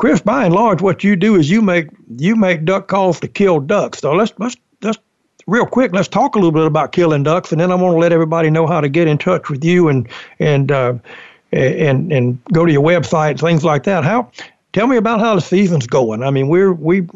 chris 0.00 0.20
by 0.22 0.44
and 0.44 0.52
large 0.52 0.82
what 0.82 1.04
you 1.04 1.14
do 1.14 1.36
is 1.36 1.48
you 1.48 1.62
make 1.62 1.86
you 2.16 2.34
make 2.34 2.64
duck 2.64 2.88
calls 2.88 3.20
to 3.20 3.28
kill 3.28 3.60
ducks 3.60 4.00
so 4.00 4.12
let's 4.12 4.32
let's 4.40 4.56
let's 4.82 4.98
real 5.46 5.66
quick, 5.66 5.92
let's 5.92 6.08
talk 6.08 6.34
a 6.34 6.38
little 6.38 6.52
bit 6.52 6.66
about 6.66 6.92
killing 6.92 7.22
ducks, 7.22 7.52
and 7.52 7.60
then 7.60 7.70
I 7.70 7.74
want 7.74 7.94
to 7.94 7.98
let 7.98 8.12
everybody 8.12 8.50
know 8.50 8.66
how 8.66 8.80
to 8.80 8.88
get 8.88 9.08
in 9.08 9.18
touch 9.18 9.48
with 9.48 9.64
you 9.64 9.88
and 9.88 10.08
and 10.38 10.70
uh, 10.70 10.94
and 11.52 12.12
and 12.12 12.44
go 12.52 12.64
to 12.64 12.72
your 12.72 12.82
website, 12.82 13.40
things 13.40 13.64
like 13.64 13.84
that. 13.84 14.04
How? 14.04 14.30
Tell 14.72 14.86
me 14.86 14.96
about 14.96 15.20
how 15.20 15.34
the 15.34 15.40
season's 15.40 15.86
going. 15.86 16.22
I 16.22 16.30
mean, 16.30 16.48
we're 16.48 16.72
we 16.72 17.06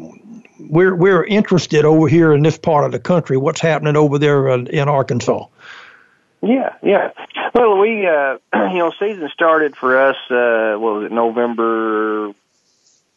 we're 0.59 0.95
we're 0.95 1.23
interested 1.25 1.85
over 1.85 2.07
here 2.07 2.33
in 2.33 2.43
this 2.43 2.57
part 2.57 2.85
of 2.85 2.91
the 2.91 2.99
country. 2.99 3.37
What's 3.37 3.61
happening 3.61 3.95
over 3.95 4.17
there 4.17 4.49
uh, 4.49 4.57
in 4.57 4.87
Arkansas? 4.87 5.45
Yeah, 6.41 6.73
yeah. 6.81 7.11
Well, 7.53 7.77
we 7.79 8.07
uh, 8.07 8.37
you 8.53 8.77
know, 8.77 8.93
season 8.99 9.29
started 9.33 9.75
for 9.75 9.99
us. 9.99 10.15
Uh, 10.29 10.77
what 10.79 10.95
was 10.95 11.05
it? 11.05 11.11
November 11.11 12.33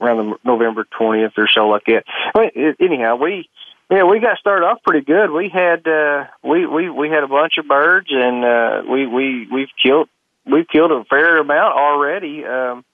around 0.00 0.16
the 0.30 0.36
November 0.44 0.84
twentieth 0.90 1.34
or 1.36 1.48
so, 1.48 1.68
like 1.68 1.84
that. 1.84 2.04
But 2.34 2.52
anyhow, 2.80 3.16
we 3.16 3.48
yeah, 3.92 4.04
we 4.04 4.20
got 4.20 4.38
started 4.38 4.64
off 4.64 4.82
pretty 4.82 5.04
good. 5.04 5.30
We 5.30 5.50
had 5.50 5.86
uh, 5.86 6.24
we 6.42 6.66
we 6.66 6.88
we 6.88 7.10
had 7.10 7.24
a 7.24 7.28
bunch 7.28 7.58
of 7.58 7.68
birds, 7.68 8.08
and 8.10 8.42
uh, 8.42 8.82
we 8.90 9.06
we 9.06 9.46
we've 9.52 9.68
killed 9.82 10.08
we've 10.46 10.66
killed 10.66 10.92
a 10.92 11.04
fair 11.04 11.36
amount 11.36 11.76
already. 11.76 12.42
Um, 12.42 12.86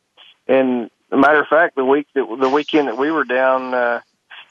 and 0.49 0.91
matter 1.13 1.41
of 1.41 1.47
fact, 1.47 1.77
the 1.77 1.85
week 1.85 2.09
that 2.15 2.27
the 2.41 2.49
weekend 2.49 2.89
that 2.89 2.99
we 2.99 3.13
were 3.13 3.23
down 3.23 3.75
uh, 3.75 4.01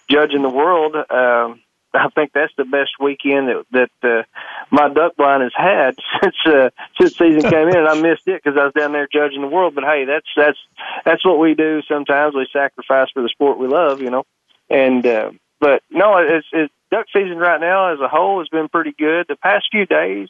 judging 0.09 0.41
the 0.41 0.49
world, 0.49 0.95
um, 0.95 1.59
I 1.93 2.07
think 2.15 2.31
that's 2.31 2.53
the 2.55 2.63
best 2.63 2.91
weekend 2.97 3.49
that 3.49 3.65
that 3.71 4.09
uh, 4.09 4.23
my 4.71 4.87
duck 4.87 5.17
blind 5.17 5.43
has 5.43 5.51
had 5.53 5.97
since 6.23 6.35
uh, 6.45 6.69
since 6.97 7.17
season 7.17 7.41
came 7.41 7.67
in, 7.67 7.75
and 7.75 7.89
I 7.89 7.99
missed 7.99 8.25
it 8.25 8.41
because 8.41 8.57
I 8.57 8.63
was 8.63 8.73
down 8.73 8.93
there 8.93 9.09
judging 9.11 9.41
the 9.41 9.47
world. 9.47 9.75
But 9.75 9.83
hey, 9.83 10.05
that's 10.05 10.29
that's 10.33 10.59
that's 11.03 11.25
what 11.25 11.39
we 11.39 11.55
do. 11.55 11.81
Sometimes 11.89 12.35
we 12.35 12.47
sacrifice 12.53 13.09
for 13.13 13.21
the 13.21 13.27
sport 13.27 13.59
we 13.59 13.67
love, 13.67 14.01
you 14.01 14.11
know, 14.11 14.23
and. 14.69 15.05
Uh, 15.05 15.31
but 15.59 15.83
no, 15.89 16.17
it's, 16.17 16.47
it's 16.51 16.73
duck 16.91 17.07
season 17.13 17.37
right 17.37 17.59
now 17.59 17.93
as 17.93 17.99
a 17.99 18.07
whole 18.07 18.39
has 18.39 18.49
been 18.49 18.69
pretty 18.69 18.93
good. 18.97 19.25
The 19.27 19.35
past 19.35 19.67
few 19.71 19.85
days 19.85 20.29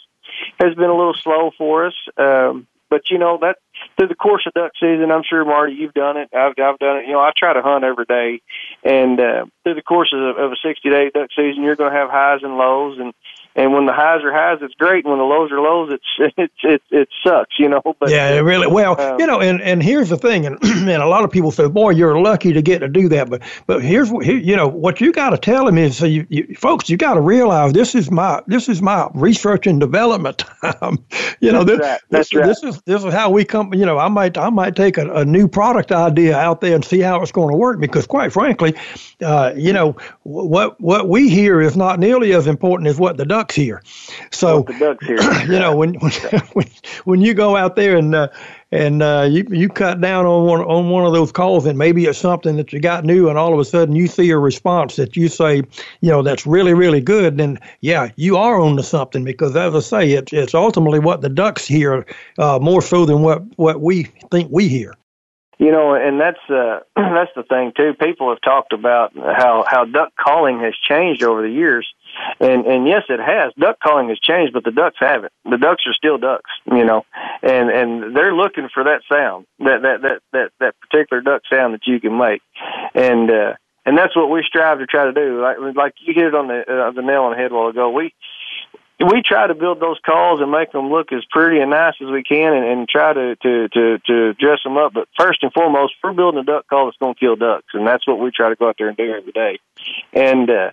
has 0.60 0.76
been 0.76 0.90
a 0.90 0.96
little 0.96 1.14
slow 1.14 1.52
for 1.58 1.88
us. 1.88 1.94
Um, 2.18 2.68
but 2.90 3.10
you 3.10 3.18
know 3.18 3.38
that 3.42 3.58
through 3.98 4.08
the 4.08 4.16
course 4.16 4.46
of 4.48 4.54
duck 4.54 4.72
season, 4.80 5.12
I'm 5.12 5.24
sure 5.24 5.44
Marty, 5.44 5.74
you've 5.74 5.94
done 5.94 6.18
it. 6.18 6.30
I've 6.34 6.54
I've 6.58 6.80
done 6.80 6.98
it. 6.98 7.08
You 7.08 7.14
know, 7.14 7.20
I 7.20 7.32
try 7.36 7.54
to 7.54 7.62
hunt 7.62 7.84
every 7.84 8.06
day, 8.06 8.42
and 8.84 9.20
uh, 9.20 9.46
through 9.64 9.76
the 9.76 9.82
course 9.82 10.14
of, 10.14 10.38
of 10.38 10.52
a 10.52 10.56
60 10.56 10.90
day 10.90 11.12
duck 11.14 11.30
season, 11.36 11.64
you're 11.64 11.76
going 11.76 11.92
to 11.92 11.98
have 11.98 12.10
highs 12.10 12.44
and 12.44 12.58
lows, 12.58 12.98
and 13.00 13.14
and 13.58 13.74
when 13.74 13.88
the 13.88 13.92
highs 13.92 14.24
are 14.24 14.32
highs, 14.32 14.60
it's 14.62 14.76
great. 14.76 15.04
And 15.04 15.12
when 15.12 15.18
the 15.18 15.26
lows 15.26 15.52
are 15.52 15.60
lows, 15.60 15.92
it's 15.92 16.36
it 16.38 16.52
it 16.64 16.82
it 16.92 17.10
sucks, 17.26 17.58
you 17.58 17.68
know. 17.68 17.82
But 18.00 18.10
yeah, 18.12 18.30
it 18.30 18.42
really 18.42 18.68
well, 18.68 19.00
um, 19.02 19.20
you 19.20 19.26
know. 19.26 19.42
And 19.42 19.60
and 19.62 19.82
here's 19.82 20.10
the 20.10 20.18
thing, 20.18 20.46
and 20.46 20.58
and 20.64 20.90
a 20.90 21.08
lot 21.08 21.24
of 21.24 21.32
people 21.32 21.52
say, 21.52 21.68
boy, 21.68 21.90
you're 21.90 22.22
lucky 22.22 22.54
to 22.54 22.62
get 22.62 22.80
to 22.80 22.88
do 22.88 23.10
that. 23.10 23.32
But 23.32 23.42
but 23.66 23.84
here's 23.84 24.12
what 24.12 24.24
here, 24.24 24.38
you 24.38 24.56
know 24.56 24.68
what 24.68 25.02
you 25.02 25.12
got 25.12 25.32
to 25.32 25.40
tell 25.40 25.66
them 25.66 25.80
is, 25.80 25.98
so 25.98 26.06
you, 26.06 26.28
you 26.30 26.56
folks, 26.56 26.88
you 26.88 26.98
got 26.98 27.16
to 27.16 27.22
realize 27.22 27.74
this 27.74 27.96
is 27.96 28.12
my 28.12 28.44
this 28.46 28.70
is 28.70 28.80
my 28.80 29.10
research 29.16 29.66
and 29.66 29.80
development 29.80 30.38
time. 30.62 31.04
you 31.40 31.52
know, 31.52 31.64
this, 31.64 31.80
right. 31.80 32.00
That's 32.12 32.30
this, 32.30 32.36
right. 32.36 32.46
this 32.46 32.64
is 32.64 32.82
this 32.84 33.04
is 33.04 33.12
how 33.12 33.32
we 33.32 33.44
come. 33.44 33.74
You 33.74 33.88
know, 33.88 33.98
I 33.98 34.08
might 34.08 34.38
I 34.38 34.52
might 34.52 34.76
take 34.76 35.00
a, 35.00 35.12
a 35.16 35.26
new 35.26 35.48
product 35.48 35.92
idea 35.92 36.38
out 36.38 36.62
there 36.62 36.76
and 36.76 36.86
see 36.86 37.00
how 37.00 37.24
it's 37.24 37.32
going 37.32 37.50
to 37.50 37.58
work 37.58 37.80
because, 37.80 38.06
quite 38.06 38.32
frankly, 38.32 38.76
uh, 39.24 39.54
you 39.56 39.74
know, 39.74 39.96
what 40.22 40.80
what 40.80 41.10
we 41.10 41.28
hear 41.28 41.60
is 41.60 41.76
not 41.76 42.00
nearly 42.00 42.34
as 42.34 42.46
important 42.46 42.88
as 42.88 43.00
what 43.00 43.18
the 43.18 43.26
ducks 43.48 43.56
hear. 43.56 43.82
So 44.32 44.66
you 45.48 45.60
know 45.60 45.76
when 45.76 45.94
when 46.54 46.68
when 47.06 47.22
you 47.22 47.34
go 47.34 47.56
out 47.56 47.76
there 47.76 47.98
and 47.98 48.14
uh, 48.16 48.28
and 48.72 49.02
uh, 49.02 49.28
you 49.30 49.46
you 49.50 49.70
cut 49.70 50.02
down 50.02 50.26
on 50.26 50.46
one 50.46 50.62
on 50.62 50.90
one 50.90 51.06
of 51.06 51.14
those 51.14 51.32
calls 51.32 51.66
and 51.66 51.78
maybe 51.78 52.06
it's 52.06 52.20
something 52.20 52.58
that 52.58 52.74
you 52.74 52.80
got 52.80 53.06
new 53.06 53.30
and 53.30 53.38
all 53.38 53.54
of 53.54 53.60
a 53.60 53.66
sudden 53.66 53.96
you 53.96 54.08
see 54.08 54.30
a 54.32 54.38
response 54.38 54.98
that 54.98 55.16
you 55.16 55.28
say 55.30 55.58
you 56.02 56.10
know 56.10 56.22
that's 56.22 56.46
really 56.46 56.74
really 56.74 57.02
good 57.02 57.38
then 57.38 57.58
yeah 57.82 58.10
you 58.16 58.38
are 58.38 58.60
on 58.60 58.76
to 58.78 58.84
something 58.84 59.24
because 59.24 59.56
as 59.56 59.74
I 59.76 59.80
say 59.80 60.12
it's 60.12 60.34
it's 60.34 60.54
ultimately 60.54 61.00
what 61.00 61.22
the 61.22 61.30
ducks 61.30 61.66
hear 61.66 62.06
uh, 62.38 62.60
more 62.62 62.82
so 62.82 63.06
than 63.06 63.22
what 63.22 63.44
what 63.58 63.82
we 63.82 64.04
think 64.32 64.50
we 64.52 64.68
hear. 64.68 64.96
you 65.58 65.72
know, 65.72 65.96
and 65.96 66.20
that's 66.20 66.50
uh, 66.50 66.82
that's 66.96 67.32
the 67.36 67.44
thing 67.44 67.72
too. 67.76 67.94
People 67.94 68.30
have 68.30 68.42
talked 68.42 68.74
about 68.74 69.14
how 69.16 69.64
how 69.68 69.86
duck 69.86 70.14
calling 70.20 70.60
has 70.60 70.74
changed 70.76 71.24
over 71.24 71.42
the 71.42 71.50
years, 71.50 71.88
and 72.40 72.66
and 72.66 72.88
yes, 72.88 73.04
it 73.10 73.20
has. 73.20 73.54
Duck 73.60 73.78
calling 73.80 74.10
has 74.10 74.20
changed, 74.20 74.54
but 74.54 74.64
the 74.64 74.72
ducks 74.72 74.98
haven't. 75.00 75.34
The 75.50 75.58
ducks 75.58 75.84
are 75.88 75.94
still 75.94 76.18
ducks, 76.18 76.50
you 76.66 76.86
know, 76.86 77.06
and 77.42 77.70
and 77.70 78.16
they're 78.16 78.36
looking 78.36 78.70
for 78.74 78.84
that 78.84 79.02
sound, 79.12 79.46
that 79.60 79.82
that 79.82 80.02
that 80.02 80.22
that 80.34 80.52
that 80.60 80.76
particular 80.80 81.22
duck 81.22 81.44
sound 81.52 81.74
that 81.74 81.86
you 81.86 82.00
can 82.00 82.18
make, 82.18 82.42
and 82.94 83.30
uh, 83.30 83.54
and 83.86 83.98
that's 83.98 84.16
what 84.16 84.30
we 84.30 84.44
strive 84.46 84.80
to 84.80 84.86
try 84.86 85.06
to 85.06 85.14
do. 85.14 85.42
Like 85.42 85.58
like 85.76 85.94
you 86.00 86.14
hit 86.14 86.26
it 86.26 86.36
on 86.36 86.48
the 86.48 86.62
uh, 86.62 86.92
the 86.92 87.02
nail 87.02 87.24
on 87.24 87.32
the 87.32 87.38
head 87.38 87.52
a 87.52 87.56
while 87.56 87.68
ago. 87.68 87.90
We 87.90 88.14
we 89.00 89.22
try 89.22 89.46
to 89.46 89.54
build 89.54 89.80
those 89.80 90.00
calls 90.04 90.42
and 90.42 90.52
make 90.52 90.72
them 90.72 90.90
look 90.90 91.12
as 91.12 91.24
pretty 91.30 91.60
and 91.60 91.70
nice 91.70 91.94
as 92.02 92.10
we 92.10 92.24
can 92.24 92.54
and, 92.54 92.66
and 92.66 92.90
try 92.90 93.14
to, 93.14 93.36
to, 93.36 93.70
to, 93.70 94.00
to 94.00 94.34
dress 94.34 94.60
them 94.64 94.76
up. 94.78 94.94
But 94.94 95.08
first 95.18 95.44
and 95.44 95.54
foremost, 95.54 95.94
we're 96.04 96.14
building 96.14 96.40
a 96.40 96.44
duck 96.44 96.68
call 96.68 96.86
that's 96.86 96.98
going 96.98 97.14
to 97.14 97.20
kill 97.20 97.36
ducks. 97.36 97.68
And 97.74 97.86
that's 97.86 98.08
what 98.08 98.20
we 98.20 98.32
try 98.32 98.50
to 98.50 98.56
go 98.56 98.70
out 98.70 98.76
there 98.80 98.88
and 98.88 98.98
do 98.98 99.14
every 99.14 99.32
day. 99.32 99.60
And, 100.14 100.50
uh, 100.50 100.72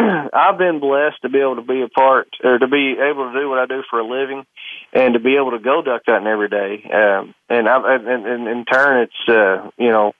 I've 0.32 0.58
been 0.58 0.80
blessed 0.80 1.22
to 1.22 1.28
be 1.28 1.40
able 1.40 1.56
to 1.56 1.62
be 1.62 1.82
a 1.82 1.88
part 1.88 2.28
or 2.42 2.58
to 2.58 2.68
be 2.68 2.92
able 2.92 3.32
to 3.32 3.38
do 3.38 3.48
what 3.48 3.58
I 3.58 3.66
do 3.66 3.82
for 3.90 4.00
a 4.00 4.06
living 4.06 4.44
and 4.92 5.14
to 5.14 5.20
be 5.20 5.36
able 5.36 5.52
to 5.52 5.58
go 5.58 5.82
duck 5.82 6.02
hunting 6.06 6.26
every 6.26 6.48
day. 6.48 6.88
Um, 6.92 7.34
and 7.48 7.68
I've, 7.68 7.84
and, 7.84 8.26
and 8.26 8.48
in 8.48 8.64
turn, 8.64 9.02
it's, 9.02 9.28
uh, 9.28 9.70
you 9.76 9.90
know, 9.90 10.12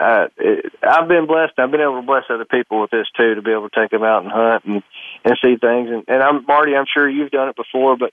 uh, 0.00 0.26
it, 0.36 0.72
I've 0.82 1.08
been 1.08 1.26
blessed. 1.26 1.54
I've 1.58 1.70
been 1.70 1.80
able 1.80 2.00
to 2.00 2.06
bless 2.06 2.24
other 2.28 2.44
people 2.44 2.80
with 2.80 2.90
this 2.90 3.06
too, 3.16 3.36
to 3.36 3.42
be 3.42 3.52
able 3.52 3.68
to 3.68 3.80
take 3.80 3.90
them 3.90 4.02
out 4.02 4.24
and 4.24 4.32
hunt 4.32 4.64
and 4.64 4.82
and 5.24 5.38
see 5.40 5.56
things. 5.56 5.90
And, 5.90 6.04
and 6.08 6.22
I'm 6.22 6.44
Marty. 6.44 6.74
I'm 6.74 6.86
sure 6.92 7.08
you've 7.08 7.30
done 7.30 7.48
it 7.48 7.56
before, 7.56 7.96
but 7.96 8.10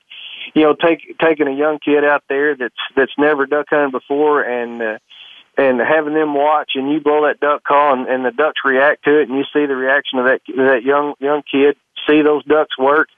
you 0.54 0.64
know, 0.64 0.76
take 0.76 1.18
taking 1.20 1.48
a 1.48 1.56
young 1.56 1.80
kid 1.84 2.04
out 2.04 2.24
there 2.30 2.56
that's 2.56 2.76
that's 2.96 3.14
never 3.18 3.48
duck 3.48 3.68
hunted 3.70 3.92
before, 3.92 4.44
and 4.44 4.82
uh, 4.82 4.98
and 5.58 5.80
having 5.80 6.14
them 6.14 6.34
watch, 6.34 6.72
and 6.76 6.92
you 6.92 7.00
blow 7.00 7.28
that 7.28 7.40
duck 7.40 7.64
call, 7.64 7.94
and, 7.94 8.08
and 8.08 8.26
the 8.26 8.32
ducks 8.32 8.62
react 8.64 9.04
to 9.06 9.20
it, 9.20 9.30
and 9.30 9.38
you 9.38 9.44
see 9.54 9.66
the 9.66 9.76
reaction 9.76 10.20
of 10.20 10.26
that 10.26 10.42
that 10.48 10.84
young 10.84 11.16
young 11.20 11.44
kid, 11.50 11.76
see 12.08 12.22
those 12.22 12.44
ducks 12.46 12.78
work. 12.78 13.10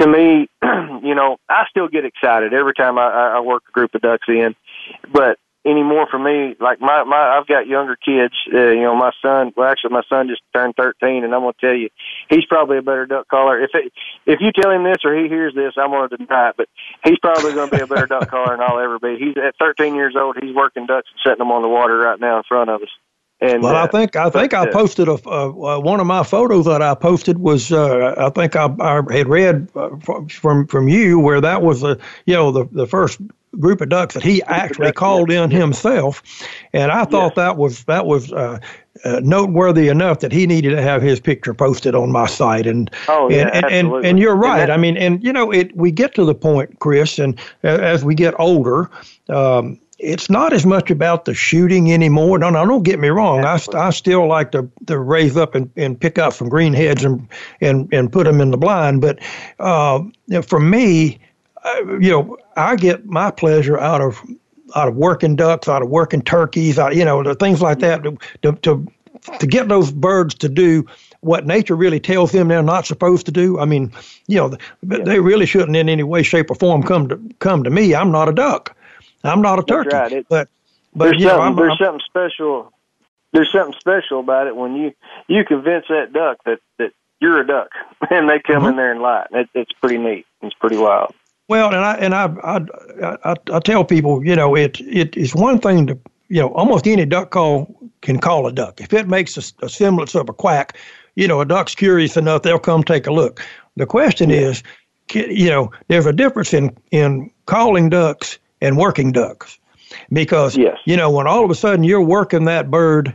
To 0.00 0.06
me, 0.06 0.48
you 0.62 1.14
know, 1.14 1.38
I 1.48 1.64
still 1.70 1.88
get 1.88 2.04
excited 2.04 2.54
every 2.54 2.74
time 2.74 2.98
I, 2.98 3.36
I 3.36 3.40
work 3.40 3.64
a 3.68 3.72
group 3.72 3.94
of 3.94 4.00
ducks 4.00 4.28
in, 4.28 4.54
but 5.12 5.38
anymore 5.68 6.06
for 6.10 6.18
me. 6.18 6.56
Like 6.60 6.80
my 6.80 7.04
my, 7.04 7.38
I've 7.38 7.46
got 7.46 7.66
younger 7.66 7.96
kids. 7.96 8.34
Uh, 8.52 8.70
you 8.70 8.82
know, 8.82 8.96
my 8.96 9.12
son. 9.22 9.52
Well, 9.56 9.68
actually, 9.68 9.90
my 9.90 10.02
son 10.08 10.28
just 10.28 10.42
turned 10.54 10.74
thirteen, 10.76 11.24
and 11.24 11.34
I'm 11.34 11.42
gonna 11.42 11.52
tell 11.60 11.74
you, 11.74 11.90
he's 12.28 12.46
probably 12.46 12.78
a 12.78 12.82
better 12.82 13.06
duck 13.06 13.28
caller. 13.28 13.60
If 13.60 13.70
it, 13.74 13.92
if 14.26 14.40
you 14.40 14.52
tell 14.52 14.70
him 14.70 14.84
this 14.84 15.04
or 15.04 15.14
he 15.14 15.28
hears 15.28 15.54
this, 15.54 15.74
I'm 15.76 15.90
gonna 15.90 16.16
deny 16.16 16.50
it. 16.50 16.56
But 16.56 16.68
he's 17.04 17.18
probably 17.18 17.54
gonna 17.54 17.70
be 17.70 17.80
a 17.80 17.86
better 17.86 18.06
duck 18.06 18.28
caller 18.28 18.56
than 18.56 18.62
I'll 18.62 18.80
ever 18.80 18.98
be. 18.98 19.16
He's 19.18 19.36
at 19.36 19.56
13 19.58 19.94
years 19.94 20.14
old. 20.16 20.36
He's 20.40 20.54
working 20.54 20.86
ducks 20.86 21.08
and 21.12 21.20
setting 21.22 21.38
them 21.38 21.52
on 21.52 21.62
the 21.62 21.68
water 21.68 21.98
right 21.98 22.20
now 22.20 22.38
in 22.38 22.44
front 22.44 22.70
of 22.70 22.82
us. 22.82 22.90
And, 23.40 23.62
well, 23.62 23.76
uh, 23.76 23.84
I 23.84 23.86
think 23.86 24.16
I 24.16 24.30
think 24.30 24.50
but, 24.50 24.68
I 24.68 24.72
posted 24.72 25.06
a 25.06 25.12
uh, 25.12 25.78
one 25.78 26.00
of 26.00 26.08
my 26.08 26.24
photos 26.24 26.64
that 26.64 26.82
I 26.82 26.94
posted 26.96 27.38
was 27.38 27.70
uh, 27.70 28.14
I 28.18 28.30
think 28.30 28.56
I, 28.56 28.68
I 28.80 28.94
had 29.16 29.28
read 29.28 29.68
uh, 29.76 29.90
from 30.28 30.66
from 30.66 30.88
you 30.88 31.20
where 31.20 31.40
that 31.40 31.62
was 31.62 31.84
a 31.84 31.98
you 32.26 32.34
know 32.34 32.50
the 32.50 32.64
the 32.72 32.86
first 32.86 33.20
group 33.58 33.80
of 33.80 33.88
ducks 33.88 34.14
that 34.14 34.22
he 34.22 34.42
actually 34.44 34.92
called 34.92 35.30
in 35.30 35.50
himself, 35.50 36.22
and 36.72 36.90
I 36.92 37.04
thought 37.04 37.34
that 37.36 37.56
was 37.56 37.84
that 37.84 38.06
was 38.06 38.32
uh, 38.32 38.58
uh, 39.04 39.20
noteworthy 39.22 39.88
enough 39.88 40.20
that 40.20 40.32
he 40.32 40.46
needed 40.46 40.70
to 40.70 40.82
have 40.82 41.02
his 41.02 41.20
picture 41.20 41.54
posted 41.54 41.94
on 41.94 42.12
my 42.12 42.26
site. 42.26 42.66
And 42.66 42.90
oh, 43.08 43.30
yeah, 43.30 43.48
and, 43.52 43.64
and, 43.66 43.88
and, 43.88 44.06
and 44.06 44.18
you're 44.18 44.36
right. 44.36 44.70
I 44.70 44.76
mean, 44.76 44.96
and 44.96 45.22
you 45.22 45.32
know, 45.32 45.50
it 45.50 45.74
we 45.76 45.90
get 45.90 46.14
to 46.14 46.24
the 46.24 46.34
point, 46.34 46.78
Chris, 46.78 47.18
and 47.18 47.38
as 47.62 48.04
we 48.04 48.14
get 48.14 48.38
older. 48.38 48.90
Um, 49.28 49.80
it's 49.98 50.30
not 50.30 50.52
as 50.52 50.64
much 50.64 50.90
about 50.90 51.24
the 51.24 51.34
shooting 51.34 51.92
anymore. 51.92 52.38
No, 52.38 52.50
no, 52.50 52.64
don't 52.64 52.84
get 52.84 53.00
me 53.00 53.08
wrong. 53.08 53.44
I, 53.44 53.58
I 53.74 53.90
still 53.90 54.28
like 54.28 54.52
to, 54.52 54.70
to 54.86 54.98
raise 54.98 55.36
up 55.36 55.56
and, 55.56 55.70
and 55.76 56.00
pick 56.00 56.18
up 56.18 56.32
some 56.34 56.48
greenheads 56.48 57.04
and, 57.04 57.28
and, 57.60 57.92
and 57.92 58.12
put 58.12 58.24
them 58.24 58.40
in 58.40 58.52
the 58.52 58.56
blind. 58.56 59.00
But 59.00 59.18
uh, 59.58 60.04
for 60.46 60.60
me, 60.60 61.18
you 62.00 62.10
know, 62.10 62.36
I 62.56 62.76
get 62.76 63.06
my 63.06 63.30
pleasure 63.30 63.78
out 63.78 64.00
of 64.00 64.20
out 64.74 64.88
of 64.88 64.96
working 64.96 65.36
ducks, 65.36 65.68
out 65.68 65.82
of 65.82 65.88
working 65.88 66.22
turkeys, 66.22 66.78
out, 66.78 66.94
you 66.94 67.04
know, 67.04 67.22
the 67.22 67.34
things 67.34 67.62
like 67.62 67.78
that 67.80 68.02
to, 68.02 68.18
to 68.42 68.52
to 68.62 68.86
to 69.38 69.46
get 69.46 69.68
those 69.68 69.90
birds 69.90 70.34
to 70.36 70.48
do 70.48 70.86
what 71.20 71.46
nature 71.46 71.74
really 71.74 72.00
tells 72.00 72.32
them 72.32 72.48
they're 72.48 72.62
not 72.62 72.86
supposed 72.86 73.26
to 73.26 73.32
do. 73.32 73.58
I 73.58 73.64
mean, 73.64 73.92
you 74.26 74.36
know, 74.36 74.56
they 74.82 75.20
really 75.20 75.46
shouldn't 75.46 75.76
in 75.76 75.88
any 75.88 76.02
way, 76.02 76.22
shape, 76.22 76.50
or 76.50 76.54
form 76.54 76.82
come 76.82 77.08
to 77.08 77.20
come 77.38 77.64
to 77.64 77.70
me. 77.70 77.94
I'm 77.94 78.12
not 78.12 78.28
a 78.28 78.32
duck. 78.32 78.76
I'm 79.24 79.42
not 79.42 79.58
a 79.58 79.62
turkey. 79.62 79.96
Right. 79.96 80.12
It, 80.12 80.26
but 80.28 80.48
but 80.94 81.06
there's, 81.06 81.22
something, 81.22 81.38
know, 81.38 81.42
I'm, 81.42 81.56
there's 81.56 81.72
I'm, 81.80 81.86
something 81.86 82.04
special. 82.06 82.72
There's 83.32 83.52
something 83.52 83.78
special 83.78 84.20
about 84.20 84.46
it 84.46 84.56
when 84.56 84.76
you 84.76 84.94
you 85.26 85.44
convince 85.44 85.86
that 85.88 86.12
duck 86.12 86.38
that 86.44 86.60
that 86.78 86.92
you're 87.20 87.40
a 87.40 87.46
duck, 87.46 87.70
and 88.10 88.28
they 88.28 88.38
come 88.38 88.62
mm-hmm. 88.62 88.68
in 88.68 88.76
there 88.76 88.92
and 88.92 89.00
lie. 89.00 89.26
It, 89.32 89.48
it's 89.54 89.72
pretty 89.72 89.98
neat. 89.98 90.26
It's 90.42 90.54
pretty 90.54 90.78
wild. 90.78 91.14
Well, 91.48 91.68
and 91.68 91.76
I 91.76 91.94
and 91.94 92.14
I 92.14 92.26
I, 92.44 93.16
I, 93.24 93.34
I 93.52 93.60
tell 93.60 93.84
people, 93.84 94.24
you 94.24 94.36
know, 94.36 94.54
it 94.54 94.80
it 94.80 95.16
is 95.16 95.34
one 95.34 95.58
thing 95.58 95.86
to 95.86 95.98
you 96.28 96.40
know 96.40 96.48
almost 96.48 96.86
any 96.86 97.06
duck 97.06 97.30
call 97.30 97.74
can 98.02 98.18
call 98.18 98.46
a 98.46 98.52
duck 98.52 98.80
if 98.80 98.92
it 98.92 99.08
makes 99.08 99.36
a, 99.36 99.64
a 99.64 99.68
semblance 99.68 100.14
of 100.14 100.28
a 100.28 100.34
quack. 100.34 100.76
You 101.14 101.26
know, 101.26 101.40
a 101.40 101.46
duck's 101.46 101.74
curious 101.74 102.16
enough; 102.16 102.42
they'll 102.42 102.58
come 102.58 102.84
take 102.84 103.06
a 103.06 103.12
look. 103.12 103.44
The 103.76 103.86
question 103.86 104.30
yeah. 104.30 104.36
is, 104.36 104.62
you 105.14 105.48
know, 105.48 105.72
there's 105.88 106.06
a 106.06 106.12
difference 106.12 106.52
in 106.52 106.76
in 106.90 107.30
calling 107.46 107.88
ducks 107.88 108.38
and 108.60 108.76
working 108.76 109.10
ducks 109.10 109.58
because 110.12 110.56
yes. 110.56 110.76
you 110.84 110.96
know 110.96 111.10
when 111.10 111.26
all 111.26 111.44
of 111.44 111.50
a 111.50 111.54
sudden 111.54 111.82
you're 111.82 112.02
working 112.02 112.44
that 112.44 112.70
bird 112.70 113.14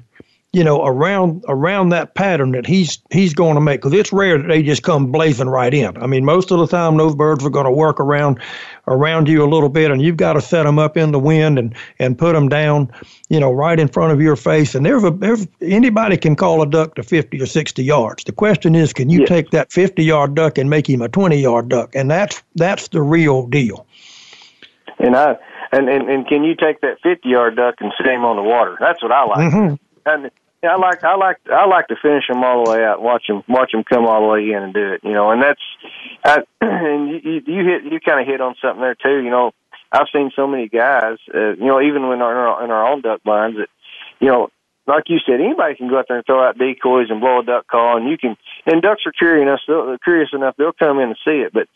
you 0.54 0.64
know, 0.64 0.86
around 0.86 1.44
around 1.48 1.90
that 1.90 2.14
pattern 2.14 2.52
that 2.52 2.68
he's 2.68 3.00
he's 3.12 3.34
going 3.34 3.56
to 3.56 3.62
make. 3.62 3.82
Because 3.82 3.94
it's 3.94 4.14
rare 4.14 4.38
that 4.38 4.48
they 4.48 4.62
just 4.62 4.84
come 4.84 5.12
blazing 5.12 5.50
right 5.50 5.74
in. 5.74 5.98
I 5.98 6.06
mean, 6.06 6.24
most 6.24 6.52
of 6.52 6.60
the 6.60 6.68
time 6.68 6.96
those 6.96 7.16
birds 7.16 7.44
are 7.44 7.50
going 7.50 7.66
to 7.66 7.72
work 7.72 8.00
around 8.00 8.40
around 8.88 9.28
you 9.28 9.44
a 9.44 9.50
little 9.50 9.68
bit, 9.70 9.90
and 9.90 10.00
you've 10.00 10.18
got 10.18 10.34
to 10.34 10.42
set 10.42 10.64
them 10.64 10.78
up 10.78 10.96
in 10.96 11.12
the 11.12 11.18
wind 11.18 11.58
and 11.58 11.74
and 11.98 12.20
put 12.20 12.34
them 12.34 12.50
down, 12.50 12.92
you 13.30 13.40
know, 13.40 13.52
right 13.52 13.80
in 13.80 13.88
front 13.88 14.14
of 14.14 14.22
your 14.22 14.36
face. 14.36 14.76
And 14.76 14.86
there's 14.86 15.04
a 15.04 15.10
there's 15.10 15.48
anybody 15.60 16.18
can 16.18 16.36
call 16.36 16.62
a 16.62 16.68
duck 16.68 16.94
to 16.96 17.04
50 17.04 17.42
or 17.42 17.48
60 17.48 17.84
yards. 17.84 18.24
The 18.24 18.32
question 18.32 18.76
is, 18.76 18.94
can 18.94 19.10
you 19.10 19.22
yes. 19.22 19.30
take 19.30 19.50
that 19.50 19.72
50 19.72 20.04
yard 20.04 20.36
duck 20.36 20.60
and 20.60 20.70
make 20.70 20.88
him 20.88 21.02
a 21.02 21.10
20 21.10 21.36
yard 21.36 21.70
duck? 21.70 21.96
And 21.96 22.12
that's 22.12 22.44
that's 22.54 22.90
the 22.90 23.02
real 23.02 23.48
deal. 23.48 23.88
And 25.00 25.16
I 25.16 25.36
and, 25.72 25.90
and 25.90 26.08
and 26.12 26.28
can 26.28 26.44
you 26.44 26.54
take 26.54 26.82
that 26.82 27.00
50 27.02 27.28
yard 27.28 27.56
duck 27.56 27.76
and 27.80 27.92
set 27.98 28.06
him 28.06 28.24
on 28.24 28.36
the 28.36 28.44
water? 28.44 28.78
That's 28.80 29.02
what 29.02 29.12
I 29.12 29.26
like. 29.26 29.52
Mm-hmm. 29.52 29.76
And 30.06 30.32
yeah, 30.64 30.72
I 30.72 30.78
like 30.78 31.04
I 31.04 31.16
like 31.16 31.38
I 31.52 31.66
like 31.68 31.88
to 31.88 31.96
finish 32.02 32.24
them 32.28 32.44
all 32.44 32.64
the 32.64 32.72
way 32.72 32.84
out, 32.86 33.02
watch 33.02 33.26
them 33.28 33.44
watch 33.50 33.72
them 33.72 33.84
come 33.84 34.06
all 34.06 34.22
the 34.22 34.28
way 34.28 34.52
in 34.52 34.64
and 34.64 34.74
do 34.74 34.94
it. 34.94 35.02
You 35.04 35.12
know, 35.12 35.32
and 35.32 35.44
that's 35.44 35.62
I, 36.24 36.40
and 36.62 37.10
you 37.10 37.42
you 37.46 37.66
hit 37.66 37.92
you 37.92 38.00
kind 38.00 38.22
of 38.22 38.28
hit 38.28 38.42
on 38.42 38.56
something 38.62 38.82
there 38.82 38.96
too. 38.96 39.24
You 39.24 39.30
know, 39.30 39.52
I've 39.92 40.08
seen 40.14 40.32
so 40.36 40.48
many 40.48 40.70
guys. 40.70 41.18
Uh, 41.34 41.52
you 41.60 41.66
know, 41.66 41.82
even 41.82 42.08
when 42.08 42.22
our 42.22 42.64
in 42.64 42.72
our 42.72 42.88
own 42.92 43.02
duck 43.02 43.24
blinds 43.24 43.58
that 43.58 43.68
you 44.20 44.28
know 44.28 44.50
like 44.88 45.06
you 45.08 45.20
said, 45.26 45.40
anybody 45.40 45.76
can 45.76 45.90
go 45.90 46.00
out 46.00 46.06
there 46.08 46.18
and 46.18 46.26
throw 46.26 46.44
out 46.44 46.58
decoys 46.58 47.08
and 47.10 47.22
blow 47.22 47.40
a 47.40 47.46
duck 47.46 47.68
call, 47.68 47.98
and 47.98 48.10
you 48.10 48.18
can. 48.18 48.36
And 48.66 48.82
ducks 48.82 49.04
are 49.06 49.12
curious 49.12 49.44
enough, 49.44 49.60
they'll, 49.68 49.98
curious 50.04 50.30
enough, 50.34 50.56
they'll 50.58 50.74
come 50.74 51.00
in 51.00 51.10
and 51.10 51.18
see 51.26 51.40
it. 51.40 51.54
But 51.54 51.68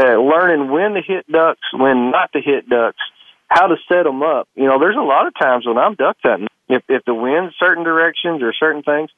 uh, 0.00 0.16
learning 0.20 0.70
when 0.70 0.92
to 0.94 1.02
hit 1.02 1.30
ducks, 1.30 1.60
when 1.72 2.10
not 2.10 2.32
to 2.32 2.40
hit 2.40 2.68
ducks, 2.68 3.00
how 3.48 3.66
to 3.66 3.76
set 3.88 4.04
them 4.04 4.22
up. 4.22 4.48
You 4.54 4.64
know, 4.64 4.78
there's 4.78 4.96
a 4.96 5.04
lot 5.04 5.26
of 5.26 5.34
times 5.38 5.66
when 5.66 5.78
I'm 5.78 5.94
duck 5.94 6.16
hunting, 6.22 6.48
if 6.68 6.82
if 6.88 7.04
the 7.04 7.14
wind's 7.14 7.54
certain 7.58 7.84
directions 7.84 8.42
or 8.42 8.52
certain 8.52 8.82
things, 8.82 9.10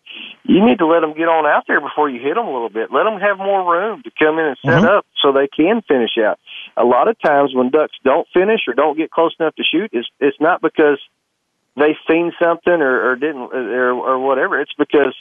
you 0.45 0.65
need 0.65 0.79
to 0.79 0.87
let 0.87 1.01
them 1.01 1.15
get 1.15 1.29
on 1.29 1.47
out 1.47 1.65
there 1.69 1.81
before 1.81 2.11
you 2.11 2.21
hit 2.21 2.35
them 2.35 2.47
a 2.47 2.53
little 2.53 2.69
bit. 2.69 2.91
Let 2.91 3.05
them 3.05 3.21
have 3.21 3.39
more 3.39 3.63
room 3.71 4.03
to 4.03 4.11
come 4.19 4.39
in 4.39 4.47
and 4.47 4.59
set 4.65 4.83
mm-hmm. 4.83 4.99
up 4.99 5.07
so 5.23 5.33
they 5.33 5.49
can 5.49 5.83
finish 5.87 6.19
out. 6.19 6.39
A 6.77 6.85
lot 6.85 7.09
of 7.09 7.19
times 7.21 7.55
when 7.55 7.71
ducks 7.71 7.97
don't 8.05 8.27
finish 8.35 8.61
or 8.67 8.75
don't 8.75 8.97
get 8.97 9.11
close 9.11 9.35
enough 9.39 9.55
to 9.57 9.63
shoot, 9.63 9.91
it's 9.93 10.09
it's 10.19 10.41
not 10.41 10.61
because 10.61 10.99
they 11.77 11.97
seen 12.09 12.33
something 12.43 12.73
or, 12.73 13.11
or 13.11 13.17
didn't 13.17 13.53
or, 13.53 13.93
or 13.93 14.19
whatever. 14.19 14.61
It's 14.61 14.75
because 14.77 15.15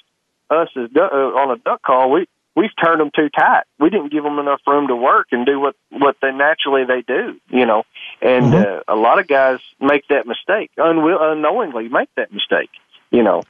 us 0.50 0.70
as 0.76 0.90
duck, 0.92 1.12
uh, 1.12 1.36
on 1.38 1.52
a 1.52 1.58
duck 1.58 1.82
call, 1.82 2.12
we 2.12 2.28
we've 2.56 2.72
turned 2.82 3.02
them 3.02 3.12
too 3.16 3.30
tight. 3.30 3.64
We 3.80 3.90
didn't 3.90 4.12
give 4.12 4.24
them 4.24 4.40
enough 4.40 4.62
room 4.66 4.88
to 4.88 4.96
work 4.96 5.28
and 5.32 5.46
do 5.46 5.60
what 5.60 5.76
what 5.92 6.18
they 6.22 6.32
naturally 6.32 6.86
they 6.86 7.02
do, 7.02 7.40
you 7.50 7.66
know. 7.66 7.84
And 8.22 8.54
mm-hmm. 8.54 8.80
uh, 8.90 8.94
a 8.94 8.96
lot 8.96 9.20
of 9.20 9.28
guys 9.28 9.60
make 9.80 10.08
that 10.10 10.26
mistake, 10.26 10.72
unwill- 10.78 11.22
unknowingly 11.22 11.90
make 11.90 12.10
that 12.16 12.32
mistake, 12.32 12.70
you 13.12 13.24
know. 13.24 13.44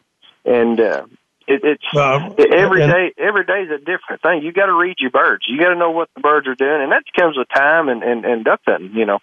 And 0.44 0.80
uh, 0.80 1.06
it, 1.48 1.62
it's 1.64 1.96
uh, 1.96 2.30
every 2.54 2.84
and, 2.84 2.92
day. 2.92 3.14
Every 3.18 3.46
day 3.46 3.62
is 3.64 3.72
a 3.72 3.78
different 3.78 4.22
thing. 4.22 4.44
You 4.44 4.52
got 4.52 4.66
to 4.66 4.74
read 4.74 4.98
your 5.00 5.12
birds. 5.12 5.46
You 5.48 5.60
got 5.60 5.70
to 5.70 5.76
know 5.76 5.92
what 5.92 6.10
the 6.16 6.22
birds 6.22 6.48
are 6.48 6.56
doing, 6.56 6.82
and 6.82 6.92
that 6.92 7.04
comes 7.18 7.38
with 7.38 7.48
time 7.54 7.90
and 7.90 8.04
and, 8.04 8.26
and 8.26 8.44
duck 8.44 8.62
hunting, 8.66 8.92
you 8.94 9.06
know. 9.06 9.20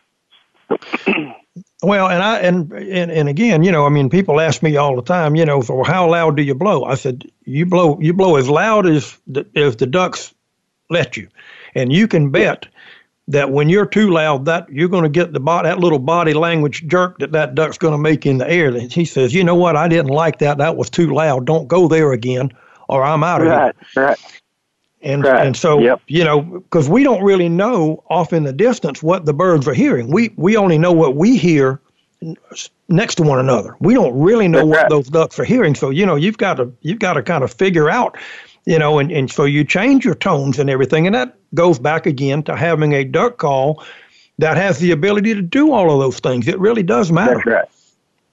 Well, 1.82 2.08
and 2.08 2.22
I 2.22 2.38
and, 2.38 2.72
and 2.72 3.10
and 3.10 3.28
again, 3.28 3.64
you 3.64 3.72
know, 3.72 3.84
I 3.84 3.88
mean, 3.88 4.08
people 4.08 4.40
ask 4.40 4.62
me 4.62 4.76
all 4.76 4.94
the 4.94 5.02
time, 5.02 5.34
you 5.34 5.44
know, 5.44 5.62
so 5.62 5.82
how 5.82 6.08
loud 6.08 6.36
do 6.36 6.42
you 6.42 6.54
blow? 6.54 6.84
I 6.84 6.94
said, 6.94 7.24
you 7.44 7.66
blow 7.66 7.98
you 8.00 8.12
blow 8.12 8.36
as 8.36 8.48
loud 8.48 8.86
as 8.86 9.18
the, 9.26 9.44
as 9.56 9.76
the 9.76 9.86
ducks 9.86 10.32
let 10.90 11.16
you, 11.16 11.26
and 11.74 11.92
you 11.92 12.06
can 12.06 12.30
bet 12.30 12.66
that 13.26 13.50
when 13.50 13.68
you're 13.68 13.86
too 13.86 14.10
loud, 14.10 14.44
that 14.44 14.68
you're 14.70 14.88
going 14.88 15.02
to 15.02 15.08
get 15.08 15.32
the 15.32 15.40
bot 15.40 15.64
that 15.64 15.80
little 15.80 15.98
body 15.98 16.34
language 16.34 16.86
jerk 16.86 17.18
that 17.18 17.32
that 17.32 17.56
duck's 17.56 17.78
going 17.78 17.94
to 17.94 17.98
make 17.98 18.26
in 18.26 18.38
the 18.38 18.48
air. 18.48 18.68
And 18.68 18.92
he 18.92 19.04
says, 19.04 19.34
"You 19.34 19.42
know 19.42 19.56
what? 19.56 19.74
I 19.76 19.88
didn't 19.88 20.12
like 20.12 20.38
that. 20.38 20.58
That 20.58 20.76
was 20.76 20.88
too 20.88 21.12
loud. 21.12 21.46
Don't 21.46 21.66
go 21.66 21.88
there 21.88 22.12
again, 22.12 22.52
or 22.88 23.02
I'm 23.02 23.24
out 23.24 23.40
of 23.40 23.48
right, 23.48 23.74
here." 23.94 24.04
Right. 24.04 24.41
And 25.02 25.26
and 25.26 25.56
so 25.56 25.80
yep. 25.80 26.00
you 26.06 26.24
know 26.24 26.40
because 26.40 26.88
we 26.88 27.02
don't 27.02 27.22
really 27.22 27.48
know 27.48 28.04
off 28.08 28.32
in 28.32 28.44
the 28.44 28.52
distance 28.52 29.02
what 29.02 29.24
the 29.24 29.34
birds 29.34 29.66
are 29.66 29.74
hearing. 29.74 30.10
We 30.10 30.32
we 30.36 30.56
only 30.56 30.78
know 30.78 30.92
what 30.92 31.16
we 31.16 31.36
hear 31.36 31.80
next 32.88 33.16
to 33.16 33.24
one 33.24 33.40
another. 33.40 33.76
We 33.80 33.94
don't 33.94 34.16
really 34.16 34.46
know 34.46 34.58
That's 34.58 34.68
what 34.68 34.82
right. 34.82 34.90
those 34.90 35.08
ducks 35.08 35.38
are 35.40 35.44
hearing. 35.44 35.74
So 35.74 35.90
you 35.90 36.06
know 36.06 36.14
you've 36.14 36.38
got 36.38 36.54
to 36.54 36.72
you've 36.82 37.00
got 37.00 37.14
to 37.14 37.22
kind 37.22 37.42
of 37.42 37.52
figure 37.52 37.90
out 37.90 38.16
you 38.64 38.78
know, 38.78 38.98
and, 38.98 39.10
and 39.10 39.30
so 39.30 39.44
you 39.44 39.64
change 39.64 40.04
your 40.04 40.14
tones 40.14 40.58
and 40.58 40.70
everything, 40.70 41.06
and 41.06 41.14
that 41.14 41.36
goes 41.54 41.78
back 41.78 42.06
again 42.06 42.42
to 42.44 42.56
having 42.56 42.92
a 42.92 43.04
duck 43.04 43.38
call 43.38 43.84
that 44.38 44.56
has 44.56 44.78
the 44.78 44.92
ability 44.92 45.34
to 45.34 45.42
do 45.42 45.72
all 45.72 45.92
of 45.92 45.98
those 46.00 46.20
things. 46.20 46.48
It 46.48 46.58
really 46.58 46.82
does 46.82 47.10
matter. 47.10 47.34
That's 47.34 47.46
right. 47.46 47.68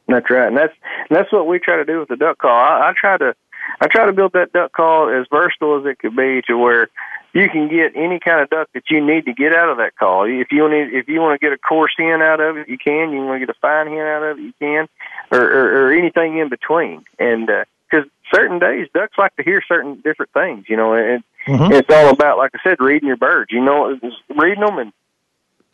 That's 0.07 0.29
right, 0.29 0.47
and 0.47 0.57
that's 0.57 0.73
and 1.09 1.17
that's 1.17 1.31
what 1.31 1.47
we 1.47 1.59
try 1.59 1.77
to 1.77 1.85
do 1.85 1.99
with 1.99 2.09
the 2.09 2.15
duck 2.15 2.39
call. 2.39 2.51
I, 2.51 2.89
I 2.89 2.93
try 2.99 3.17
to 3.17 3.35
I 3.81 3.87
try 3.87 4.05
to 4.05 4.13
build 4.13 4.33
that 4.33 4.51
duck 4.51 4.73
call 4.73 5.09
as 5.09 5.25
versatile 5.31 5.79
as 5.79 5.85
it 5.85 5.99
could 5.99 6.15
be 6.15 6.41
to 6.47 6.57
where 6.57 6.89
you 7.33 7.47
can 7.49 7.67
get 7.69 7.95
any 7.95 8.19
kind 8.19 8.41
of 8.41 8.49
duck 8.49 8.69
that 8.73 8.89
you 8.89 9.05
need 9.05 9.25
to 9.25 9.33
get 9.33 9.53
out 9.53 9.69
of 9.69 9.77
that 9.77 9.95
call. 9.97 10.23
If 10.23 10.51
you 10.51 10.67
to, 10.67 10.97
if 10.97 11.07
you 11.07 11.19
want 11.21 11.39
to 11.39 11.45
get 11.45 11.53
a 11.53 11.57
coarse 11.57 11.93
hen 11.97 12.21
out 12.21 12.39
of 12.39 12.57
it, 12.57 12.67
you 12.67 12.77
can. 12.77 13.11
You 13.11 13.19
want 13.19 13.39
to 13.39 13.45
get 13.45 13.55
a 13.55 13.59
fine 13.59 13.87
hen 13.87 13.99
out 13.99 14.23
of 14.23 14.39
it, 14.39 14.41
you 14.41 14.53
can, 14.59 14.87
or 15.31 15.39
or, 15.39 15.87
or 15.87 15.93
anything 15.93 16.37
in 16.37 16.49
between. 16.49 17.05
And 17.19 17.49
uh, 17.49 17.65
because 17.89 18.07
certain 18.33 18.59
days 18.59 18.87
ducks 18.93 19.17
like 19.17 19.35
to 19.35 19.43
hear 19.43 19.61
certain 19.67 20.01
different 20.03 20.31
things, 20.33 20.65
you 20.67 20.77
know, 20.77 20.93
and 20.93 21.23
Mhm. 21.47 21.71
it's 21.71 21.89
all 21.89 22.09
about, 22.09 22.37
like 22.37 22.51
I 22.53 22.59
said, 22.63 22.79
reading 22.79 23.07
your 23.07 23.17
birds. 23.17 23.51
You 23.51 23.63
know, 23.63 23.97
reading 24.35 24.63
them 24.63 24.77
and 24.77 24.93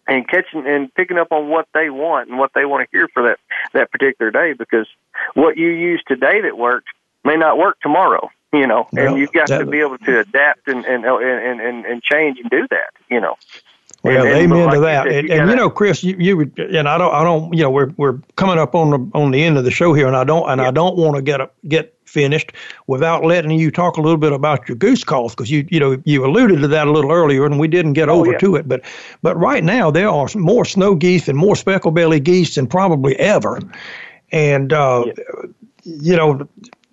and 0.08 0.28
catching 0.28 0.68
and 0.68 0.93
picking 0.93 1.18
up 1.18 1.32
on 1.32 1.49
what 1.49 1.68
they 1.74 1.89
want 1.89 2.30
and 2.30 2.38
what 2.38 2.51
they 2.53 2.66
want 2.66 2.88
to 2.88 2.97
hear 2.97 3.08
for 3.08 3.24
that 3.24 3.39
that 3.74 3.91
particular 3.91 4.32
day. 4.32 4.53
Because 4.53 4.88
what 5.34 5.58
you 5.58 5.70
use 5.70 6.03
today 6.08 6.41
that 6.41 6.58
worked 6.58 6.88
may 7.26 7.36
not 7.36 7.57
work 7.57 7.78
tomorrow. 7.82 8.30
You 8.53 8.67
know, 8.67 8.88
Well, 8.93 9.07
and 9.09 9.17
you've 9.17 9.34
got 9.34 9.47
to 9.47 9.65
be 9.65 9.80
able 9.80 9.97
to 9.97 10.19
adapt 10.19 10.67
and 10.67 10.86
and 10.86 11.03
and 11.03 11.59
and, 11.61 11.86
and 11.86 12.01
change 12.03 12.39
and 12.39 12.49
do 12.49 12.65
that. 12.69 12.91
You 13.09 13.19
know. 13.19 13.36
Well, 14.03 14.17
And- 14.19 14.28
and 14.30 14.38
amen 14.38 14.65
like 14.67 14.76
to 14.76 14.80
that. 14.82 15.03
said, 15.07 15.15
and, 15.15 15.28
you 15.28 15.34
and 15.36 15.49
you 15.49 15.55
know, 15.55 15.69
Chris, 15.69 16.03
you, 16.03 16.15
you 16.19 16.38
would, 16.38 16.59
and 16.59 16.88
I 16.88 16.97
don't, 16.99 17.11
I 17.13 17.23
don't, 17.23 17.51
you 17.55 17.63
know, 17.63 17.71
we're 17.71 17.89
we're 17.97 18.19
coming 18.36 18.59
up 18.59 18.76
on 18.76 18.91
the 18.91 19.17
on 19.17 19.32
the 19.32 19.43
end 19.43 19.57
of 19.57 19.63
the 19.63 19.71
show 19.71 19.93
here, 19.93 20.05
and 20.07 20.15
I 20.15 20.23
don't, 20.23 20.47
and 20.49 20.61
I 20.61 20.69
don't 20.71 20.95
want 20.95 21.15
to 21.15 21.23
get 21.23 21.41
up, 21.41 21.55
get 21.67 21.91
finished 22.05 22.51
without 22.88 23.26
letting 23.26 23.49
you 23.51 23.71
talk 23.71 23.97
a 23.97 24.01
little 24.01 24.19
bit 24.19 24.32
about 24.32 24.69
your 24.69 24.76
goose 24.78 25.03
calls 25.03 25.34
because 25.34 25.49
you, 25.49 25.67
you 25.71 25.80
know, 25.80 25.99
you 26.05 26.23
alluded 26.23 26.61
to 26.61 26.67
that 26.67 26.88
a 26.88 26.91
little 26.91 27.11
earlier, 27.11 27.45
and 27.47 27.59
we 27.59 27.67
didn't 27.67 27.93
get 27.93 28.07
over 28.07 28.30
Oh, 28.30 28.32
yeah. 28.34 28.38
to 28.38 28.55
it, 28.57 28.67
but 28.69 28.82
but 29.23 29.36
right 29.38 29.63
now 29.63 29.89
there 29.91 30.07
are 30.09 30.28
more 30.36 30.65
snow 30.65 30.93
geese 30.95 31.28
and 31.28 31.38
more 31.38 31.55
speckle 31.55 31.91
belly 31.91 32.19
geese 32.19 32.55
than 32.55 32.67
probably 32.67 33.17
ever, 33.19 33.59
and 34.32 34.71
uh, 34.71 35.03
you 35.84 36.15
know. 36.15 36.47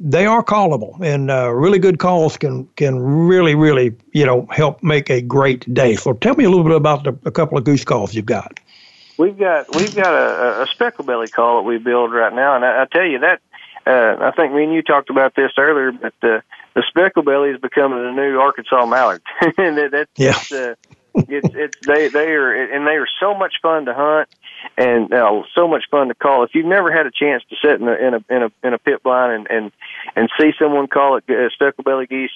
They 0.05 0.27
are 0.27 0.43
callable, 0.43 1.01
and 1.01 1.31
uh, 1.31 1.51
really 1.51 1.79
good 1.79 2.01
calls 2.01 2.37
can 2.37 2.67
can 2.75 2.99
really, 2.99 3.55
really, 3.55 3.95
you 4.13 4.27
know, 4.27 4.47
help 4.51 4.83
make 4.83 5.09
a 5.11 5.23
great 5.23 5.73
day. 5.73 5.95
So, 5.95 6.13
tell 6.13 6.35
me 6.35 6.43
a 6.43 6.51
little 6.51 6.65
bit 6.65 6.75
about 6.75 7.05
the, 7.05 7.17
a 7.25 7.31
couple 7.31 7.57
of 7.57 7.63
goose 7.63 7.85
calls 7.85 8.13
you've 8.13 8.27
got. 8.27 8.59
We've 9.17 9.39
got 9.39 9.73
we've 9.73 9.95
got 9.95 10.13
a, 10.13 10.63
a 10.63 10.67
speckle 10.75 11.05
belly 11.05 11.29
call 11.29 11.63
that 11.63 11.69
we 11.69 11.79
build 11.79 12.13
right 12.13 12.35
now, 12.35 12.57
and 12.57 12.65
I, 12.65 12.83
I 12.83 12.87
tell 12.91 13.07
you 13.07 13.21
that 13.21 13.41
uh, 13.87 14.17
I 14.21 14.31
think 14.33 14.53
me 14.53 14.65
and 14.65 14.73
you 14.73 14.83
talked 14.83 15.11
about 15.11 15.35
this 15.35 15.53
earlier, 15.59 15.93
but 15.93 16.15
uh, 16.23 16.41
the 16.75 16.83
speckle 16.89 17.23
belly 17.23 17.51
is 17.51 17.61
becoming 17.61 18.03
the 18.03 18.13
new 18.13 18.39
Arkansas 18.39 18.87
mallard, 18.87 19.23
and 19.59 19.77
that, 19.77 19.91
that's 19.93 20.11
Yeah. 20.17 20.39
uh, 20.57 20.75
it's 21.29 21.49
it's 21.55 21.75
they 21.87 22.09
they 22.09 22.31
are 22.33 22.53
and 22.53 22.87
they 22.87 22.97
are 22.97 23.07
so 23.21 23.35
much 23.35 23.55
fun 23.63 23.87
to 23.87 23.95
hunt 23.95 24.29
and 24.77 25.13
uh, 25.13 25.43
so 25.55 25.69
much 25.69 25.85
fun 25.91 26.09
to 26.09 26.15
call. 26.15 26.45
If 26.45 26.51
you've 26.55 26.67
never 26.67 26.93
had 26.93 27.07
a 27.07 27.11
chance 27.11 27.43
to 27.51 27.57
sit 27.63 27.81
in 27.81 27.89
a 27.89 27.95
in 27.95 28.15
a 28.15 28.25
in 28.29 28.43
a, 28.43 28.67
in 28.67 28.75
a 28.75 28.79
pit 28.79 29.03
blind 29.03 29.33
and 29.33 29.47
and 29.51 29.73
and 30.17 30.29
see 30.41 30.53
someone 30.59 30.89
call 30.89 31.17
it 31.17 31.25
uh, 31.29 31.49
speckle 31.51 31.85
belly 31.85 32.07
geese, 32.07 32.31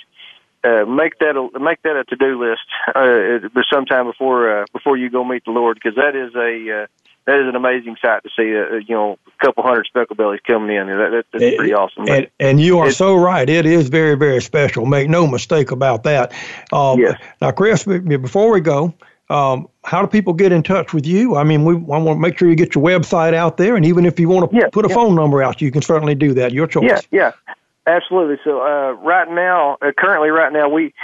uh, 0.64 0.85
make 0.85 1.18
that 1.18 1.37
a 1.37 1.59
make 1.59 1.83
that 1.83 1.97
a 1.97 2.05
to 2.05 2.16
do 2.16 2.43
list 2.43 2.66
uh, 2.95 3.49
sometime 3.72 4.07
before 4.07 4.62
uh, 4.62 4.64
before 4.72 4.97
you 4.97 5.11
go 5.11 5.24
meet 5.24 5.45
the 5.45 5.51
Lord, 5.51 5.79
because 5.83 5.97
that 5.97 6.16
is 6.16 6.35
a 6.35 6.83
uh, 6.83 6.87
that 7.27 7.41
is 7.41 7.49
an 7.49 7.57
amazing 7.57 7.97
sight 8.01 8.22
to 8.22 8.31
see. 8.37 8.57
Uh, 8.57 8.77
you 8.87 8.95
know, 8.95 9.18
a 9.27 9.45
couple 9.45 9.62
hundred 9.62 9.87
speckle 9.87 10.16
bellies 10.16 10.41
coming 10.47 10.74
in. 10.74 10.87
That, 10.87 11.11
that, 11.11 11.24
that's 11.33 11.57
pretty 11.57 11.74
awesome. 11.74 12.09
And, 12.09 12.29
and 12.39 12.61
you 12.61 12.79
are 12.79 12.91
so 12.91 13.16
right. 13.16 13.49
It 13.49 13.66
is 13.66 13.89
very, 13.89 14.16
very 14.16 14.41
special. 14.41 14.87
Make 14.87 15.09
no 15.09 15.27
mistake 15.27 15.70
about 15.70 16.05
that. 16.05 16.33
Um, 16.72 17.01
Yes. 17.01 17.20
Now, 17.41 17.51
Chris, 17.51 17.85
before 17.85 18.51
we 18.53 18.61
go, 18.61 18.95
um, 19.29 19.68
how 19.85 20.03
do 20.03 20.07
people 20.07 20.33
get 20.33 20.53
in 20.53 20.62
touch 20.62 20.95
with 20.95 21.05
you? 21.05 21.37
I 21.37 21.43
mean, 21.43 21.64
we 21.64 21.74
I 21.74 21.99
want 21.99 22.16
to 22.16 22.20
make 22.20 22.39
sure 22.39 22.49
you 22.49 22.55
get 22.55 22.74
your 22.74 22.85
website 22.85 23.35
out 23.35 23.57
there, 23.57 23.74
and 23.74 23.85
even 23.85 24.07
if 24.07 24.20
you 24.20 24.29
want 24.29 24.51
to 24.51 24.57
Yeah, 24.57 24.68
put 24.72 24.85
a 24.85 24.89
yeah. 24.89 24.95
phone 24.95 25.14
number 25.16 25.43
out, 25.43 25.61
you 25.61 25.70
can 25.72 25.83
certainly 25.83 26.14
do 26.14 26.33
that. 26.35 26.53
Your 26.53 26.68
choice. 26.68 26.85
Yeah, 27.11 27.33
yeah, 27.47 27.55
absolutely. 27.87 28.39
So 28.45 28.61
uh, 28.62 28.93
right 28.93 29.29
now, 29.29 29.79
uh, 29.83 29.91
currently, 29.99 30.29
right 30.31 30.53
now, 30.53 30.68
we 30.68 30.95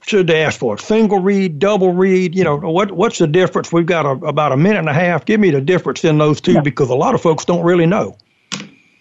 should 0.00 0.26
they 0.26 0.42
ask 0.42 0.58
for? 0.58 0.78
Single 0.78 1.20
reed, 1.20 1.58
double 1.58 1.92
reed? 1.92 2.34
You 2.34 2.44
know, 2.44 2.56
what 2.56 2.92
what's 2.92 3.18
the 3.18 3.26
difference? 3.26 3.70
We've 3.70 3.84
got 3.84 4.06
a, 4.06 4.12
about 4.26 4.52
a 4.52 4.56
minute 4.56 4.78
and 4.78 4.88
a 4.88 4.94
half. 4.94 5.26
Give 5.26 5.38
me 5.38 5.50
the 5.50 5.60
difference 5.60 6.02
in 6.02 6.16
those 6.16 6.40
two 6.40 6.62
because 6.62 6.88
a 6.88 6.94
lot 6.94 7.14
of 7.14 7.20
folks 7.20 7.44
don't 7.44 7.62
really 7.62 7.86
know. 7.86 8.16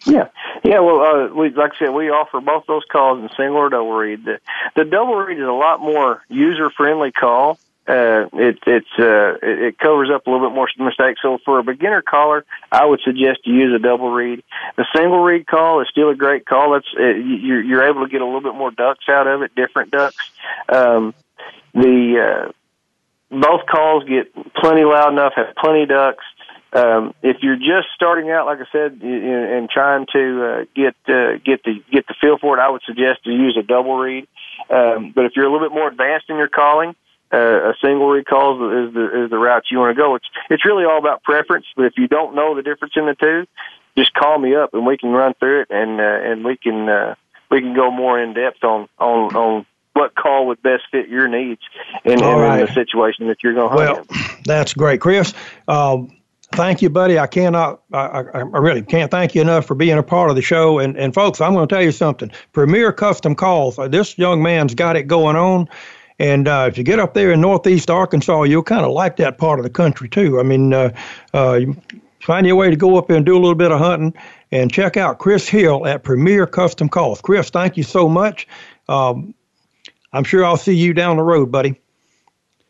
Yeah, 0.05 0.27
yeah. 0.69 0.79
Well, 0.79 1.01
uh, 1.01 1.33
we 1.33 1.49
like 1.49 1.73
I 1.75 1.79
said, 1.79 1.89
we 1.89 2.09
offer 2.09 2.39
both 2.39 2.65
those 2.67 2.83
calls 2.91 3.19
in 3.19 3.29
single 3.35 3.57
or 3.57 3.69
double 3.69 3.91
reed. 3.91 4.23
The, 4.25 4.39
the 4.75 4.85
double 4.85 5.15
reed 5.15 5.39
is 5.39 5.43
a 5.43 5.51
lot 5.51 5.81
more 5.81 6.23
user 6.29 6.69
friendly 6.69 7.11
call. 7.11 7.57
Uh, 7.87 8.29
it 8.33 8.59
it's 8.67 8.99
uh, 8.99 9.39
it, 9.41 9.59
it 9.63 9.79
covers 9.79 10.11
up 10.13 10.27
a 10.27 10.29
little 10.29 10.47
bit 10.47 10.53
more 10.53 10.69
mistakes. 10.77 11.21
So 11.23 11.39
for 11.43 11.57
a 11.57 11.63
beginner 11.63 12.03
caller, 12.03 12.45
I 12.71 12.85
would 12.85 13.01
suggest 13.01 13.39
you 13.45 13.55
use 13.55 13.75
a 13.75 13.79
double 13.79 14.11
reed. 14.11 14.43
The 14.77 14.85
single 14.95 15.23
reed 15.23 15.47
call 15.47 15.81
is 15.81 15.87
still 15.89 16.09
a 16.09 16.15
great 16.15 16.45
call. 16.45 16.73
That's 16.73 16.85
uh, 16.95 17.03
you're 17.03 17.61
you're 17.63 17.83
able 17.83 18.05
to 18.05 18.11
get 18.11 18.21
a 18.21 18.25
little 18.25 18.41
bit 18.41 18.53
more 18.53 18.69
ducks 18.69 19.09
out 19.09 19.25
of 19.25 19.41
it, 19.41 19.55
different 19.55 19.89
ducks. 19.89 20.29
Um, 20.71 21.15
the 21.73 22.51
uh, 22.51 22.51
both 23.31 23.65
calls 23.65 24.03
get 24.03 24.31
plenty 24.53 24.83
loud 24.83 25.11
enough, 25.11 25.33
have 25.35 25.55
plenty 25.55 25.87
ducks, 25.87 26.25
um, 26.71 27.13
if 27.23 27.37
you're 27.41 27.55
just 27.55 27.89
starting 27.95 28.29
out, 28.29 28.45
like 28.45 28.59
I 28.59 28.65
said, 28.71 29.01
and 29.01 29.69
trying 29.69 30.05
to 30.13 30.43
uh, 30.43 30.65
get 30.75 30.95
uh, 31.07 31.37
get 31.43 31.63
the 31.63 31.81
get 31.91 32.07
the 32.07 32.15
feel 32.21 32.37
for 32.37 32.57
it, 32.57 32.61
I 32.61 32.69
would 32.69 32.83
suggest 32.85 33.23
to 33.23 33.31
use 33.31 33.57
a 33.59 33.63
double 33.63 33.97
reed. 33.97 34.27
Um, 34.69 35.11
but 35.15 35.25
if 35.25 35.31
you're 35.35 35.45
a 35.45 35.51
little 35.51 35.67
bit 35.67 35.73
more 35.73 35.87
advanced 35.87 36.29
in 36.29 36.37
your 36.37 36.47
calling, 36.47 36.95
uh, 37.33 37.71
a 37.71 37.73
single 37.81 38.09
reed 38.09 38.27
call 38.27 38.53
is 38.85 38.93
the 38.93 39.23
is 39.23 39.29
the 39.31 39.37
route 39.37 39.63
you 39.71 39.79
want 39.79 39.95
to 39.95 39.99
go. 39.99 40.15
It's 40.15 40.27
it's 40.49 40.63
really 40.63 40.85
all 40.85 40.99
about 40.99 41.23
preference. 41.23 41.65
But 41.75 41.85
if 41.85 41.93
you 41.97 42.07
don't 42.07 42.35
know 42.35 42.55
the 42.55 42.61
difference 42.61 42.93
in 42.95 43.07
the 43.07 43.15
two, 43.15 43.47
just 43.97 44.13
call 44.13 44.37
me 44.37 44.55
up 44.55 44.73
and 44.73 44.85
we 44.85 44.97
can 44.97 45.09
run 45.09 45.33
through 45.39 45.61
it 45.61 45.67
and 45.71 45.99
uh, 45.99 46.03
and 46.03 46.45
we 46.45 46.55
can 46.55 46.87
uh, 46.87 47.15
we 47.49 47.61
can 47.61 47.73
go 47.73 47.89
more 47.89 48.21
in 48.21 48.33
depth 48.33 48.63
on 48.63 48.87
on 48.99 49.35
on 49.35 49.65
what 49.93 50.13
call 50.15 50.47
would 50.47 50.61
best 50.61 50.83
fit 50.91 51.09
your 51.09 51.27
needs 51.27 51.61
in, 52.05 52.13
in, 52.13 52.19
right. 52.19 52.59
in 52.59 52.65
the 52.67 52.73
situation 52.73 53.27
that 53.27 53.43
you're 53.43 53.55
going 53.55 53.69
to 53.69 53.75
hunt. 53.75 54.07
Well, 54.09 54.37
that's 54.45 54.73
great, 54.73 55.01
Chris. 55.01 55.33
Um, 55.67 56.11
thank 56.59 56.81
you, 56.81 56.89
buddy. 56.89 57.17
I 57.17 57.25
cannot, 57.25 57.81
I, 57.93 57.97
I, 57.97 58.21
I, 58.39 58.41
really 58.41 58.81
can't 58.81 59.09
thank 59.09 59.33
you 59.33 59.39
enough 59.39 59.65
for 59.65 59.75
being 59.75 59.97
a 59.97 60.03
part 60.03 60.29
of 60.29 60.35
the 60.35 60.41
show. 60.41 60.79
And, 60.79 60.97
and 60.97 61.13
folks, 61.13 61.39
I'm 61.39 61.53
going 61.53 61.65
to 61.65 61.73
tell 61.73 61.81
you 61.81 61.93
something. 61.93 62.31
Premier 62.51 62.91
Custom 62.91 63.33
Calls, 63.33 63.79
uh, 63.79 63.87
this 63.87 64.17
young 64.17 64.43
man's 64.43 64.75
got 64.75 64.97
it 64.97 65.03
going 65.03 65.37
on. 65.37 65.69
And 66.19 66.49
uh, 66.49 66.65
if 66.69 66.77
you 66.77 66.83
get 66.83 66.99
up 66.99 67.13
there 67.13 67.31
in 67.31 67.39
northeast 67.39 67.89
Arkansas, 67.89 68.43
you'll 68.43 68.63
kind 68.63 68.83
of 68.83 68.91
like 68.91 69.15
that 69.17 69.37
part 69.37 69.59
of 69.59 69.63
the 69.63 69.69
country 69.69 70.09
too. 70.09 70.37
I 70.37 70.43
mean, 70.43 70.73
uh, 70.73 70.91
uh, 71.33 71.61
find 72.19 72.45
your 72.45 72.57
way 72.57 72.69
to 72.69 72.75
go 72.75 72.97
up 72.97 73.07
there 73.07 73.15
and 73.15 73.25
do 73.25 73.37
a 73.37 73.39
little 73.39 73.55
bit 73.55 73.71
of 73.71 73.79
hunting 73.79 74.13
and 74.51 74.69
check 74.69 74.97
out 74.97 75.17
Chris 75.17 75.47
Hill 75.47 75.87
at 75.87 76.03
Premier 76.03 76.45
Custom 76.45 76.89
Calls. 76.89 77.21
Chris, 77.21 77.49
thank 77.51 77.77
you 77.77 77.83
so 77.83 78.09
much. 78.09 78.49
Um, 78.89 79.33
I'm 80.11 80.25
sure 80.25 80.43
I'll 80.43 80.57
see 80.57 80.75
you 80.75 80.93
down 80.93 81.15
the 81.15 81.23
road, 81.23 81.53
buddy. 81.53 81.79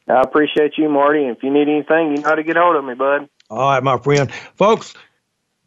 I 0.07 0.21
appreciate 0.21 0.77
you, 0.77 0.89
Marty. 0.89 1.25
If 1.25 1.41
you 1.41 1.51
need 1.51 1.67
anything, 1.67 2.11
you 2.11 2.21
know 2.21 2.29
how 2.29 2.35
to 2.35 2.43
get 2.43 2.55
hold 2.55 2.75
of 2.75 2.85
me, 2.85 2.93
bud. 2.93 3.27
All 3.49 3.57
right, 3.57 3.83
my 3.83 3.97
friend. 3.97 4.31
Folks, 4.55 4.93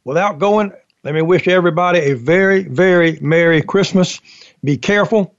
without 0.05 0.39
going, 0.39 0.73
let 1.03 1.15
me 1.15 1.23
wish 1.23 1.49
everybody 1.49 1.99
a 1.99 2.15
very, 2.15 2.63
very 2.63 3.19
Merry 3.21 3.63
Christmas. 3.63 4.21
Be 4.63 4.77
careful. 4.77 5.35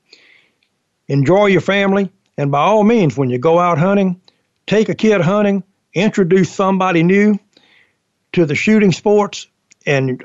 Enjoy 1.07 1.45
your 1.45 1.61
family. 1.61 2.11
And 2.37 2.51
by 2.51 2.59
all 2.59 2.83
means, 2.83 3.15
when 3.15 3.29
you 3.29 3.37
go 3.37 3.59
out 3.59 3.77
hunting, 3.77 4.19
take 4.67 4.89
a 4.89 4.95
kid 4.95 5.21
hunting, 5.21 5.63
introduce 5.93 6.51
somebody 6.51 7.03
new 7.03 7.39
to 8.33 8.45
the 8.45 8.55
shooting 8.55 8.91
sports, 8.91 9.47
and 9.85 10.23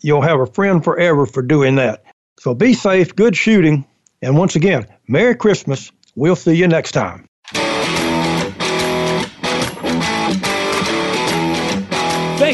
you'll 0.00 0.22
have 0.22 0.40
a 0.40 0.46
friend 0.46 0.82
forever 0.82 1.26
for 1.26 1.42
doing 1.42 1.76
that. 1.76 2.04
So 2.38 2.54
be 2.54 2.74
safe, 2.74 3.14
good 3.14 3.36
shooting, 3.36 3.84
and 4.22 4.38
once 4.38 4.56
again, 4.56 4.86
Merry 5.06 5.34
Christmas. 5.34 5.90
We'll 6.14 6.36
see 6.36 6.54
you 6.54 6.68
next 6.68 6.92
time. 6.92 7.26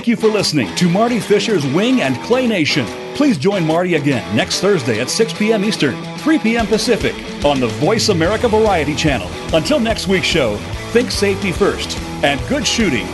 Thank 0.05 0.21
you 0.21 0.29
for 0.29 0.35
listening 0.35 0.75
to 0.75 0.87
Marty 0.87 1.19
Fisher's 1.19 1.65
Wing 1.65 2.03
and 2.03 2.15
Clay 2.25 2.47
Nation. 2.47 2.85
Please 3.15 3.39
join 3.39 3.67
Marty 3.67 3.95
again 3.95 4.37
next 4.37 4.61
Thursday 4.61 5.01
at 5.01 5.09
6 5.09 5.33
p.m. 5.33 5.65
Eastern, 5.65 5.95
3 6.19 6.41
p.m. 6.41 6.67
Pacific 6.67 7.15
on 7.43 7.59
the 7.59 7.69
Voice 7.69 8.11
America 8.11 8.47
Variety 8.47 8.95
Channel. 8.95 9.31
Until 9.57 9.81
next 9.81 10.07
week's 10.07 10.27
show, 10.27 10.59
think 10.93 11.11
safety 11.11 11.53
first 11.53 11.99
and 12.23 12.39
good 12.51 12.67
shooting 12.67 13.07